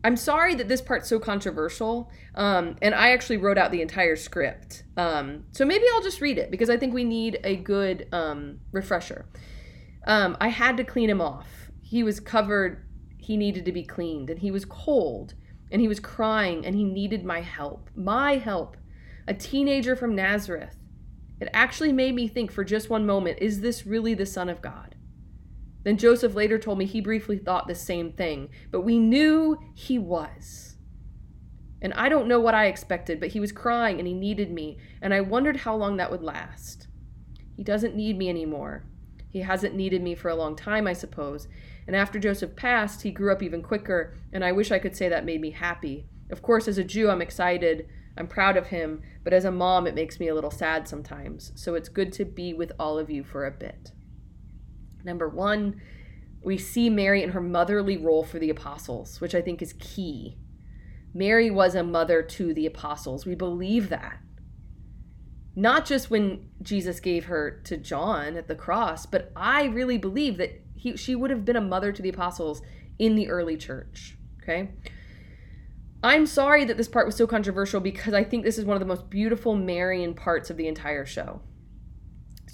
I'm 0.05 0.15
sorry 0.15 0.53
that 0.53 0.67
this 0.67 0.83
part's 0.83 1.09
so 1.09 1.17
controversial. 1.17 2.11
Um, 2.35 2.75
and 2.79 2.93
I 2.93 3.11
actually 3.11 3.37
wrote 3.37 3.57
out 3.57 3.71
the 3.71 3.81
entire 3.81 4.15
script. 4.15 4.83
Um, 4.97 5.45
so 5.51 5.65
maybe 5.65 5.83
I'll 5.91 6.03
just 6.03 6.21
read 6.21 6.37
it 6.37 6.51
because 6.51 6.69
I 6.69 6.77
think 6.77 6.93
we 6.93 7.03
need 7.03 7.39
a 7.43 7.55
good 7.55 8.07
um, 8.11 8.59
refresher. 8.71 9.25
Um, 10.05 10.37
I 10.39 10.49
had 10.49 10.77
to 10.77 10.83
clean 10.83 11.09
him 11.09 11.21
off. 11.21 11.71
He 11.81 12.03
was 12.03 12.19
covered, 12.19 12.85
he 13.17 13.35
needed 13.35 13.65
to 13.65 13.71
be 13.71 13.83
cleaned, 13.83 14.29
and 14.29 14.39
he 14.39 14.51
was 14.51 14.63
cold 14.63 15.33
and 15.71 15.81
he 15.81 15.87
was 15.87 15.99
crying 15.99 16.67
and 16.67 16.75
he 16.75 16.83
needed 16.83 17.25
my 17.25 17.41
help. 17.41 17.89
My 17.95 18.37
help. 18.37 18.77
A 19.27 19.33
teenager 19.33 19.95
from 19.95 20.13
Nazareth. 20.13 20.77
It 21.41 21.49
actually 21.51 21.91
made 21.91 22.13
me 22.13 22.27
think 22.27 22.51
for 22.51 22.63
just 22.63 22.91
one 22.91 23.07
moment 23.07 23.39
is 23.41 23.61
this 23.61 23.87
really 23.87 24.13
the 24.13 24.27
Son 24.27 24.49
of 24.49 24.61
God? 24.61 24.94
Then 25.85 25.97
Joseph 25.97 26.33
later 26.33 26.57
told 26.57 26.79
me 26.79 26.85
he 26.85 26.99
briefly 26.99 27.37
thought 27.37 27.67
the 27.67 27.75
same 27.75 28.11
thing, 28.11 28.49
but 28.71 28.81
we 28.81 28.97
knew 28.97 29.59
he 29.75 29.99
was. 29.99 30.75
And 31.79 31.93
I 31.93 32.09
don't 32.09 32.27
know 32.27 32.39
what 32.39 32.55
I 32.55 32.65
expected, 32.65 33.19
but 33.19 33.29
he 33.29 33.39
was 33.39 33.51
crying 33.51 33.99
and 33.99 34.07
he 34.07 34.13
needed 34.13 34.51
me, 34.51 34.79
and 34.99 35.13
I 35.13 35.21
wondered 35.21 35.57
how 35.57 35.75
long 35.75 35.97
that 35.97 36.09
would 36.09 36.23
last. 36.23 36.87
He 37.55 37.63
doesn't 37.63 37.95
need 37.95 38.17
me 38.17 38.29
anymore. 38.29 38.83
He 39.29 39.41
hasn't 39.41 39.75
needed 39.75 40.01
me 40.01 40.15
for 40.15 40.29
a 40.29 40.35
long 40.35 40.55
time, 40.55 40.87
I 40.87 40.93
suppose, 40.93 41.47
and 41.85 41.95
after 41.95 42.17
Joseph 42.17 42.55
passed, 42.55 43.03
he 43.03 43.11
grew 43.11 43.31
up 43.31 43.43
even 43.43 43.61
quicker, 43.61 44.15
and 44.33 44.43
I 44.43 44.51
wish 44.51 44.71
I 44.71 44.79
could 44.79 44.95
say 44.95 45.07
that 45.09 45.23
made 45.23 45.39
me 45.39 45.51
happy. 45.51 46.07
Of 46.31 46.41
course, 46.41 46.67
as 46.67 46.79
a 46.79 46.83
Jew, 46.83 47.11
I'm 47.11 47.21
excited. 47.21 47.87
I'm 48.17 48.27
proud 48.27 48.57
of 48.57 48.67
him, 48.67 49.03
but 49.23 49.33
as 49.33 49.45
a 49.45 49.51
mom, 49.51 49.85
it 49.85 49.93
makes 49.93 50.19
me 50.19 50.27
a 50.27 50.33
little 50.33 50.49
sad 50.49 50.87
sometimes. 50.87 51.51
So 51.53 51.75
it's 51.75 51.89
good 51.89 52.11
to 52.13 52.25
be 52.25 52.53
with 52.53 52.71
all 52.79 52.97
of 52.97 53.11
you 53.11 53.23
for 53.23 53.45
a 53.45 53.51
bit. 53.51 53.91
Number 55.05 55.29
one, 55.29 55.79
we 56.43 56.57
see 56.57 56.89
Mary 56.89 57.23
in 57.23 57.29
her 57.31 57.41
motherly 57.41 57.95
role 57.95 58.23
for 58.23 58.39
the 58.39 58.49
apostles, 58.49 59.21
which 59.21 59.33
I 59.33 59.41
think 59.41 59.61
is 59.61 59.73
key. 59.79 60.37
Mary 61.13 61.49
was 61.49 61.75
a 61.75 61.83
mother 61.83 62.21
to 62.21 62.53
the 62.53 62.65
apostles. 62.65 63.25
We 63.25 63.35
believe 63.35 63.89
that. 63.89 64.19
Not 65.55 65.85
just 65.85 66.11
when 66.11 66.49
Jesus 66.61 66.99
gave 66.99 67.25
her 67.25 67.61
to 67.63 67.77
John 67.77 68.35
at 68.35 68.49
the 68.49 68.55
cross, 68.55 69.05
but 69.05 69.31
I 69.35 69.65
really 69.65 69.97
believe 69.97 70.37
that 70.37 70.61
he, 70.75 70.97
she 70.97 71.15
would 71.15 71.29
have 71.29 71.45
been 71.45 71.55
a 71.55 71.61
mother 71.61 71.93
to 71.93 72.01
the 72.01 72.09
apostles 72.09 72.61
in 72.99 73.15
the 73.15 73.29
early 73.29 73.55
church. 73.55 74.17
Okay. 74.43 74.71
I'm 76.03 76.25
sorry 76.25 76.65
that 76.65 76.77
this 76.77 76.89
part 76.89 77.05
was 77.05 77.15
so 77.15 77.25
controversial 77.25 77.79
because 77.79 78.13
I 78.13 78.23
think 78.23 78.43
this 78.43 78.57
is 78.57 78.65
one 78.65 78.75
of 78.75 78.81
the 78.81 78.85
most 78.85 79.09
beautiful 79.09 79.55
Marian 79.55 80.13
parts 80.13 80.49
of 80.49 80.57
the 80.57 80.67
entire 80.67 81.05
show. 81.05 81.41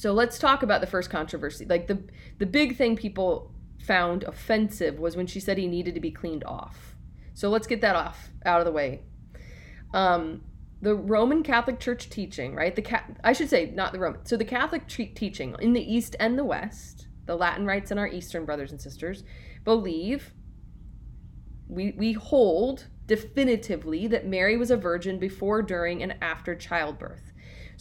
So 0.02 0.14
let's 0.14 0.40
talk 0.40 0.64
about 0.64 0.82
the 0.82 0.88
first 0.88 1.12
controversy. 1.12 1.64
Like 1.64 1.86
the 1.86 2.04
the 2.40 2.48
big 2.48 2.76
thing 2.76 2.96
people 2.96 3.54
found 3.84 4.24
offensive 4.24 4.98
was 4.98 5.16
when 5.16 5.28
she 5.28 5.40
said 5.40 5.60
he 5.60 5.68
needed 5.68 5.94
to 5.94 6.02
be 6.02 6.10
cleaned 6.10 6.44
off. 6.44 6.96
So 7.36 7.50
let's 7.50 7.68
get 7.68 7.82
that 7.82 7.96
off 7.96 8.32
out 8.44 8.62
of 8.62 8.66
the 8.66 8.72
way. 8.72 9.04
Um, 9.94 10.42
the 10.82 10.96
Roman 10.96 11.44
Catholic 11.44 11.80
Church 11.80 12.10
teaching, 12.10 12.56
right? 12.56 12.76
The 12.76 12.84
I 13.24 13.34
should 13.34 13.48
say 13.48 13.70
not 13.76 13.94
the 13.94 14.00
Roman. 14.00 14.26
So 14.26 14.38
the 14.38 14.44
Catholic 14.44 14.88
teaching 14.88 15.56
in 15.60 15.74
the 15.74 15.94
East 15.94 16.16
and 16.20 16.36
the 16.36 16.46
West 16.46 17.08
the 17.28 17.36
Latin 17.36 17.68
rites 17.68 17.92
and 17.92 18.00
our 18.00 18.08
Eastern 18.08 18.44
brothers 18.44 18.72
and 18.72 18.82
sisters 18.82 19.24
believe, 19.64 20.34
we, 21.68 21.94
we 21.96 22.14
hold 22.14 22.88
definitively 23.06 24.08
that 24.08 24.26
Mary 24.26 24.58
was 24.58 24.72
a 24.72 24.78
virgin 24.78 25.20
before, 25.20 25.62
during, 25.62 26.02
and 26.02 26.16
after 26.24 26.56
childbirth. 26.56 27.31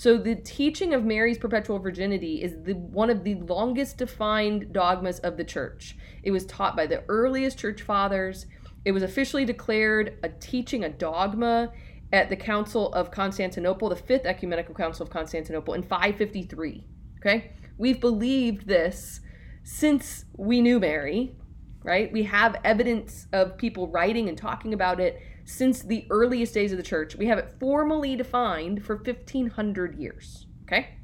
So 0.00 0.16
the 0.16 0.34
teaching 0.34 0.94
of 0.94 1.04
Mary's 1.04 1.36
perpetual 1.36 1.78
virginity 1.78 2.42
is 2.42 2.54
the 2.62 2.72
one 2.72 3.10
of 3.10 3.22
the 3.22 3.34
longest 3.34 3.98
defined 3.98 4.72
dogmas 4.72 5.18
of 5.18 5.36
the 5.36 5.44
church. 5.44 5.94
It 6.22 6.30
was 6.30 6.46
taught 6.46 6.74
by 6.74 6.86
the 6.86 7.04
earliest 7.10 7.58
church 7.58 7.82
fathers. 7.82 8.46
It 8.86 8.92
was 8.92 9.02
officially 9.02 9.44
declared 9.44 10.16
a 10.22 10.30
teaching, 10.30 10.84
a 10.84 10.88
dogma 10.88 11.74
at 12.14 12.30
the 12.30 12.36
Council 12.36 12.90
of 12.94 13.10
Constantinople, 13.10 13.90
the 13.90 13.96
Fifth 13.96 14.24
Ecumenical 14.24 14.74
Council 14.74 15.04
of 15.04 15.10
Constantinople 15.10 15.74
in 15.74 15.82
553. 15.82 16.82
Okay? 17.18 17.52
We've 17.76 18.00
believed 18.00 18.66
this 18.66 19.20
since 19.64 20.24
we 20.34 20.62
knew 20.62 20.80
Mary, 20.80 21.36
right? 21.82 22.10
We 22.10 22.22
have 22.22 22.56
evidence 22.64 23.26
of 23.34 23.58
people 23.58 23.86
writing 23.88 24.30
and 24.30 24.38
talking 24.38 24.72
about 24.72 24.98
it 24.98 25.20
since 25.44 25.82
the 25.82 26.06
earliest 26.10 26.54
days 26.54 26.72
of 26.72 26.78
the 26.78 26.84
church. 26.84 27.16
We 27.16 27.26
have 27.26 27.38
it 27.38 27.54
formally 27.58 28.16
defined 28.16 28.84
for 28.84 28.96
1500 28.96 29.96
years, 29.96 30.46
okay? 30.64 30.96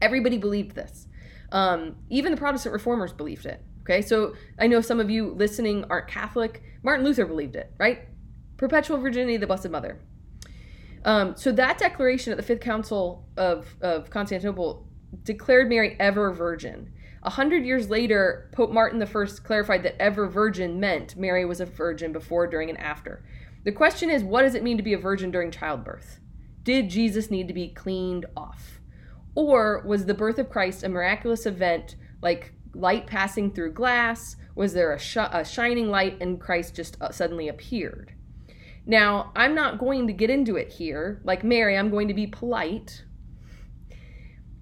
Everybody 0.00 0.38
believed 0.38 0.74
this. 0.74 1.06
Um, 1.50 1.96
even 2.08 2.32
the 2.32 2.38
Protestant 2.38 2.72
reformers 2.72 3.12
believed 3.12 3.46
it, 3.46 3.62
okay? 3.82 4.02
So 4.02 4.34
I 4.58 4.66
know 4.66 4.80
some 4.80 5.00
of 5.00 5.10
you 5.10 5.32
listening 5.32 5.84
aren't 5.90 6.08
Catholic. 6.08 6.62
Martin 6.82 7.04
Luther 7.04 7.26
believed 7.26 7.56
it, 7.56 7.72
right? 7.78 8.08
Perpetual 8.56 8.98
virginity 8.98 9.34
of 9.34 9.40
the 9.40 9.46
Blessed 9.46 9.70
Mother. 9.70 10.00
Um, 11.04 11.34
so 11.36 11.52
that 11.52 11.78
declaration 11.78 12.32
at 12.32 12.36
the 12.36 12.42
Fifth 12.42 12.60
Council 12.60 13.26
of, 13.36 13.76
of 13.80 14.08
Constantinople 14.10 14.88
declared 15.24 15.68
Mary 15.68 15.96
ever 15.98 16.32
virgin. 16.32 16.92
A 17.24 17.30
hundred 17.30 17.64
years 17.64 17.88
later, 17.88 18.50
Pope 18.52 18.70
Martin 18.70 19.00
I 19.00 19.26
clarified 19.44 19.84
that 19.84 20.00
ever 20.00 20.26
virgin 20.26 20.80
meant 20.80 21.16
Mary 21.16 21.44
was 21.44 21.60
a 21.60 21.66
virgin 21.66 22.12
before, 22.12 22.46
during, 22.48 22.68
and 22.68 22.78
after. 22.78 23.24
The 23.64 23.72
question 23.72 24.10
is, 24.10 24.24
what 24.24 24.42
does 24.42 24.56
it 24.56 24.64
mean 24.64 24.76
to 24.76 24.82
be 24.82 24.92
a 24.92 24.98
virgin 24.98 25.30
during 25.30 25.52
childbirth? 25.52 26.18
Did 26.64 26.90
Jesus 26.90 27.30
need 27.30 27.46
to 27.48 27.54
be 27.54 27.68
cleaned 27.68 28.26
off? 28.36 28.80
Or 29.34 29.82
was 29.86 30.06
the 30.06 30.14
birth 30.14 30.38
of 30.38 30.50
Christ 30.50 30.82
a 30.82 30.88
miraculous 30.88 31.46
event 31.46 31.96
like 32.20 32.54
light 32.74 33.06
passing 33.06 33.52
through 33.52 33.72
glass? 33.72 34.36
Was 34.54 34.72
there 34.72 34.92
a, 34.92 34.98
sh- 34.98 35.16
a 35.16 35.44
shining 35.44 35.90
light 35.90 36.18
and 36.20 36.40
Christ 36.40 36.74
just 36.74 36.96
uh, 37.00 37.10
suddenly 37.10 37.48
appeared? 37.48 38.14
Now, 38.84 39.32
I'm 39.36 39.54
not 39.54 39.78
going 39.78 40.08
to 40.08 40.12
get 40.12 40.28
into 40.28 40.56
it 40.56 40.72
here. 40.72 41.20
Like 41.24 41.44
Mary, 41.44 41.78
I'm 41.78 41.90
going 41.90 42.08
to 42.08 42.14
be 42.14 42.26
polite. 42.26 43.04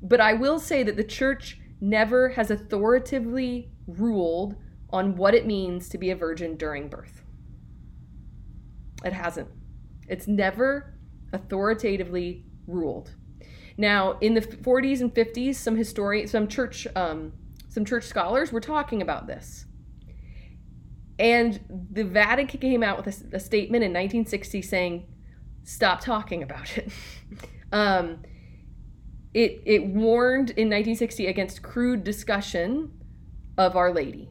But 0.02 0.20
I 0.20 0.34
will 0.34 0.58
say 0.58 0.82
that 0.82 0.96
the 0.96 1.04
church 1.04 1.59
never 1.80 2.30
has 2.30 2.50
authoritatively 2.50 3.70
ruled 3.86 4.56
on 4.90 5.16
what 5.16 5.34
it 5.34 5.46
means 5.46 5.88
to 5.88 5.98
be 5.98 6.10
a 6.10 6.16
virgin 6.16 6.56
during 6.56 6.88
birth. 6.88 7.22
It 9.04 9.12
hasn't. 9.12 9.48
It's 10.08 10.26
never 10.26 10.94
authoritatively 11.32 12.44
ruled. 12.66 13.14
Now, 13.76 14.18
in 14.20 14.34
the 14.34 14.40
40s 14.40 15.00
and 15.00 15.14
50s, 15.14 15.54
some 15.54 15.76
historians, 15.76 16.32
some 16.32 16.48
church, 16.48 16.86
um, 16.94 17.32
some 17.68 17.84
church 17.84 18.04
scholars 18.04 18.52
were 18.52 18.60
talking 18.60 19.00
about 19.00 19.26
this. 19.26 19.64
And 21.18 21.60
the 21.90 22.04
Vatican 22.04 22.60
came 22.60 22.82
out 22.82 22.96
with 23.04 23.06
a, 23.06 23.36
a 23.36 23.40
statement 23.40 23.84
in 23.84 23.90
1960 23.90 24.62
saying, 24.62 25.06
"Stop 25.64 26.00
talking 26.00 26.42
about 26.42 26.76
it." 26.78 26.90
um, 27.72 28.22
it 29.32 29.62
it 29.64 29.86
warned 29.86 30.50
in 30.50 30.68
1960 30.68 31.26
against 31.26 31.62
crude 31.62 32.04
discussion 32.04 32.92
of 33.56 33.76
Our 33.76 33.92
Lady. 33.92 34.30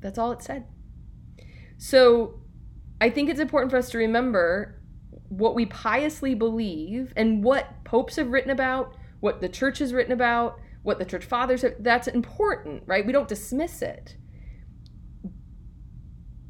That's 0.00 0.18
all 0.18 0.32
it 0.32 0.42
said. 0.42 0.66
So 1.78 2.40
I 3.00 3.10
think 3.10 3.28
it's 3.28 3.40
important 3.40 3.70
for 3.70 3.78
us 3.78 3.90
to 3.90 3.98
remember 3.98 4.80
what 5.28 5.54
we 5.54 5.66
piously 5.66 6.34
believe 6.34 7.12
and 7.16 7.42
what 7.42 7.84
popes 7.84 8.16
have 8.16 8.28
written 8.28 8.50
about, 8.50 8.96
what 9.20 9.40
the 9.40 9.48
church 9.48 9.78
has 9.78 9.92
written 9.92 10.12
about, 10.12 10.58
what 10.82 10.98
the 10.98 11.04
church 11.04 11.24
fathers 11.24 11.62
have. 11.62 11.74
That's 11.80 12.06
important, 12.06 12.82
right? 12.86 13.04
We 13.04 13.12
don't 13.12 13.28
dismiss 13.28 13.82
it. 13.82 14.16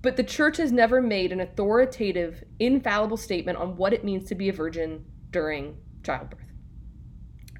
But 0.02 0.16
the 0.16 0.24
church 0.24 0.58
has 0.58 0.70
never 0.70 1.00
made 1.00 1.32
an 1.32 1.40
authoritative, 1.40 2.44
infallible 2.58 3.16
statement 3.16 3.56
on 3.56 3.76
what 3.76 3.94
it 3.94 4.04
means 4.04 4.28
to 4.28 4.34
be 4.34 4.48
a 4.48 4.52
virgin 4.52 5.04
during 5.30 5.78
childbirth. 6.04 6.40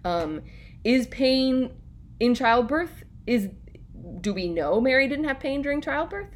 Um, 0.05 0.43
is 0.85 1.07
pain 1.07 1.73
in 2.21 2.35
childbirth? 2.35 3.05
Is 3.27 3.49
do 4.21 4.35
we 4.35 4.49
know 4.49 4.81
Mary 4.81 5.09
didn't 5.09 5.25
have 5.25 5.41
pain 5.41 5.63
during 5.63 5.81
childbirth? 5.81 6.31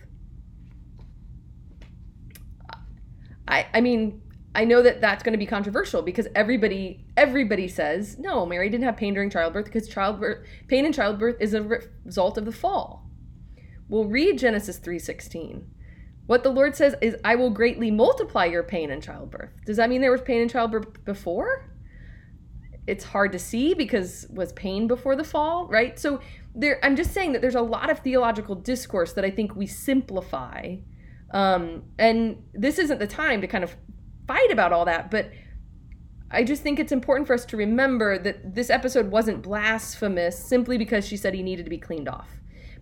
I 3.46 3.66
I 3.74 3.80
mean, 3.80 4.22
I 4.54 4.64
know 4.64 4.82
that 4.82 5.00
that's 5.00 5.22
going 5.22 5.32
to 5.32 5.38
be 5.38 5.46
controversial 5.46 6.02
because 6.02 6.28
everybody 6.34 7.06
everybody 7.16 7.68
says 7.68 8.18
no, 8.18 8.46
Mary 8.46 8.70
didn't 8.70 8.84
have 8.84 8.96
pain 8.96 9.14
during 9.14 9.30
childbirth 9.30 9.66
because 9.66 9.88
childbirth 9.88 10.46
pain 10.66 10.86
in 10.86 10.92
childbirth 10.92 11.36
is 11.40 11.54
a 11.54 11.62
result 11.62 12.38
of 12.38 12.44
the 12.44 12.52
fall. 12.52 13.10
We'll 13.88 14.06
read 14.06 14.38
Genesis 14.38 14.78
three 14.78 14.98
sixteen. 14.98 15.70
What 16.26 16.42
the 16.42 16.50
Lord 16.50 16.76
says 16.76 16.94
is, 17.00 17.16
"I 17.24 17.36
will 17.36 17.50
greatly 17.50 17.90
multiply 17.90 18.44
your 18.44 18.62
pain 18.62 18.90
in 18.90 19.00
childbirth." 19.00 19.50
Does 19.64 19.78
that 19.78 19.88
mean 19.88 20.00
there 20.00 20.12
was 20.12 20.20
pain 20.20 20.42
in 20.42 20.48
childbirth 20.48 21.04
before? 21.04 21.70
It's 22.88 23.04
hard 23.04 23.32
to 23.32 23.38
see 23.38 23.74
because 23.74 24.26
was 24.30 24.52
pain 24.52 24.86
before 24.86 25.14
the 25.14 25.24
fall, 25.24 25.66
right? 25.68 25.98
So 25.98 26.20
there, 26.54 26.84
I'm 26.84 26.96
just 26.96 27.12
saying 27.12 27.32
that 27.32 27.42
there's 27.42 27.54
a 27.54 27.60
lot 27.60 27.90
of 27.90 28.00
theological 28.00 28.54
discourse 28.54 29.12
that 29.12 29.24
I 29.24 29.30
think 29.30 29.54
we 29.54 29.66
simplify, 29.66 30.76
um, 31.32 31.84
and 31.98 32.42
this 32.54 32.78
isn't 32.78 32.98
the 32.98 33.06
time 33.06 33.40
to 33.42 33.46
kind 33.46 33.62
of 33.62 33.76
fight 34.26 34.50
about 34.50 34.72
all 34.72 34.84
that, 34.86 35.10
but 35.10 35.30
I 36.30 36.44
just 36.44 36.62
think 36.62 36.78
it's 36.78 36.92
important 36.92 37.26
for 37.26 37.32
us 37.32 37.44
to 37.46 37.56
remember 37.56 38.18
that 38.18 38.54
this 38.54 38.68
episode 38.68 39.10
wasn't 39.10 39.42
blasphemous 39.42 40.38
simply 40.38 40.76
because 40.76 41.06
she 41.06 41.16
said 41.16 41.34
he 41.34 41.42
needed 41.42 41.64
to 41.64 41.70
be 41.70 41.78
cleaned 41.78 42.08
off. 42.08 42.28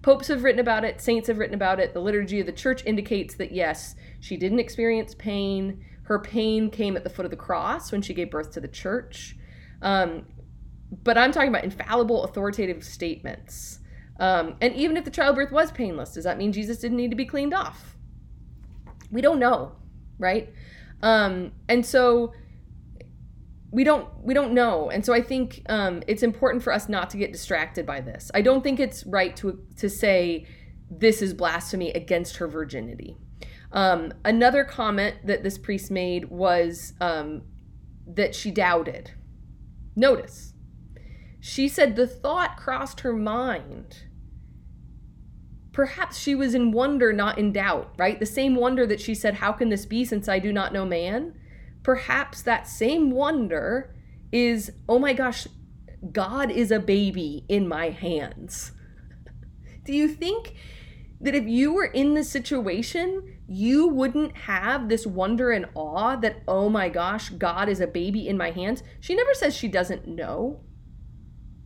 Popes 0.02 0.28
have 0.28 0.42
written 0.42 0.60
about 0.60 0.84
it, 0.84 1.00
saints 1.00 1.28
have 1.28 1.38
written 1.38 1.54
about 1.54 1.80
it. 1.80 1.94
The 1.94 2.00
liturgy 2.00 2.40
of 2.40 2.46
the 2.46 2.52
church 2.52 2.84
indicates 2.84 3.34
that 3.36 3.52
yes, 3.52 3.94
she 4.20 4.36
didn't 4.36 4.58
experience 4.58 5.14
pain. 5.14 5.84
Her 6.04 6.18
pain 6.18 6.70
came 6.70 6.96
at 6.96 7.04
the 7.04 7.10
foot 7.10 7.24
of 7.24 7.30
the 7.30 7.36
cross 7.36 7.92
when 7.92 8.02
she 8.02 8.14
gave 8.14 8.30
birth 8.30 8.52
to 8.52 8.60
the 8.60 8.68
church. 8.68 9.35
Um, 9.86 10.26
but 11.04 11.16
I'm 11.16 11.30
talking 11.30 11.48
about 11.48 11.62
infallible, 11.62 12.24
authoritative 12.24 12.82
statements. 12.82 13.78
Um, 14.18 14.56
and 14.60 14.74
even 14.74 14.96
if 14.96 15.04
the 15.04 15.10
childbirth 15.10 15.52
was 15.52 15.70
painless, 15.70 16.14
does 16.14 16.24
that 16.24 16.38
mean 16.38 16.52
Jesus 16.52 16.78
didn't 16.78 16.96
need 16.96 17.10
to 17.10 17.16
be 17.16 17.24
cleaned 17.24 17.54
off? 17.54 17.96
We 19.12 19.20
don't 19.20 19.38
know, 19.38 19.72
right? 20.18 20.52
Um, 21.02 21.52
and 21.68 21.86
so 21.86 22.32
we 23.70 23.84
don't 23.84 24.08
we 24.22 24.32
don't 24.32 24.52
know 24.52 24.88
and 24.90 25.04
so 25.04 25.12
i 25.12 25.20
think 25.20 25.60
um, 25.68 26.00
it's 26.06 26.22
important 26.22 26.62
for 26.62 26.72
us 26.72 26.88
not 26.88 27.10
to 27.10 27.16
get 27.16 27.32
distracted 27.32 27.84
by 27.84 28.00
this 28.00 28.30
i 28.32 28.40
don't 28.40 28.62
think 28.62 28.78
it's 28.78 29.04
right 29.06 29.36
to 29.36 29.60
to 29.76 29.90
say 29.90 30.46
this 30.88 31.20
is 31.20 31.34
blasphemy 31.34 31.90
against 31.90 32.36
her 32.36 32.46
virginity 32.46 33.16
um, 33.72 34.14
another 34.24 34.64
comment 34.64 35.16
that 35.24 35.42
this 35.42 35.58
priest 35.58 35.90
made 35.90 36.26
was 36.26 36.94
um, 37.00 37.42
that 38.06 38.36
she 38.36 38.52
doubted 38.52 39.10
notice 39.96 40.52
she 41.40 41.68
said 41.68 41.94
the 41.94 42.08
thought 42.08 42.56
crossed 42.56 43.00
her 43.00 43.12
mind. 43.12 44.04
Perhaps 45.72 46.18
she 46.18 46.34
was 46.34 46.54
in 46.54 46.72
wonder 46.72 47.12
not 47.12 47.38
in 47.38 47.52
doubt 47.52 47.92
right? 47.96 48.18
The 48.18 48.26
same 48.26 48.56
wonder 48.56 48.84
that 48.86 49.00
she 49.00 49.14
said 49.14 49.34
how 49.34 49.52
can 49.52 49.68
this 49.68 49.86
be 49.86 50.04
since 50.04 50.28
i 50.28 50.38
do 50.38 50.52
not 50.52 50.72
know 50.72 50.84
man? 50.84 51.34
Perhaps 51.84 52.42
that 52.42 52.66
same 52.66 53.12
wonder 53.12 53.94
is, 54.32 54.72
oh 54.88 54.98
my 54.98 55.12
gosh, 55.12 55.46
God 56.10 56.50
is 56.50 56.72
a 56.72 56.80
baby 56.80 57.44
in 57.48 57.68
my 57.68 57.90
hands. 57.90 58.72
Do 59.84 59.92
you 59.92 60.08
think 60.08 60.54
that 61.20 61.36
if 61.36 61.46
you 61.46 61.72
were 61.72 61.84
in 61.84 62.14
this 62.14 62.28
situation, 62.28 63.35
you 63.48 63.86
wouldn't 63.88 64.36
have 64.36 64.88
this 64.88 65.06
wonder 65.06 65.50
and 65.52 65.66
awe 65.74 66.16
that, 66.16 66.42
oh 66.48 66.68
my 66.68 66.88
gosh, 66.88 67.30
God 67.30 67.68
is 67.68 67.80
a 67.80 67.86
baby 67.86 68.28
in 68.28 68.36
my 68.36 68.50
hands? 68.50 68.82
She 69.00 69.14
never 69.14 69.34
says 69.34 69.56
she 69.56 69.68
doesn't 69.68 70.08
know, 70.08 70.60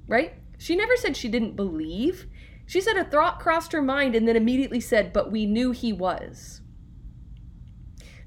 right? 0.06 0.34
She 0.58 0.76
never 0.76 0.96
said 0.96 1.16
she 1.16 1.28
didn't 1.28 1.56
believe. 1.56 2.26
She 2.66 2.80
said 2.80 2.96
a 2.96 3.04
thought 3.04 3.40
crossed 3.40 3.72
her 3.72 3.80
mind 3.80 4.14
and 4.14 4.28
then 4.28 4.36
immediately 4.36 4.80
said, 4.80 5.12
but 5.12 5.32
we 5.32 5.46
knew 5.46 5.72
he 5.72 5.92
was. 5.92 6.60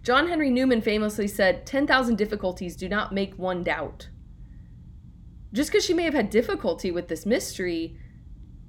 John 0.01 0.28
Henry 0.28 0.49
Newman 0.49 0.82
famously 0.82 1.28
said, 1.28 1.66
10,000 1.66 2.18
difficulties 2.18 2.76
do 2.76 2.89
not 2.89 3.14
make 3.14 3.36
one 3.36 3.64
doubt. 3.64 4.10
Just 5.54 5.72
because 5.72 5.86
she 5.86 5.93
may 5.93 6.04
have 6.04 6.16
had 6.16 6.30
difficulty 6.30 6.91
with 6.91 7.08
this 7.08 7.26
mystery 7.26 7.97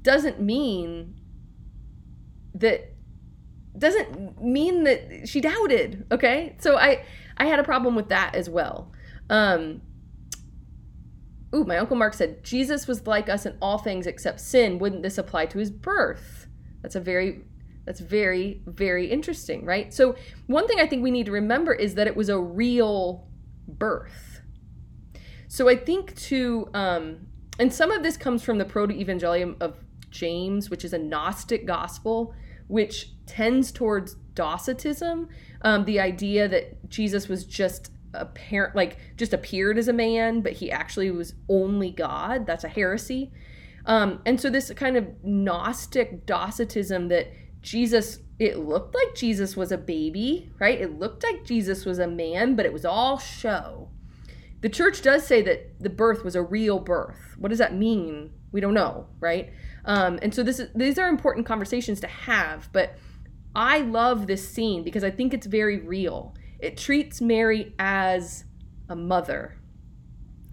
doesn't 0.03 0.41
mean 0.41 1.19
that 2.55 2.94
doesn't 3.77 4.43
mean 4.43 4.85
that 4.85 5.29
she 5.29 5.41
doubted 5.41 6.07
okay? 6.13 6.57
So 6.61 6.77
i 6.77 7.05
i 7.37 7.47
had 7.47 7.59
a 7.59 7.65
problem 7.65 7.95
with 7.95 8.09
that 8.09 8.35
as 8.35 8.49
well. 8.49 8.93
Um 9.31 9.83
ooh 11.55 11.65
my 11.65 11.79
uncle 11.79 11.97
mark 11.97 12.15
said 12.15 12.43
jesus 12.43 12.89
was 12.89 13.07
like 13.07 13.29
us 13.29 13.47
in 13.47 13.57
all 13.61 13.79
things 13.79 14.07
except 14.07 14.41
sin. 14.41 14.79
Wouldn't 14.79 15.03
this 15.03 15.19
apply 15.19 15.47
to 15.47 15.59
his 15.59 15.71
birth? 15.71 16.47
That's 16.83 16.97
a 16.97 17.01
very 17.01 17.43
that's 17.85 18.01
very, 18.01 18.63
very 18.67 19.11
interesting, 19.11 19.65
right? 19.65 19.93
So, 19.93 20.17
one 20.47 20.67
thing 20.67 20.81
I 20.81 20.87
think 20.87 21.03
we 21.03 21.11
need 21.11 21.27
to 21.27 21.33
remember 21.33 21.73
is 21.73 21.95
that 21.97 22.07
it 22.07 22.17
was 22.17 22.29
a 22.29 22.39
real 22.39 23.29
birth. 23.69 24.41
So, 25.49 25.69
I 25.69 25.77
think 25.77 26.17
to, 26.17 26.69
um, 26.73 27.27
and 27.59 27.73
some 27.73 27.91
of 27.91 28.03
this 28.03 28.17
comes 28.17 28.43
from 28.43 28.59
the 28.59 28.65
Proto 28.65 28.95
Evangelium 28.95 29.57
of 29.61 29.77
James, 30.11 30.71
which 30.71 30.85
is 30.85 30.93
a 30.93 30.99
Gnostic 30.99 31.67
gospel, 31.67 32.35
which 32.69 33.13
tends 33.27 33.73
towards 33.73 34.17
Docetism, 34.35 35.29
um, 35.63 35.85
the 35.85 36.01
idea 36.01 36.49
that 36.49 36.89
Jesus 36.89 37.29
was 37.29 37.45
just 37.45 37.91
apparent, 38.13 38.75
like 38.75 38.99
just 39.17 39.33
appeared 39.33 39.79
as 39.79 39.89
a 39.89 39.93
man, 39.93 40.41
but 40.41 40.53
he 40.53 40.71
actually 40.71 41.11
was 41.11 41.35
only 41.49 41.91
God. 41.91 42.47
That's 42.47 42.65
a 42.65 42.69
heresy. 42.69 43.33
Um, 43.87 44.21
and 44.25 44.41
so, 44.41 44.51
this 44.51 44.73
kind 44.73 44.97
of 44.97 45.07
Gnostic 45.23 46.27
Docetism 46.27 47.09
that 47.09 47.29
Jesus, 47.61 48.19
it 48.39 48.59
looked 48.59 48.95
like 48.95 49.15
Jesus 49.15 49.57
was 49.57 49.73
a 49.73 49.79
baby, 49.79 50.51
right? 50.59 50.81
It 50.81 50.99
looked 50.99 51.23
like 51.23 51.45
Jesus 51.45 51.85
was 51.85 51.99
a 51.99 52.07
man, 52.07 52.57
but 52.57 52.67
it 52.67 52.73
was 52.73 52.85
all 52.85 53.19
show. 53.19 53.91
The 54.61 54.69
church 54.71 55.03
does 55.03 55.27
say 55.27 55.43
that 55.43 55.79
the 55.81 55.91
birth 55.91 56.25
was 56.25 56.35
a 56.35 56.43
real 56.43 56.79
birth. 56.79 57.37
What 57.39 57.51
does 57.51 57.59
that 57.59 57.75
mean? 57.75 58.33
We 58.55 58.61
don't 58.61 58.73
know, 58.73 59.09
right? 59.19 59.53
Um, 59.85 60.19
and 60.23 60.33
so 60.33 60.45
this 60.45 60.61
is, 60.61 60.71
these 60.77 60.97
are 60.97 61.09
important 61.09 61.45
conversations 61.45 62.01
to 62.01 62.07
have, 62.07 62.71
but 62.73 62.97
I 63.55 63.79
love 63.79 64.29
this 64.29 64.49
scene 64.49 64.85
because 64.85 65.03
I 65.03 65.11
think 65.11 65.35
it's 65.35 65.47
very 65.47 65.81
real. 65.81 66.37
It 66.61 66.77
treats 66.77 67.21
Mary 67.21 67.75
as 67.81 68.45
a 68.89 68.95
mother, 68.95 69.57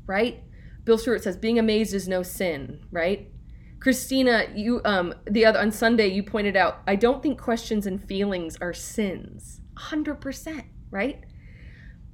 right? 0.07 0.43
Bill 0.83 0.97
Stewart 0.97 1.21
says, 1.21 1.37
being 1.37 1.59
amazed 1.59 1.93
is 1.93 2.07
no 2.07 2.23
sin, 2.23 2.87
right? 2.91 3.29
Christina, 3.79 4.47
you 4.55 4.81
um 4.83 5.13
the 5.29 5.45
other 5.45 5.59
on 5.59 5.71
Sunday 5.71 6.07
you 6.07 6.23
pointed 6.23 6.55
out 6.55 6.81
I 6.87 6.95
don't 6.95 7.21
think 7.21 7.39
questions 7.39 7.85
and 7.85 8.03
feelings 8.03 8.57
are 8.61 8.73
sins. 8.73 9.61
100%, 9.75 10.65
right? 10.89 11.23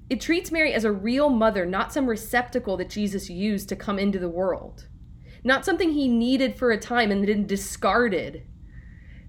it 0.09 0.21
treats 0.21 0.51
Mary 0.51 0.73
as 0.73 0.85
a 0.85 0.91
real 0.91 1.29
mother, 1.29 1.65
not 1.65 1.91
some 1.91 2.07
receptacle 2.07 2.77
that 2.77 2.89
Jesus 2.89 3.29
used 3.29 3.67
to 3.69 3.75
come 3.75 3.99
into 3.99 4.19
the 4.19 4.29
world, 4.29 4.87
not 5.43 5.65
something 5.65 5.91
he 5.91 6.07
needed 6.07 6.55
for 6.55 6.71
a 6.71 6.77
time 6.77 7.11
and 7.11 7.27
then 7.27 7.45
discarded. 7.45 8.43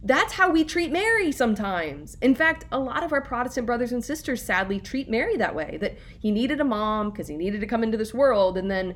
That's 0.02 0.34
how 0.34 0.50
we 0.50 0.64
treat 0.64 0.92
Mary 0.92 1.32
sometimes. 1.32 2.16
In 2.22 2.34
fact, 2.34 2.66
a 2.70 2.78
lot 2.78 3.02
of 3.02 3.12
our 3.12 3.20
Protestant 3.20 3.66
brothers 3.66 3.90
and 3.90 4.04
sisters 4.04 4.42
sadly 4.42 4.78
treat 4.78 5.10
Mary 5.10 5.36
that 5.36 5.54
way 5.54 5.76
that 5.80 5.98
he 6.20 6.30
needed 6.30 6.60
a 6.60 6.64
mom 6.64 7.10
because 7.10 7.26
he 7.28 7.36
needed 7.36 7.60
to 7.60 7.66
come 7.66 7.82
into 7.82 7.98
this 7.98 8.14
world, 8.14 8.56
and 8.56 8.70
then 8.70 8.94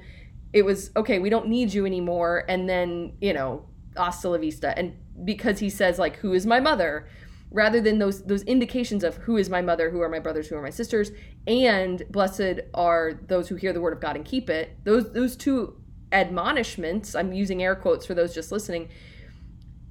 it 0.53 0.65
was 0.65 0.91
okay, 0.95 1.19
we 1.19 1.31
don't 1.31 1.49
need 1.49 1.75
you 1.75 1.87
anymore. 1.87 2.45
And 2.49 2.69
then, 2.69 3.15
you 3.21 3.33
know, 3.33 3.67
hasta 3.97 4.29
la 4.29 4.39
vista. 4.39 4.77
And 4.79 4.97
because 5.25 5.59
he 5.59 5.71
says, 5.71 5.99
like, 5.99 6.17
who 6.17 6.35
is 6.35 6.47
my 6.47 6.61
mother? 6.61 7.09
rather 7.53 7.81
than 7.81 7.99
those 7.99 8.23
those 8.25 8.43
indications 8.45 9.05
of 9.05 9.17
who 9.19 9.37
is 9.37 9.49
my 9.51 9.61
mother, 9.61 9.91
who 9.91 10.01
are 10.01 10.09
my 10.09 10.19
brothers, 10.19 10.49
who 10.49 10.57
are 10.57 10.63
my 10.63 10.71
sisters, 10.71 11.13
and 11.47 12.03
blessed 12.11 12.61
are 12.75 13.21
those 13.27 13.49
who 13.49 13.57
hear 13.57 13.73
the 13.73 13.81
word 13.81 13.93
of 13.93 14.01
God 14.01 14.17
and 14.17 14.25
keep 14.25 14.51
it. 14.51 14.77
Those 14.85 15.13
those 15.13 15.37
two 15.37 15.77
admonishments, 16.13 17.15
I'm 17.15 17.33
using 17.33 17.63
air 17.63 17.75
quotes 17.75 18.07
for 18.07 18.15
those 18.15 18.35
just 18.35 18.53
listening. 18.53 18.89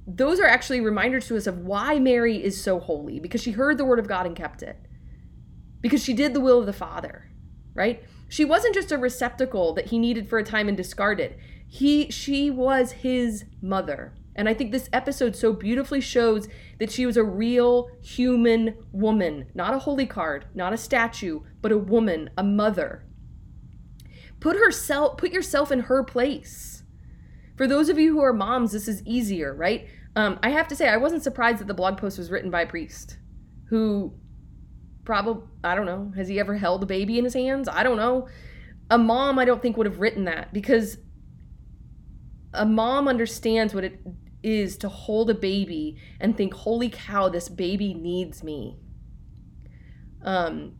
Those 0.06 0.40
are 0.40 0.46
actually 0.46 0.80
reminders 0.80 1.26
to 1.28 1.36
us 1.36 1.46
of 1.46 1.58
why 1.58 1.98
Mary 1.98 2.42
is 2.42 2.62
so 2.62 2.80
holy 2.80 3.20
because 3.20 3.42
she 3.42 3.52
heard 3.52 3.78
the 3.78 3.84
word 3.84 3.98
of 3.98 4.08
God 4.08 4.26
and 4.26 4.36
kept 4.36 4.62
it. 4.62 4.78
Because 5.80 6.02
she 6.02 6.12
did 6.12 6.32
the 6.32 6.40
will 6.40 6.60
of 6.60 6.66
the 6.66 6.72
Father, 6.72 7.30
right? 7.74 8.02
She 8.28 8.44
wasn't 8.44 8.74
just 8.74 8.92
a 8.92 8.98
receptacle 8.98 9.74
that 9.74 9.86
he 9.86 9.98
needed 9.98 10.28
for 10.28 10.38
a 10.38 10.44
time 10.44 10.68
and 10.68 10.76
discarded. 10.76 11.36
He 11.68 12.10
she 12.10 12.50
was 12.50 12.92
his 12.92 13.44
mother. 13.60 14.14
And 14.34 14.48
I 14.48 14.54
think 14.54 14.72
this 14.72 14.88
episode 14.92 15.36
so 15.36 15.52
beautifully 15.52 16.00
shows 16.00 16.48
that 16.78 16.90
she 16.90 17.04
was 17.04 17.16
a 17.16 17.24
real 17.24 17.90
human 18.00 18.74
woman, 18.90 19.46
not 19.54 19.74
a 19.74 19.80
holy 19.80 20.06
card, 20.06 20.46
not 20.54 20.72
a 20.72 20.78
statue, 20.78 21.40
but 21.60 21.72
a 21.72 21.78
woman, 21.78 22.30
a 22.36 22.42
mother. 22.42 23.04
Put 24.42 24.56
herself 24.56 25.18
put 25.18 25.30
yourself 25.30 25.70
in 25.70 25.78
her 25.80 26.02
place. 26.02 26.82
For 27.56 27.68
those 27.68 27.88
of 27.88 27.96
you 27.96 28.12
who 28.12 28.20
are 28.22 28.32
moms, 28.32 28.72
this 28.72 28.88
is 28.88 29.00
easier, 29.06 29.54
right? 29.54 29.86
Um, 30.16 30.40
I 30.42 30.50
have 30.50 30.66
to 30.68 30.74
say, 30.74 30.88
I 30.88 30.96
wasn't 30.96 31.22
surprised 31.22 31.60
that 31.60 31.68
the 31.68 31.74
blog 31.74 31.96
post 31.96 32.18
was 32.18 32.28
written 32.28 32.50
by 32.50 32.62
a 32.62 32.66
priest 32.66 33.18
who 33.68 34.12
probably, 35.04 35.44
I 35.62 35.76
don't 35.76 35.86
know, 35.86 36.12
has 36.16 36.26
he 36.26 36.40
ever 36.40 36.56
held 36.56 36.82
a 36.82 36.86
baby 36.86 37.18
in 37.18 37.24
his 37.24 37.34
hands? 37.34 37.68
I 37.68 37.84
don't 37.84 37.96
know. 37.96 38.26
A 38.90 38.98
mom, 38.98 39.38
I 39.38 39.44
don't 39.44 39.62
think, 39.62 39.76
would 39.76 39.86
have 39.86 40.00
written 40.00 40.24
that 40.24 40.52
because 40.52 40.98
a 42.52 42.66
mom 42.66 43.06
understands 43.06 43.76
what 43.76 43.84
it 43.84 44.00
is 44.42 44.76
to 44.78 44.88
hold 44.88 45.30
a 45.30 45.34
baby 45.34 45.98
and 46.18 46.36
think, 46.36 46.52
holy 46.52 46.88
cow, 46.88 47.28
this 47.28 47.48
baby 47.48 47.94
needs 47.94 48.42
me. 48.42 48.76
Um, 50.24 50.74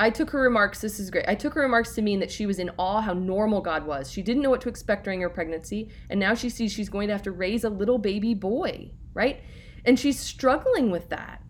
I 0.00 0.08
took 0.08 0.30
her 0.30 0.40
remarks, 0.40 0.80
this 0.80 0.98
is 0.98 1.10
great. 1.10 1.26
I 1.28 1.34
took 1.34 1.52
her 1.52 1.60
remarks 1.60 1.94
to 1.94 2.00
mean 2.00 2.20
that 2.20 2.30
she 2.30 2.46
was 2.46 2.58
in 2.58 2.70
awe 2.78 3.02
how 3.02 3.12
normal 3.12 3.60
God 3.60 3.84
was. 3.84 4.10
She 4.10 4.22
didn't 4.22 4.42
know 4.42 4.48
what 4.48 4.62
to 4.62 4.70
expect 4.70 5.04
during 5.04 5.20
her 5.20 5.28
pregnancy, 5.28 5.90
and 6.08 6.18
now 6.18 6.32
she 6.34 6.48
sees 6.48 6.72
she's 6.72 6.88
going 6.88 7.08
to 7.08 7.12
have 7.12 7.22
to 7.24 7.32
raise 7.32 7.64
a 7.64 7.68
little 7.68 7.98
baby 7.98 8.32
boy, 8.32 8.92
right? 9.12 9.42
And 9.84 10.00
she's 10.00 10.18
struggling 10.18 10.90
with 10.90 11.10
that. 11.10 11.42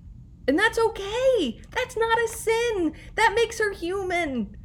And 0.49 0.59
that's 0.59 0.81
okay. 0.81 1.61
That's 1.71 1.97
not 1.97 2.19
a 2.19 2.27
sin. 2.27 2.93
That 3.15 3.35
makes 3.37 3.61
her 3.61 3.73
human. 3.73 4.57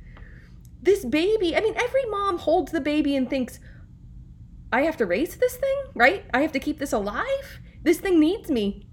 This 0.82 1.06
baby, 1.06 1.56
I 1.56 1.62
mean, 1.62 1.76
every 1.78 2.06
mom 2.06 2.40
holds 2.40 2.72
the 2.72 2.82
baby 2.82 3.16
and 3.16 3.30
thinks, 3.30 3.60
I 4.74 4.82
have 4.82 4.98
to 4.98 5.06
raise 5.06 5.36
this 5.36 5.58
thing, 5.58 5.78
right? 5.94 6.26
I 6.34 6.42
have 6.42 6.54
to 6.54 6.60
keep 6.60 6.80
this 6.80 6.92
alive. 6.92 7.60
This 7.84 8.00
thing 8.00 8.20
needs 8.20 8.50
me. 8.50 8.88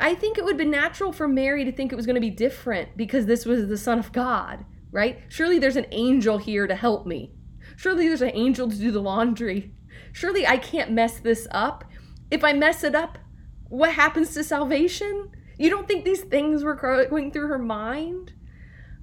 I 0.00 0.14
think 0.14 0.38
it 0.38 0.44
would 0.44 0.52
have 0.52 0.58
been 0.58 0.70
natural 0.70 1.12
for 1.12 1.26
Mary 1.26 1.64
to 1.64 1.72
think 1.72 1.92
it 1.92 1.96
was 1.96 2.06
going 2.06 2.14
to 2.14 2.20
be 2.20 2.30
different 2.30 2.96
because 2.96 3.26
this 3.26 3.44
was 3.44 3.68
the 3.68 3.76
Son 3.76 3.98
of 3.98 4.12
God, 4.12 4.64
right? 4.92 5.20
Surely 5.28 5.58
there's 5.58 5.76
an 5.76 5.86
angel 5.90 6.38
here 6.38 6.66
to 6.66 6.74
help 6.74 7.06
me. 7.06 7.32
Surely 7.76 8.06
there's 8.06 8.22
an 8.22 8.30
angel 8.34 8.68
to 8.68 8.76
do 8.76 8.90
the 8.90 9.00
laundry. 9.00 9.74
Surely 10.12 10.46
I 10.46 10.56
can't 10.56 10.92
mess 10.92 11.18
this 11.18 11.48
up. 11.50 11.84
If 12.30 12.44
I 12.44 12.52
mess 12.52 12.84
it 12.84 12.94
up, 12.94 13.18
what 13.68 13.92
happens 13.92 14.34
to 14.34 14.44
salvation? 14.44 15.30
You 15.58 15.70
don't 15.70 15.88
think 15.88 16.04
these 16.04 16.22
things 16.22 16.62
were 16.62 16.74
going 16.74 17.32
through 17.32 17.48
her 17.48 17.58
mind? 17.58 18.32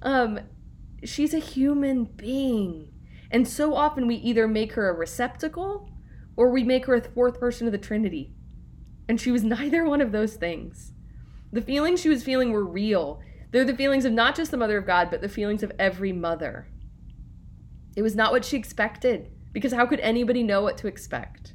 Um, 0.02 0.40
she's 1.04 1.34
a 1.34 1.38
human 1.38 2.04
being. 2.04 2.92
And 3.30 3.46
so 3.46 3.74
often 3.74 4.06
we 4.06 4.16
either 4.16 4.48
make 4.48 4.72
her 4.72 4.88
a 4.88 4.94
receptacle 4.94 5.90
or 6.36 6.50
we 6.50 6.64
make 6.64 6.86
her 6.86 6.94
a 6.94 7.02
fourth 7.02 7.38
person 7.38 7.66
of 7.66 7.72
the 7.72 7.78
Trinity. 7.78 8.35
And 9.08 9.20
she 9.20 9.30
was 9.30 9.44
neither 9.44 9.84
one 9.84 10.00
of 10.00 10.12
those 10.12 10.34
things. 10.34 10.92
The 11.52 11.62
feelings 11.62 12.00
she 12.00 12.08
was 12.08 12.24
feeling 12.24 12.50
were 12.50 12.64
real. 12.64 13.20
They're 13.50 13.64
the 13.64 13.76
feelings 13.76 14.04
of 14.04 14.12
not 14.12 14.36
just 14.36 14.50
the 14.50 14.56
mother 14.56 14.76
of 14.76 14.86
God, 14.86 15.10
but 15.10 15.20
the 15.20 15.28
feelings 15.28 15.62
of 15.62 15.72
every 15.78 16.12
mother. 16.12 16.66
It 17.96 18.02
was 18.02 18.14
not 18.14 18.32
what 18.32 18.44
she 18.44 18.56
expected, 18.56 19.30
because 19.52 19.72
how 19.72 19.86
could 19.86 20.00
anybody 20.00 20.42
know 20.42 20.62
what 20.62 20.76
to 20.78 20.86
expect? 20.86 21.54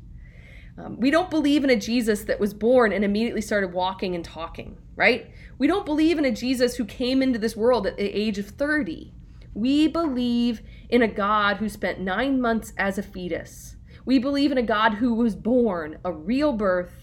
Um, 0.77 0.99
we 0.99 1.11
don't 1.11 1.29
believe 1.29 1.63
in 1.63 1.69
a 1.69 1.75
Jesus 1.75 2.23
that 2.23 2.39
was 2.39 2.53
born 2.53 2.91
and 2.91 3.03
immediately 3.03 3.41
started 3.41 3.73
walking 3.73 4.15
and 4.15 4.25
talking, 4.25 4.77
right? 4.95 5.29
We 5.57 5.67
don't 5.67 5.85
believe 5.85 6.17
in 6.17 6.25
a 6.25 6.31
Jesus 6.31 6.77
who 6.77 6.85
came 6.85 7.21
into 7.21 7.37
this 7.37 7.55
world 7.55 7.85
at 7.85 7.97
the 7.97 8.05
age 8.05 8.39
of 8.39 8.47
30. 8.47 9.13
We 9.53 9.87
believe 9.87 10.61
in 10.89 11.01
a 11.01 11.07
God 11.07 11.57
who 11.57 11.69
spent 11.69 11.99
nine 11.99 12.39
months 12.39 12.73
as 12.77 12.97
a 12.97 13.03
fetus. 13.03 13.75
We 14.05 14.17
believe 14.17 14.51
in 14.51 14.57
a 14.57 14.63
God 14.63 14.95
who 14.95 15.13
was 15.13 15.35
born, 15.35 15.99
a 16.03 16.11
real 16.11 16.53
birth, 16.53 17.00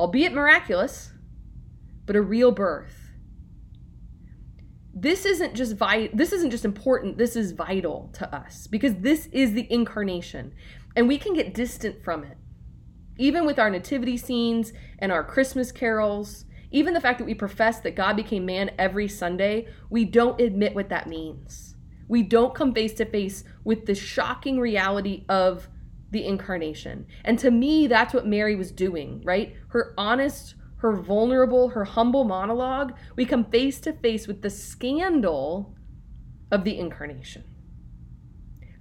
albeit 0.00 0.32
miraculous, 0.32 1.12
but 2.06 2.16
a 2.16 2.22
real 2.22 2.50
birth. 2.50 3.10
This 4.94 5.24
isn't 5.24 5.54
just 5.54 5.76
vi- 5.76 6.10
this 6.12 6.32
isn't 6.32 6.50
just 6.50 6.64
important, 6.64 7.18
this 7.18 7.36
is 7.36 7.52
vital 7.52 8.10
to 8.14 8.34
us 8.34 8.66
because 8.66 8.94
this 8.96 9.26
is 9.26 9.52
the 9.52 9.70
incarnation 9.72 10.52
and 10.96 11.06
we 11.06 11.18
can 11.18 11.34
get 11.34 11.54
distant 11.54 12.02
from 12.02 12.24
it. 12.24 12.36
Even 13.18 13.46
with 13.46 13.58
our 13.58 13.70
nativity 13.70 14.16
scenes 14.16 14.72
and 14.98 15.12
our 15.12 15.22
Christmas 15.22 15.70
carols, 15.70 16.46
even 16.70 16.94
the 16.94 17.00
fact 17.00 17.18
that 17.18 17.26
we 17.26 17.34
profess 17.34 17.80
that 17.80 17.94
God 17.94 18.16
became 18.16 18.46
man 18.46 18.70
every 18.78 19.06
Sunday, 19.06 19.68
we 19.90 20.04
don't 20.04 20.40
admit 20.40 20.74
what 20.74 20.88
that 20.88 21.08
means 21.08 21.70
we 22.10 22.24
don't 22.24 22.56
come 22.56 22.74
face 22.74 22.92
to 22.94 23.04
face 23.04 23.44
with 23.62 23.86
the 23.86 23.94
shocking 23.94 24.58
reality 24.58 25.24
of 25.28 25.68
the 26.10 26.24
incarnation. 26.24 27.06
And 27.24 27.38
to 27.38 27.50
me, 27.50 27.86
that's 27.86 28.12
what 28.12 28.26
Mary 28.26 28.56
was 28.56 28.72
doing, 28.72 29.22
right? 29.24 29.54
Her 29.68 29.94
honest, 29.96 30.54
her 30.76 30.92
vulnerable, 30.92 31.70
her 31.70 31.84
humble 31.84 32.24
monologue, 32.24 32.94
we 33.16 33.24
come 33.24 33.44
face 33.44 33.80
to 33.80 33.92
face 33.92 34.26
with 34.26 34.42
the 34.42 34.50
scandal 34.50 35.76
of 36.50 36.64
the 36.64 36.78
incarnation. 36.78 37.44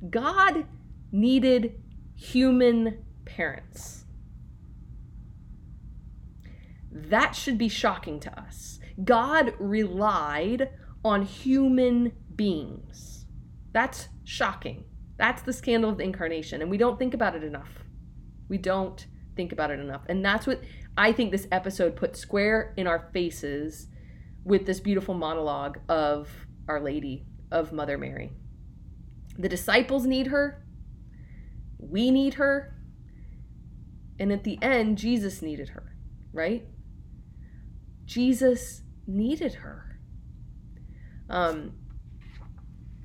God 0.09 0.65
needed 1.11 1.81
human 2.15 3.03
parents. 3.25 4.05
That 6.91 7.35
should 7.35 7.57
be 7.57 7.69
shocking 7.69 8.19
to 8.21 8.39
us. 8.39 8.79
God 9.03 9.53
relied 9.59 10.69
on 11.03 11.23
human 11.23 12.13
beings. 12.35 13.25
That's 13.71 14.09
shocking. 14.23 14.85
That's 15.19 15.41
the 15.41 15.51
scandal 15.51 15.91
of 15.91 15.97
the 15.97 16.05
incarnation. 16.05 16.61
And 16.61 16.71
we 16.71 16.77
don't 16.77 16.97
think 16.97 17.13
about 17.13 17.35
it 17.35 17.43
enough. 17.43 17.83
We 18.47 18.57
don't 18.57 19.05
think 19.35 19.51
about 19.51 19.69
it 19.69 19.79
enough. 19.79 20.01
And 20.07 20.23
that's 20.23 20.47
what 20.47 20.63
I 20.97 21.11
think 21.11 21.31
this 21.31 21.47
episode 21.51 21.97
put 21.97 22.15
square 22.15 22.73
in 22.77 22.87
our 22.87 23.09
faces 23.13 23.87
with 24.45 24.65
this 24.65 24.79
beautiful 24.79 25.13
monologue 25.13 25.77
of 25.89 26.29
Our 26.69 26.79
Lady, 26.79 27.25
of 27.51 27.73
Mother 27.73 27.97
Mary. 27.97 28.31
The 29.37 29.49
disciples 29.49 30.05
need 30.05 30.27
her. 30.27 30.65
We 31.77 32.11
need 32.11 32.35
her. 32.35 32.73
And 34.19 34.31
at 34.31 34.45
the 34.45 34.57
end, 34.61 34.97
Jesus 34.97 35.41
needed 35.41 35.69
her, 35.69 35.95
right? 36.31 36.65
Jesus 38.05 38.83
needed 39.05 39.55
her. 39.55 39.99
Um, 41.29 41.73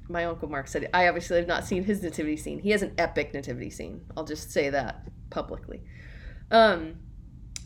my 0.08 0.24
uncle 0.24 0.48
Mark 0.48 0.68
said, 0.68 0.88
I 0.92 1.08
obviously 1.08 1.38
have 1.38 1.46
not 1.46 1.64
seen 1.64 1.84
his 1.84 2.02
nativity 2.02 2.36
scene. 2.36 2.58
He 2.58 2.70
has 2.70 2.82
an 2.82 2.94
epic 2.98 3.32
nativity 3.32 3.70
scene. 3.70 4.02
I'll 4.16 4.24
just 4.24 4.50
say 4.50 4.70
that 4.70 5.08
publicly. 5.30 5.82
Um, 6.50 6.96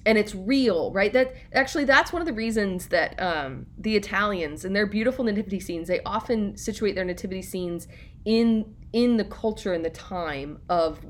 and 0.07 0.17
it's 0.17 0.35
real, 0.35 0.93
right? 0.93 1.13
That 1.13 1.35
actually 1.53 1.85
that's 1.85 2.13
one 2.13 2.23
of 2.23 2.27
the 2.27 2.33
reasons 2.33 2.87
that 2.87 3.21
um, 3.21 3.67
the 3.77 3.97
Italians 3.97 4.65
and 4.65 4.75
their 4.75 4.87
beautiful 4.87 5.25
nativity 5.25 5.61
scenes, 5.61 5.89
they 5.89 6.01
often 6.01 6.57
situate 6.57 6.95
their 6.95 7.05
nativity 7.05 7.43
scenes 7.43 7.89
in 8.25 8.75
in 8.93 9.19
the 9.19 9.25
culture 9.25 9.75
and 9.75 9.85
the 9.85 9.91
time 9.91 10.61
of 10.69 11.01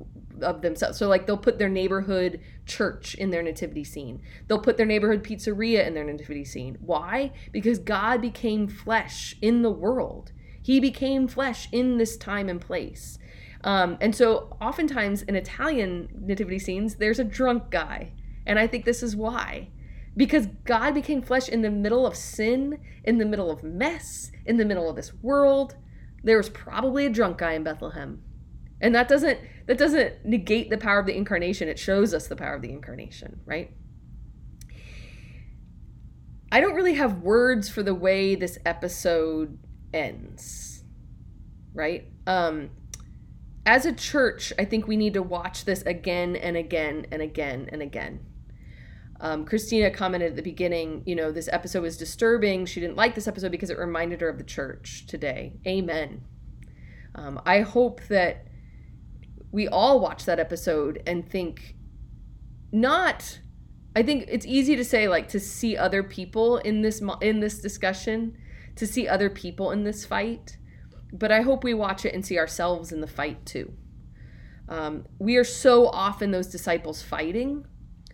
of 0.42 0.62
themselves. 0.62 0.98
So 0.98 1.08
like 1.08 1.26
they'll 1.26 1.36
put 1.36 1.58
their 1.58 1.68
neighborhood 1.68 2.40
church 2.66 3.14
in 3.14 3.30
their 3.30 3.42
nativity 3.42 3.84
scene. 3.84 4.20
They'll 4.46 4.60
put 4.60 4.76
their 4.76 4.86
neighborhood 4.86 5.22
pizzeria 5.22 5.86
in 5.86 5.94
their 5.94 6.04
nativity 6.04 6.44
scene. 6.44 6.76
Why? 6.80 7.32
Because 7.52 7.78
God 7.78 8.20
became 8.20 8.66
flesh 8.66 9.36
in 9.40 9.62
the 9.62 9.70
world. 9.70 10.32
He 10.68 10.80
became 10.80 11.28
flesh 11.28 11.66
in 11.72 11.96
this 11.96 12.18
time 12.18 12.50
and 12.50 12.60
place. 12.60 13.18
Um, 13.64 13.96
and 14.02 14.14
so, 14.14 14.54
oftentimes 14.60 15.22
in 15.22 15.34
Italian 15.34 16.10
nativity 16.20 16.58
scenes, 16.58 16.96
there's 16.96 17.18
a 17.18 17.24
drunk 17.24 17.70
guy. 17.70 18.12
And 18.44 18.58
I 18.58 18.66
think 18.66 18.84
this 18.84 19.02
is 19.02 19.16
why. 19.16 19.70
because 20.18 20.48
God 20.64 20.94
became 20.94 21.22
flesh 21.22 21.48
in 21.48 21.62
the 21.62 21.70
middle 21.70 22.04
of 22.04 22.16
sin, 22.16 22.80
in 23.04 23.18
the 23.18 23.24
middle 23.24 23.50
of 23.50 23.62
mess, 23.62 24.32
in 24.44 24.56
the 24.56 24.64
middle 24.64 24.90
of 24.90 24.96
this 24.96 25.14
world. 25.22 25.76
There 26.24 26.36
was 26.36 26.50
probably 26.50 27.06
a 27.06 27.10
drunk 27.10 27.38
guy 27.38 27.52
in 27.52 27.62
Bethlehem. 27.62 28.20
And 28.80 28.94
that 28.94 29.08
doesn't 29.08 29.38
that 29.66 29.78
doesn't 29.78 30.24
negate 30.24 30.70
the 30.70 30.76
power 30.76 30.98
of 30.98 31.06
the 31.06 31.16
incarnation. 31.16 31.68
It 31.68 31.78
shows 31.78 32.12
us 32.12 32.26
the 32.26 32.36
power 32.36 32.54
of 32.54 32.62
the 32.62 32.72
incarnation, 32.72 33.40
right? 33.46 33.72
I 36.50 36.60
don't 36.60 36.74
really 36.74 36.94
have 36.94 37.22
words 37.22 37.68
for 37.68 37.82
the 37.82 37.94
way 37.94 38.34
this 38.34 38.58
episode 38.66 39.58
ends. 39.92 40.84
Right? 41.74 42.06
Um 42.26 42.70
as 43.66 43.84
a 43.84 43.92
church, 43.92 44.52
I 44.58 44.64
think 44.64 44.88
we 44.88 44.96
need 44.96 45.12
to 45.12 45.22
watch 45.22 45.66
this 45.66 45.82
again 45.82 46.36
and 46.36 46.56
again 46.56 47.06
and 47.12 47.20
again 47.20 47.68
and 47.70 47.82
again. 47.82 48.20
Um, 49.20 49.44
Christina 49.44 49.90
commented 49.90 50.30
at 50.30 50.36
the 50.36 50.42
beginning, 50.42 51.02
you 51.04 51.14
know, 51.14 51.32
this 51.32 51.48
episode 51.52 51.82
was 51.82 51.96
disturbing. 51.96 52.66
She 52.66 52.80
didn't 52.80 52.96
like 52.96 53.14
this 53.14 53.26
episode 53.26 53.50
because 53.50 53.68
it 53.68 53.78
reminded 53.78 54.20
her 54.20 54.28
of 54.28 54.38
the 54.38 54.44
church 54.44 55.06
today. 55.06 55.54
Amen. 55.66 56.22
Um, 57.14 57.40
I 57.44 57.60
hope 57.60 58.00
that 58.08 58.46
we 59.50 59.66
all 59.66 59.98
watch 60.00 60.24
that 60.26 60.38
episode 60.38 61.02
and 61.06 61.28
think, 61.28 61.74
not. 62.70 63.40
I 63.96 64.02
think 64.02 64.26
it's 64.28 64.46
easy 64.46 64.76
to 64.76 64.84
say 64.84 65.08
like 65.08 65.28
to 65.28 65.40
see 65.40 65.76
other 65.76 66.02
people 66.02 66.58
in 66.58 66.82
this 66.82 67.02
in 67.20 67.40
this 67.40 67.58
discussion, 67.58 68.36
to 68.78 68.86
see 68.86 69.06
other 69.06 69.30
people 69.30 69.70
in 69.70 69.84
this 69.84 70.04
fight 70.04 70.56
but 71.12 71.32
I 71.32 71.42
hope 71.42 71.64
we 71.64 71.74
watch 71.74 72.04
it 72.04 72.14
and 72.14 72.24
see 72.24 72.38
ourselves 72.38 72.92
in 72.92 73.00
the 73.00 73.06
fight 73.06 73.44
too. 73.46 73.72
Um, 74.68 75.06
we 75.18 75.36
are 75.36 75.44
so 75.44 75.86
often 75.88 76.30
those 76.30 76.48
disciples 76.48 77.02
fighting, 77.02 77.64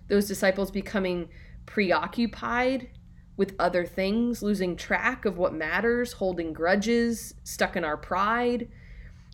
those 0.09 0.29
disciples 0.29 0.71
becoming 0.71 1.29
preoccupied 1.67 2.91
with 3.37 3.57
other 3.59 3.85
things, 3.85 4.43
losing 4.43 4.77
track 4.77 5.25
of 5.25 5.37
what 5.37 5.53
matters, 5.53 6.13
holding 6.13 6.53
grudges, 6.53 7.35
stuck 7.43 7.75
in 7.75 7.85
our 7.85 7.97
pride, 7.97 8.69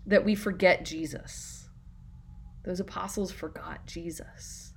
that 0.06 0.24
we 0.24 0.34
forget 0.34 0.86
Jesus. 0.86 1.68
Those 2.64 2.80
apostles 2.80 3.30
forgot 3.30 3.86
Jesus. 3.86 4.72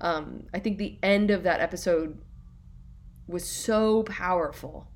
Um, 0.00 0.46
I 0.52 0.58
think 0.58 0.78
the 0.78 0.98
end 1.02 1.30
of 1.30 1.44
that 1.44 1.60
episode 1.60 2.18
was 3.28 3.46
so 3.46 4.02
powerful 4.02 4.89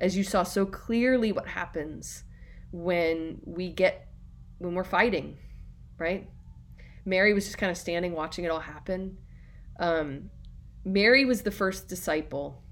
as 0.00 0.16
you 0.16 0.24
saw 0.24 0.42
so 0.42 0.64
clearly 0.66 1.30
what 1.30 1.46
happens 1.46 2.24
when 2.72 3.40
we 3.44 3.70
get 3.70 4.08
when 4.58 4.74
we're 4.74 4.84
fighting, 4.84 5.38
right? 5.98 6.28
Mary 7.04 7.32
was 7.32 7.44
just 7.44 7.58
kind 7.58 7.70
of 7.70 7.76
standing 7.76 8.12
watching 8.12 8.44
it 8.44 8.50
all 8.50 8.60
happen. 8.60 9.16
Um, 9.78 10.30
Mary 10.84 11.24
was 11.24 11.42
the 11.42 11.50
first 11.50 11.88
disciple. 11.88 12.62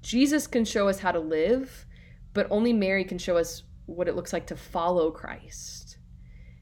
Jesus 0.00 0.46
can 0.46 0.64
show 0.64 0.88
us 0.88 1.00
how 1.00 1.12
to 1.12 1.20
live, 1.20 1.86
but 2.32 2.46
only 2.50 2.72
Mary 2.72 3.04
can 3.04 3.18
show 3.18 3.36
us 3.36 3.64
what 3.86 4.08
it 4.08 4.16
looks 4.16 4.32
like 4.32 4.46
to 4.46 4.56
follow 4.56 5.10
Christ. 5.10 5.98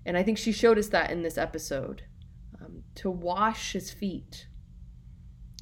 And 0.04 0.16
I 0.16 0.22
think 0.22 0.38
she 0.38 0.52
showed 0.52 0.78
us 0.78 0.88
that 0.88 1.10
in 1.10 1.22
this 1.22 1.38
episode 1.38 2.02
um, 2.60 2.82
to 2.96 3.10
wash 3.10 3.72
his 3.72 3.90
feet, 3.90 4.48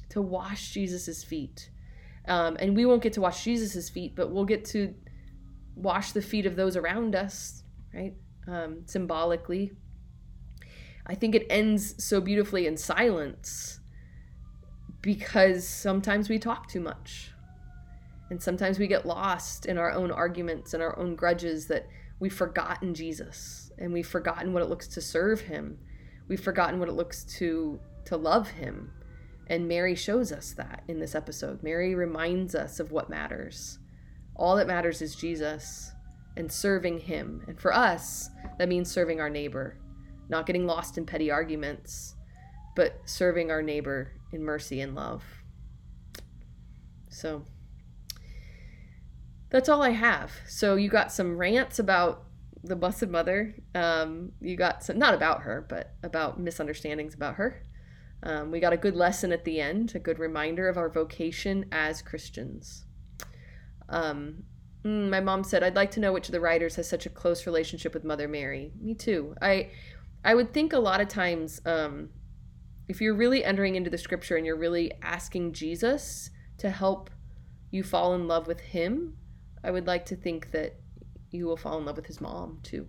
to 0.09 0.21
wash 0.21 0.71
Jesus's 0.71 1.23
feet. 1.23 1.71
Um, 2.27 2.57
and 2.59 2.75
we 2.75 2.85
won't 2.85 3.03
get 3.03 3.13
to 3.13 3.21
wash 3.21 3.43
Jesus's 3.43 3.89
feet, 3.89 4.15
but 4.15 4.31
we'll 4.31 4.45
get 4.45 4.65
to 4.65 4.93
wash 5.75 6.11
the 6.11 6.21
feet 6.21 6.45
of 6.45 6.55
those 6.55 6.75
around 6.75 7.15
us, 7.15 7.63
right? 7.93 8.13
Um, 8.47 8.83
symbolically. 8.85 9.71
I 11.05 11.15
think 11.15 11.35
it 11.35 11.45
ends 11.49 12.03
so 12.03 12.19
beautifully 12.19 12.65
in 12.65 12.77
silence 12.77 13.79
because 15.01 15.67
sometimes 15.67 16.29
we 16.29 16.39
talk 16.39 16.67
too 16.67 16.79
much. 16.79 17.31
And 18.31 18.41
sometimes 18.41 18.79
we 18.79 18.87
get 18.87 19.05
lost 19.05 19.67
in 19.67 19.77
our 19.77 19.91
own 19.91 20.09
arguments 20.09 20.73
and 20.73 20.81
our 20.81 20.97
own 20.97 21.15
grudges 21.15 21.67
that 21.67 21.87
we've 22.19 22.33
forgotten 22.33 22.95
Jesus 22.95 23.71
and 23.77 23.93
we've 23.93 24.07
forgotten 24.07 24.51
what 24.51 24.63
it 24.63 24.69
looks 24.69 24.87
to 24.87 25.01
serve 25.01 25.41
him. 25.41 25.77
We've 26.27 26.41
forgotten 26.41 26.79
what 26.79 26.89
it 26.89 26.93
looks 26.93 27.23
to 27.37 27.79
to 28.05 28.17
love 28.17 28.49
him. 28.49 28.91
And 29.47 29.67
Mary 29.67 29.95
shows 29.95 30.31
us 30.31 30.53
that 30.53 30.83
in 30.87 30.99
this 30.99 31.15
episode. 31.15 31.61
Mary 31.61 31.93
reminds 31.93 32.55
us 32.55 32.79
of 32.79 32.91
what 32.91 33.09
matters. 33.09 33.79
All 34.35 34.55
that 34.55 34.67
matters 34.67 35.01
is 35.01 35.15
Jesus 35.15 35.91
and 36.35 36.51
serving 36.51 36.99
Him. 36.99 37.43
And 37.47 37.59
for 37.59 37.73
us, 37.73 38.29
that 38.57 38.69
means 38.69 38.91
serving 38.91 39.21
our 39.21 39.29
neighbor, 39.29 39.77
not 40.29 40.45
getting 40.45 40.65
lost 40.65 40.97
in 40.97 41.05
petty 41.05 41.29
arguments, 41.29 42.15
but 42.75 42.99
serving 43.05 43.51
our 43.51 43.61
neighbor 43.61 44.11
in 44.31 44.43
mercy 44.43 44.81
and 44.81 44.95
love. 44.95 45.23
So 47.09 47.45
that's 49.49 49.69
all 49.69 49.81
I 49.81 49.91
have. 49.91 50.31
So 50.47 50.75
you 50.75 50.89
got 50.89 51.11
some 51.11 51.37
rants 51.37 51.79
about 51.79 52.23
the 52.63 52.75
Blessed 52.75 53.07
Mother. 53.07 53.55
Um, 53.73 54.31
you 54.41 54.57
got 54.57 54.83
some, 54.83 54.97
not 54.97 55.13
about 55.13 55.43
her, 55.43 55.65
but 55.69 55.93
about 56.03 56.39
misunderstandings 56.39 57.13
about 57.13 57.35
her. 57.35 57.63
Um, 58.25 58.49
we 58.49 58.59
got 58.59 58.73
a 58.73 58.77
good 58.77 58.95
lesson 58.95 59.31
at 59.31 59.45
the 59.45 59.61
end, 59.61 59.93
a 59.93 59.99
good 59.99 60.17
reminder 60.17 60.67
of 60.67 60.77
our 60.77 60.89
vocation 60.89 61.65
as 61.71 62.01
Christians. 62.01 62.85
Um, 63.87 64.43
mm, 64.83 65.09
my 65.09 65.19
mom 65.19 65.43
said, 65.43 65.61
"I'd 65.61 65.75
like 65.75 65.91
to 65.91 65.99
know 65.99 66.11
which 66.11 66.27
of 66.27 66.31
the 66.31 66.39
writers 66.39 66.75
has 66.75 66.89
such 66.89 67.05
a 67.05 67.09
close 67.09 67.45
relationship 67.45 67.93
with 67.93 68.03
Mother 68.03 68.27
Mary." 68.27 68.73
Me 68.81 68.95
too. 68.95 69.35
I, 69.43 69.69
I 70.23 70.33
would 70.33 70.53
think 70.53 70.73
a 70.73 70.79
lot 70.79 71.01
of 71.01 71.07
times, 71.07 71.61
um, 71.67 72.09
if 72.87 72.99
you're 72.99 73.13
really 73.13 73.43
entering 73.43 73.75
into 73.75 73.91
the 73.91 73.97
Scripture 73.97 74.37
and 74.37 74.45
you're 74.45 74.57
really 74.57 74.91
asking 75.03 75.53
Jesus 75.53 76.31
to 76.57 76.71
help 76.71 77.11
you 77.69 77.83
fall 77.83 78.15
in 78.15 78.27
love 78.27 78.47
with 78.47 78.59
Him, 78.59 79.17
I 79.63 79.69
would 79.69 79.85
like 79.85 80.05
to 80.07 80.15
think 80.15 80.49
that 80.49 80.79
you 81.29 81.45
will 81.45 81.57
fall 81.57 81.77
in 81.77 81.85
love 81.85 81.97
with 81.97 82.07
His 82.07 82.19
mom 82.19 82.59
too. 82.63 82.87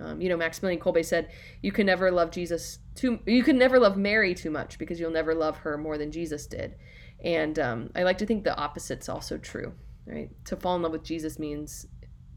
Um, 0.00 0.20
you 0.20 0.28
know, 0.28 0.36
Maximilian 0.36 0.80
Kolbe 0.80 1.04
said, 1.04 1.30
"You 1.62 1.72
can 1.72 1.86
never 1.86 2.10
love 2.10 2.30
Jesus 2.30 2.78
too. 2.94 3.20
You 3.26 3.42
can 3.42 3.58
never 3.58 3.78
love 3.78 3.96
Mary 3.96 4.34
too 4.34 4.50
much 4.50 4.78
because 4.78 4.98
you'll 4.98 5.10
never 5.10 5.34
love 5.34 5.58
her 5.58 5.78
more 5.78 5.98
than 5.98 6.10
Jesus 6.10 6.46
did." 6.46 6.74
And 7.22 7.58
um, 7.58 7.90
I 7.94 8.02
like 8.02 8.18
to 8.18 8.26
think 8.26 8.44
the 8.44 8.58
opposite's 8.58 9.08
also 9.08 9.38
true 9.38 9.72
right? 10.06 10.30
To 10.46 10.56
fall 10.56 10.76
in 10.76 10.82
love 10.82 10.92
with 10.92 11.04
Jesus 11.04 11.38
means 11.38 11.86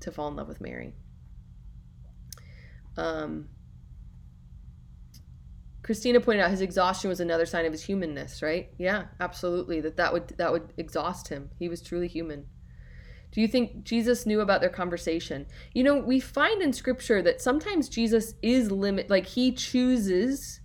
to 0.02 0.12
fall 0.12 0.28
in 0.28 0.36
love 0.36 0.48
with 0.48 0.62
Mary. 0.62 0.94
Um, 2.96 3.50
Christina 5.84 6.20
pointed 6.20 6.44
out 6.44 6.52
his 6.52 6.62
exhaustion 6.62 7.10
was 7.10 7.20
another 7.20 7.46
sign 7.46 7.66
of 7.66 7.72
his 7.72 7.84
humanness, 7.84 8.42
right? 8.42 8.70
Yeah, 8.78 9.06
absolutely. 9.20 9.82
That 9.82 9.98
that 9.98 10.14
would 10.14 10.30
that 10.38 10.52
would 10.52 10.74
exhaust 10.78 11.30
him. 11.30 11.50
He 11.58 11.70
was 11.70 11.82
truly 11.82 12.08
human. 12.08 12.46
Do 13.38 13.42
you 13.42 13.48
think 13.48 13.84
Jesus 13.84 14.26
knew 14.26 14.42
about 14.42 14.62
their 14.62 14.70
conversation? 14.72 15.46
You 15.72 15.84
know, 15.84 16.00
we 16.00 16.20
find 16.20 16.60
in 16.60 16.74
scripture 16.74 17.22
that 17.22 17.40
sometimes 17.40 17.88
Jesus 17.88 18.34
is 18.42 18.72
limit 18.72 19.12
like 19.12 19.28
he 19.28 19.52
chooses 19.52 20.60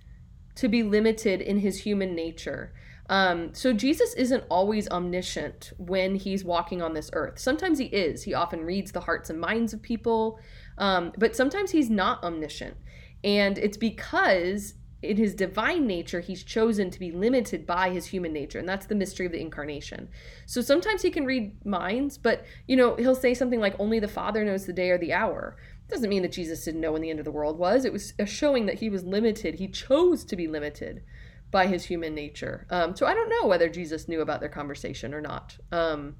to 0.54 0.68
be 0.68 0.82
limited 0.82 1.42
in 1.42 1.58
his 1.58 1.82
human 1.82 2.14
nature. 2.14 2.72
Um, 3.10 3.52
so 3.52 3.74
Jesus 3.74 4.14
isn't 4.14 4.44
always 4.50 4.88
omniscient 4.88 5.74
when 5.76 6.14
he's 6.14 6.46
walking 6.46 6.80
on 6.80 6.94
this 6.94 7.10
earth. 7.12 7.38
Sometimes 7.38 7.78
he 7.78 7.88
is. 7.88 8.22
He 8.22 8.32
often 8.32 8.64
reads 8.64 8.90
the 8.90 9.00
hearts 9.00 9.28
and 9.28 9.38
minds 9.38 9.74
of 9.74 9.82
people, 9.82 10.40
um, 10.78 11.12
but 11.18 11.36
sometimes 11.36 11.72
he's 11.72 11.90
not 11.90 12.24
omniscient. 12.24 12.78
And 13.22 13.58
it's 13.58 13.76
because 13.76 14.72
in 15.02 15.16
his 15.16 15.34
divine 15.34 15.86
nature, 15.86 16.20
he's 16.20 16.44
chosen 16.44 16.90
to 16.90 16.98
be 16.98 17.10
limited 17.10 17.66
by 17.66 17.90
his 17.90 18.06
human 18.06 18.32
nature. 18.32 18.58
And 18.58 18.68
that's 18.68 18.86
the 18.86 18.94
mystery 18.94 19.26
of 19.26 19.32
the 19.32 19.40
incarnation. 19.40 20.08
So 20.46 20.60
sometimes 20.60 21.02
he 21.02 21.10
can 21.10 21.24
read 21.24 21.64
minds, 21.66 22.18
but, 22.18 22.44
you 22.68 22.76
know, 22.76 22.94
he'll 22.96 23.16
say 23.16 23.34
something 23.34 23.60
like, 23.60 23.74
only 23.78 23.98
the 23.98 24.08
Father 24.08 24.44
knows 24.44 24.64
the 24.64 24.72
day 24.72 24.90
or 24.90 24.98
the 24.98 25.12
hour. 25.12 25.56
Doesn't 25.88 26.08
mean 26.08 26.22
that 26.22 26.32
Jesus 26.32 26.64
didn't 26.64 26.80
know 26.80 26.92
when 26.92 27.02
the 27.02 27.10
end 27.10 27.18
of 27.18 27.24
the 27.24 27.32
world 27.32 27.58
was. 27.58 27.84
It 27.84 27.92
was 27.92 28.14
a 28.18 28.26
showing 28.26 28.66
that 28.66 28.78
he 28.78 28.88
was 28.88 29.04
limited. 29.04 29.56
He 29.56 29.68
chose 29.68 30.24
to 30.24 30.36
be 30.36 30.46
limited 30.46 31.02
by 31.50 31.66
his 31.66 31.84
human 31.84 32.14
nature. 32.14 32.66
Um, 32.70 32.96
so 32.96 33.04
I 33.04 33.12
don't 33.12 33.28
know 33.28 33.46
whether 33.46 33.68
Jesus 33.68 34.08
knew 34.08 34.20
about 34.20 34.40
their 34.40 34.48
conversation 34.48 35.12
or 35.12 35.20
not. 35.20 35.58
Um, 35.70 36.16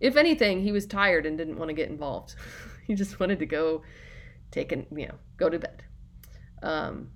if 0.00 0.16
anything, 0.16 0.62
he 0.62 0.72
was 0.72 0.86
tired 0.86 1.26
and 1.26 1.36
didn't 1.36 1.58
want 1.58 1.68
to 1.68 1.74
get 1.74 1.90
involved. 1.90 2.36
he 2.86 2.94
just 2.94 3.20
wanted 3.20 3.38
to 3.40 3.46
go 3.46 3.82
take 4.50 4.70
and 4.72 4.86
you 4.94 5.06
know 5.06 5.14
go 5.36 5.48
to 5.48 5.58
bed. 5.58 5.84
Um, 6.62 7.08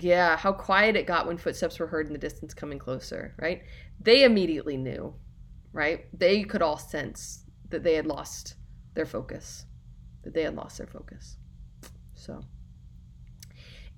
yeah, 0.00 0.36
how 0.36 0.52
quiet 0.52 0.96
it 0.96 1.06
got 1.06 1.26
when 1.26 1.38
footsteps 1.38 1.78
were 1.78 1.86
heard 1.86 2.06
in 2.06 2.12
the 2.12 2.18
distance 2.18 2.54
coming 2.54 2.78
closer. 2.78 3.34
Right? 3.38 3.62
They 4.00 4.24
immediately 4.24 4.76
knew. 4.76 5.14
Right? 5.72 6.06
They 6.18 6.42
could 6.44 6.62
all 6.62 6.78
sense 6.78 7.44
that 7.70 7.82
they 7.82 7.94
had 7.94 8.06
lost 8.06 8.54
their 8.94 9.06
focus. 9.06 9.66
That 10.24 10.34
they 10.34 10.42
had 10.42 10.54
lost 10.54 10.78
their 10.78 10.86
focus. 10.86 11.36
So. 12.14 12.40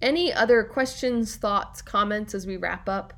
Any 0.01 0.33
other 0.33 0.63
questions, 0.63 1.37
thoughts, 1.37 1.83
comments 1.83 2.35
as 2.35 2.47
we 2.47 2.57
wrap 2.57 2.89
up? 2.89 3.15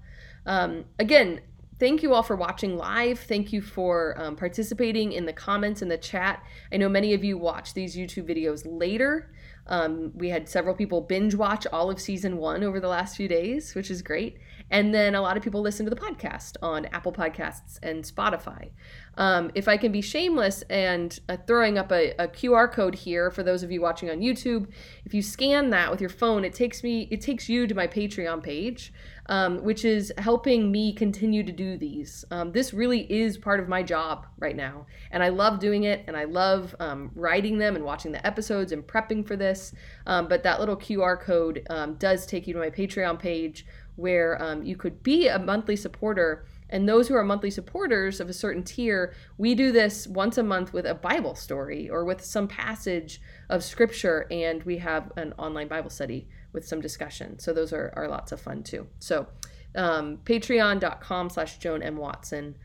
Um, 0.47 0.87
again, 0.99 1.43
thank 1.79 2.03
you 2.03 2.15
all 2.15 2.23
for 2.23 2.37
watching 2.37 2.77
live. 2.77 3.19
Thank 3.19 3.53
you 3.53 3.61
for 3.61 4.15
um, 4.19 4.37
participating 4.37 5.13
in 5.13 5.27
the 5.27 5.33
comments 5.33 5.83
in 5.83 5.89
the 5.89 5.99
chat. 5.99 6.43
I 6.73 6.79
know 6.79 6.89
many 6.89 7.13
of 7.13 7.23
you 7.23 7.37
watch 7.37 7.75
these 7.75 7.97
YouTube 7.97 8.29
videos 8.29 8.63
later. 8.65 9.33
Um, 9.67 10.13
we 10.15 10.31
had 10.31 10.49
several 10.49 10.75
people 10.75 11.01
binge 11.01 11.35
watch 11.35 11.67
all 11.73 11.91
of 11.91 12.01
season 12.01 12.39
one 12.39 12.65
over 12.65 12.81
the 12.81 12.89
last 12.89 13.17
few 13.17 13.29
days, 13.29 13.75
which 13.75 13.91
is 13.91 14.03
great. 14.03 14.39
And 14.71 14.95
then 14.95 15.15
a 15.15 15.21
lot 15.21 15.37
of 15.37 15.43
people 15.43 15.61
listen 15.61 15.85
to 15.87 15.91
the 15.91 16.01
podcast 16.01 16.57
on 16.63 16.87
Apple 16.87 17.13
Podcasts 17.13 17.79
and 17.83 18.05
Spotify. 18.05 18.71
Um, 19.17 19.51
if 19.55 19.69
I 19.69 19.77
can 19.77 19.91
be 19.93 20.01
shameless 20.01 20.63
and 20.71 21.19
uh, 21.29 21.37
throwing 21.47 21.77
up 21.77 21.91
a, 21.91 22.13
a, 22.19 22.29
QR 22.29 22.71
code 22.71 22.95
here 22.95 23.31
for 23.31 23.43
those 23.43 23.63
of 23.63 23.71
you 23.71 23.81
watching 23.81 24.09
on 24.09 24.21
YouTube, 24.21 24.69
if 25.05 25.13
you 25.13 25.21
scan 25.21 25.71
that 25.71 25.91
with 25.91 26.01
your 26.01 26.11
phone, 26.11 26.45
it 26.45 26.55
takes 26.55 26.83
me 26.83 27.09
it 27.11 27.21
takes 27.21 27.49
you 27.49 27.67
to 27.67 27.75
my 27.75 27.87
Patreon 27.87 28.43
page, 28.43 28.93
um, 29.31 29.63
which 29.63 29.85
is 29.85 30.13
helping 30.19 30.73
me 30.73 30.93
continue 30.93 31.45
to 31.45 31.53
do 31.53 31.79
these. 31.79 32.25
Um, 32.33 32.51
this 32.51 32.75
really 32.75 33.11
is 33.11 33.39
part 33.39 33.61
of 33.61 33.69
my 33.69 33.83
job 33.83 34.27
right 34.39 34.57
now, 34.57 34.87
and 35.13 35.23
I 35.23 35.29
love 35.29 35.61
doing 35.61 35.85
it, 35.85 36.05
and 36.09 36.17
I 36.17 36.25
love 36.25 36.75
um, 36.81 37.13
writing 37.15 37.57
them 37.57 37.77
and 37.77 37.85
watching 37.85 38.11
the 38.11 38.27
episodes 38.27 38.73
and 38.73 38.85
prepping 38.85 39.25
for 39.25 39.37
this. 39.37 39.73
Um, 40.05 40.27
but 40.27 40.43
that 40.43 40.59
little 40.59 40.77
QR 40.77 41.19
code 41.19 41.65
um, 41.71 41.95
does 41.95 42.27
take 42.27 42.49
you 42.49 42.55
to 42.55 42.61
my 42.61 42.71
Patreon 42.71 43.21
page 43.21 43.65
where 43.97 44.43
um, 44.43 44.65
you 44.65 44.77
could 44.77 45.03
be 45.03 45.29
a 45.29 45.39
monthly 45.39 45.77
supporter. 45.77 46.45
And 46.69 46.89
those 46.89 47.09
who 47.09 47.15
are 47.15 47.25
monthly 47.25 47.51
supporters 47.51 48.21
of 48.21 48.29
a 48.29 48.33
certain 48.33 48.63
tier, 48.63 49.13
we 49.37 49.55
do 49.55 49.73
this 49.73 50.07
once 50.07 50.39
a 50.39 50.43
month 50.43 50.73
with 50.73 50.87
a 50.87 50.95
Bible 50.95 51.35
story 51.35 51.91
or 51.91 52.05
with 52.05 52.25
some 52.25 52.49
passage 52.49 53.21
of 53.49 53.65
scripture, 53.65 54.27
and 54.31 54.63
we 54.63 54.79
have 54.79 55.13
an 55.17 55.35
online 55.37 55.69
Bible 55.69 55.91
study 55.91 56.29
with 56.53 56.67
some 56.67 56.81
discussion. 56.81 57.39
So 57.39 57.53
those 57.53 57.73
are, 57.73 57.93
are 57.97 58.09
lots 58.09 58.33
of 58.33 58.41
fun 58.41 58.63
too. 58.63 58.87
So 58.99 59.27
um, 59.75 60.19
patreon.com 60.25 61.31
slash 61.31 61.59
Joan 61.59 61.83
M. 61.83 61.97
Watson 61.97 62.57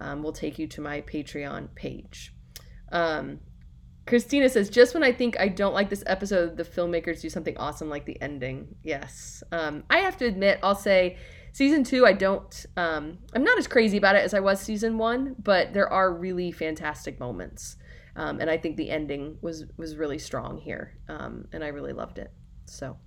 um, 0.00 0.22
will 0.22 0.32
take 0.32 0.58
you 0.58 0.66
to 0.68 0.80
my 0.80 1.02
Patreon 1.02 1.74
page. 1.74 2.34
Um, 2.90 3.40
Christina 4.06 4.48
says, 4.48 4.68
just 4.68 4.92
when 4.92 5.02
I 5.02 5.12
think 5.12 5.38
I 5.40 5.48
don't 5.48 5.72
like 5.72 5.88
this 5.88 6.04
episode, 6.06 6.56
the 6.56 6.64
filmmakers 6.64 7.22
do 7.22 7.30
something 7.30 7.56
awesome 7.56 7.88
like 7.88 8.04
the 8.04 8.20
ending. 8.20 8.74
Yes. 8.82 9.42
Um, 9.50 9.84
I 9.88 9.98
have 9.98 10.16
to 10.18 10.26
admit, 10.26 10.58
I'll 10.62 10.74
say 10.74 11.16
season 11.52 11.84
two, 11.84 12.04
I 12.04 12.12
don't, 12.12 12.66
um, 12.76 13.18
I'm 13.34 13.44
not 13.44 13.58
as 13.58 13.66
crazy 13.66 13.96
about 13.96 14.16
it 14.16 14.22
as 14.22 14.34
I 14.34 14.40
was 14.40 14.60
season 14.60 14.98
one, 14.98 15.36
but 15.38 15.72
there 15.72 15.90
are 15.90 16.12
really 16.12 16.52
fantastic 16.52 17.18
moments. 17.18 17.76
Um, 18.16 18.40
and 18.40 18.50
I 18.50 18.58
think 18.58 18.76
the 18.76 18.90
ending 18.90 19.38
was, 19.40 19.64
was 19.76 19.96
really 19.96 20.18
strong 20.18 20.58
here. 20.58 20.98
Um, 21.08 21.46
and 21.52 21.64
I 21.64 21.68
really 21.68 21.92
loved 21.92 22.18
it. 22.18 22.30
So. 22.66 22.98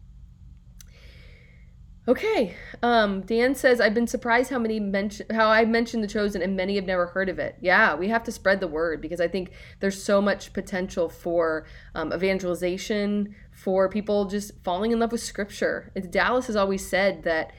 Okay. 2.08 2.56
Um, 2.82 3.22
Dan 3.22 3.54
says 3.54 3.82
I've 3.82 3.94
been 3.94 4.08
surprised 4.08 4.50
how 4.50 4.60
many 4.60 4.80
mention 4.80 5.26
how 5.30 5.50
I 5.50 5.66
mentioned 5.66 6.04
the 6.04 6.08
chosen 6.08 6.42
and 6.42 6.56
many 6.56 6.76
have 6.76 6.86
never 6.86 7.08
heard 7.08 7.28
of 7.28 7.38
it. 7.38 7.58
Yeah, 7.60 7.96
we 7.96 8.08
have 8.08 8.24
to 8.24 8.32
spread 8.32 8.62
the 8.62 8.68
word 8.68 9.02
because 9.02 9.20
I 9.20 9.28
think 9.28 9.52
there's 9.82 10.02
so 10.02 10.22
much 10.22 10.54
potential 10.54 11.10
for 11.10 11.66
um, 11.96 12.14
evangelization 12.14 13.36
for 13.52 13.90
people 13.90 14.26
just 14.26 14.54
falling 14.64 14.92
in 14.92 15.00
love 15.00 15.12
with 15.12 15.22
Scripture. 15.22 15.92
Dallas 16.10 16.48
has 16.48 16.56
always 16.56 16.88
said 16.88 17.24
that 17.24 17.52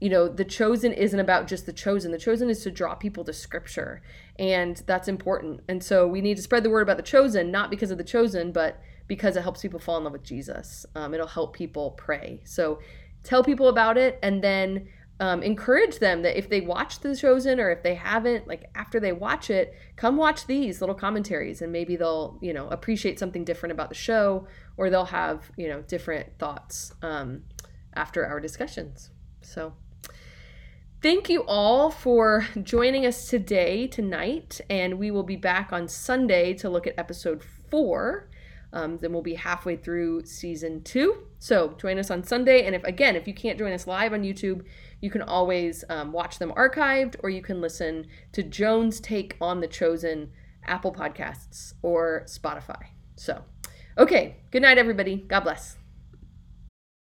you 0.00 0.08
know 0.08 0.28
the 0.28 0.44
chosen 0.44 0.92
isn't 0.92 1.18
about 1.18 1.48
just 1.48 1.66
the 1.66 1.72
chosen. 1.72 2.12
The 2.12 2.18
chosen 2.18 2.48
is 2.48 2.62
to 2.62 2.70
draw 2.70 2.94
people 2.94 3.24
to 3.24 3.32
Scripture, 3.32 4.02
and 4.38 4.80
that's 4.86 5.08
important. 5.08 5.62
And 5.68 5.82
so 5.82 6.06
we 6.06 6.20
need 6.20 6.36
to 6.36 6.42
spread 6.44 6.62
the 6.62 6.70
word 6.70 6.82
about 6.82 6.96
the 6.96 7.02
chosen, 7.02 7.50
not 7.50 7.70
because 7.70 7.90
of 7.90 7.98
the 7.98 8.04
chosen, 8.04 8.52
but 8.52 8.80
because 9.08 9.36
it 9.36 9.42
helps 9.42 9.62
people 9.62 9.78
fall 9.78 9.98
in 9.98 10.04
love 10.04 10.12
with 10.12 10.24
Jesus. 10.24 10.86
Um, 10.94 11.14
it'll 11.14 11.26
help 11.26 11.54
people 11.54 11.92
pray. 11.92 12.40
So 12.44 12.80
tell 13.26 13.42
people 13.42 13.68
about 13.68 13.98
it 13.98 14.18
and 14.22 14.42
then 14.42 14.88
um, 15.18 15.42
encourage 15.42 15.98
them 15.98 16.22
that 16.22 16.36
if 16.36 16.48
they 16.48 16.60
watch 16.60 17.00
The 17.00 17.16
Chosen 17.16 17.58
or 17.58 17.70
if 17.70 17.82
they 17.82 17.94
haven't, 17.94 18.46
like 18.46 18.70
after 18.74 19.00
they 19.00 19.12
watch 19.12 19.48
it, 19.48 19.74
come 19.96 20.16
watch 20.16 20.46
these 20.46 20.80
little 20.80 20.94
commentaries 20.94 21.62
and 21.62 21.72
maybe 21.72 21.96
they'll, 21.96 22.38
you 22.42 22.52
know, 22.52 22.68
appreciate 22.68 23.18
something 23.18 23.44
different 23.44 23.72
about 23.72 23.88
the 23.88 23.94
show 23.94 24.46
or 24.76 24.90
they'll 24.90 25.06
have, 25.06 25.50
you 25.56 25.68
know, 25.68 25.80
different 25.82 26.38
thoughts 26.38 26.92
um, 27.02 27.44
after 27.94 28.26
our 28.26 28.40
discussions. 28.40 29.10
So 29.40 29.72
thank 31.00 31.30
you 31.30 31.44
all 31.46 31.90
for 31.90 32.46
joining 32.62 33.06
us 33.06 33.30
today, 33.30 33.86
tonight, 33.86 34.60
and 34.68 34.98
we 34.98 35.10
will 35.10 35.22
be 35.22 35.36
back 35.36 35.72
on 35.72 35.88
Sunday 35.88 36.52
to 36.54 36.68
look 36.68 36.86
at 36.86 36.94
episode 36.98 37.42
four. 37.70 38.28
Um, 38.76 38.98
then 38.98 39.10
we'll 39.10 39.22
be 39.22 39.36
halfway 39.36 39.76
through 39.76 40.26
season 40.26 40.82
two. 40.82 41.22
So 41.38 41.74
join 41.78 41.98
us 41.98 42.10
on 42.10 42.22
Sunday. 42.22 42.66
And 42.66 42.74
if 42.74 42.84
again, 42.84 43.16
if 43.16 43.26
you 43.26 43.32
can't 43.32 43.58
join 43.58 43.72
us 43.72 43.86
live 43.86 44.12
on 44.12 44.22
YouTube, 44.22 44.66
you 45.00 45.10
can 45.10 45.22
always 45.22 45.82
um, 45.88 46.12
watch 46.12 46.38
them 46.38 46.52
archived, 46.52 47.16
or 47.22 47.30
you 47.30 47.40
can 47.40 47.62
listen 47.62 48.06
to 48.32 48.42
Joan's 48.42 49.00
take 49.00 49.34
on 49.40 49.60
the 49.60 49.66
Chosen 49.66 50.30
Apple 50.66 50.92
Podcasts 50.92 51.72
or 51.80 52.24
Spotify. 52.26 52.88
So, 53.16 53.42
okay. 53.96 54.36
Good 54.50 54.62
night, 54.62 54.76
everybody. 54.76 55.16
God 55.16 55.40
bless. 55.40 55.78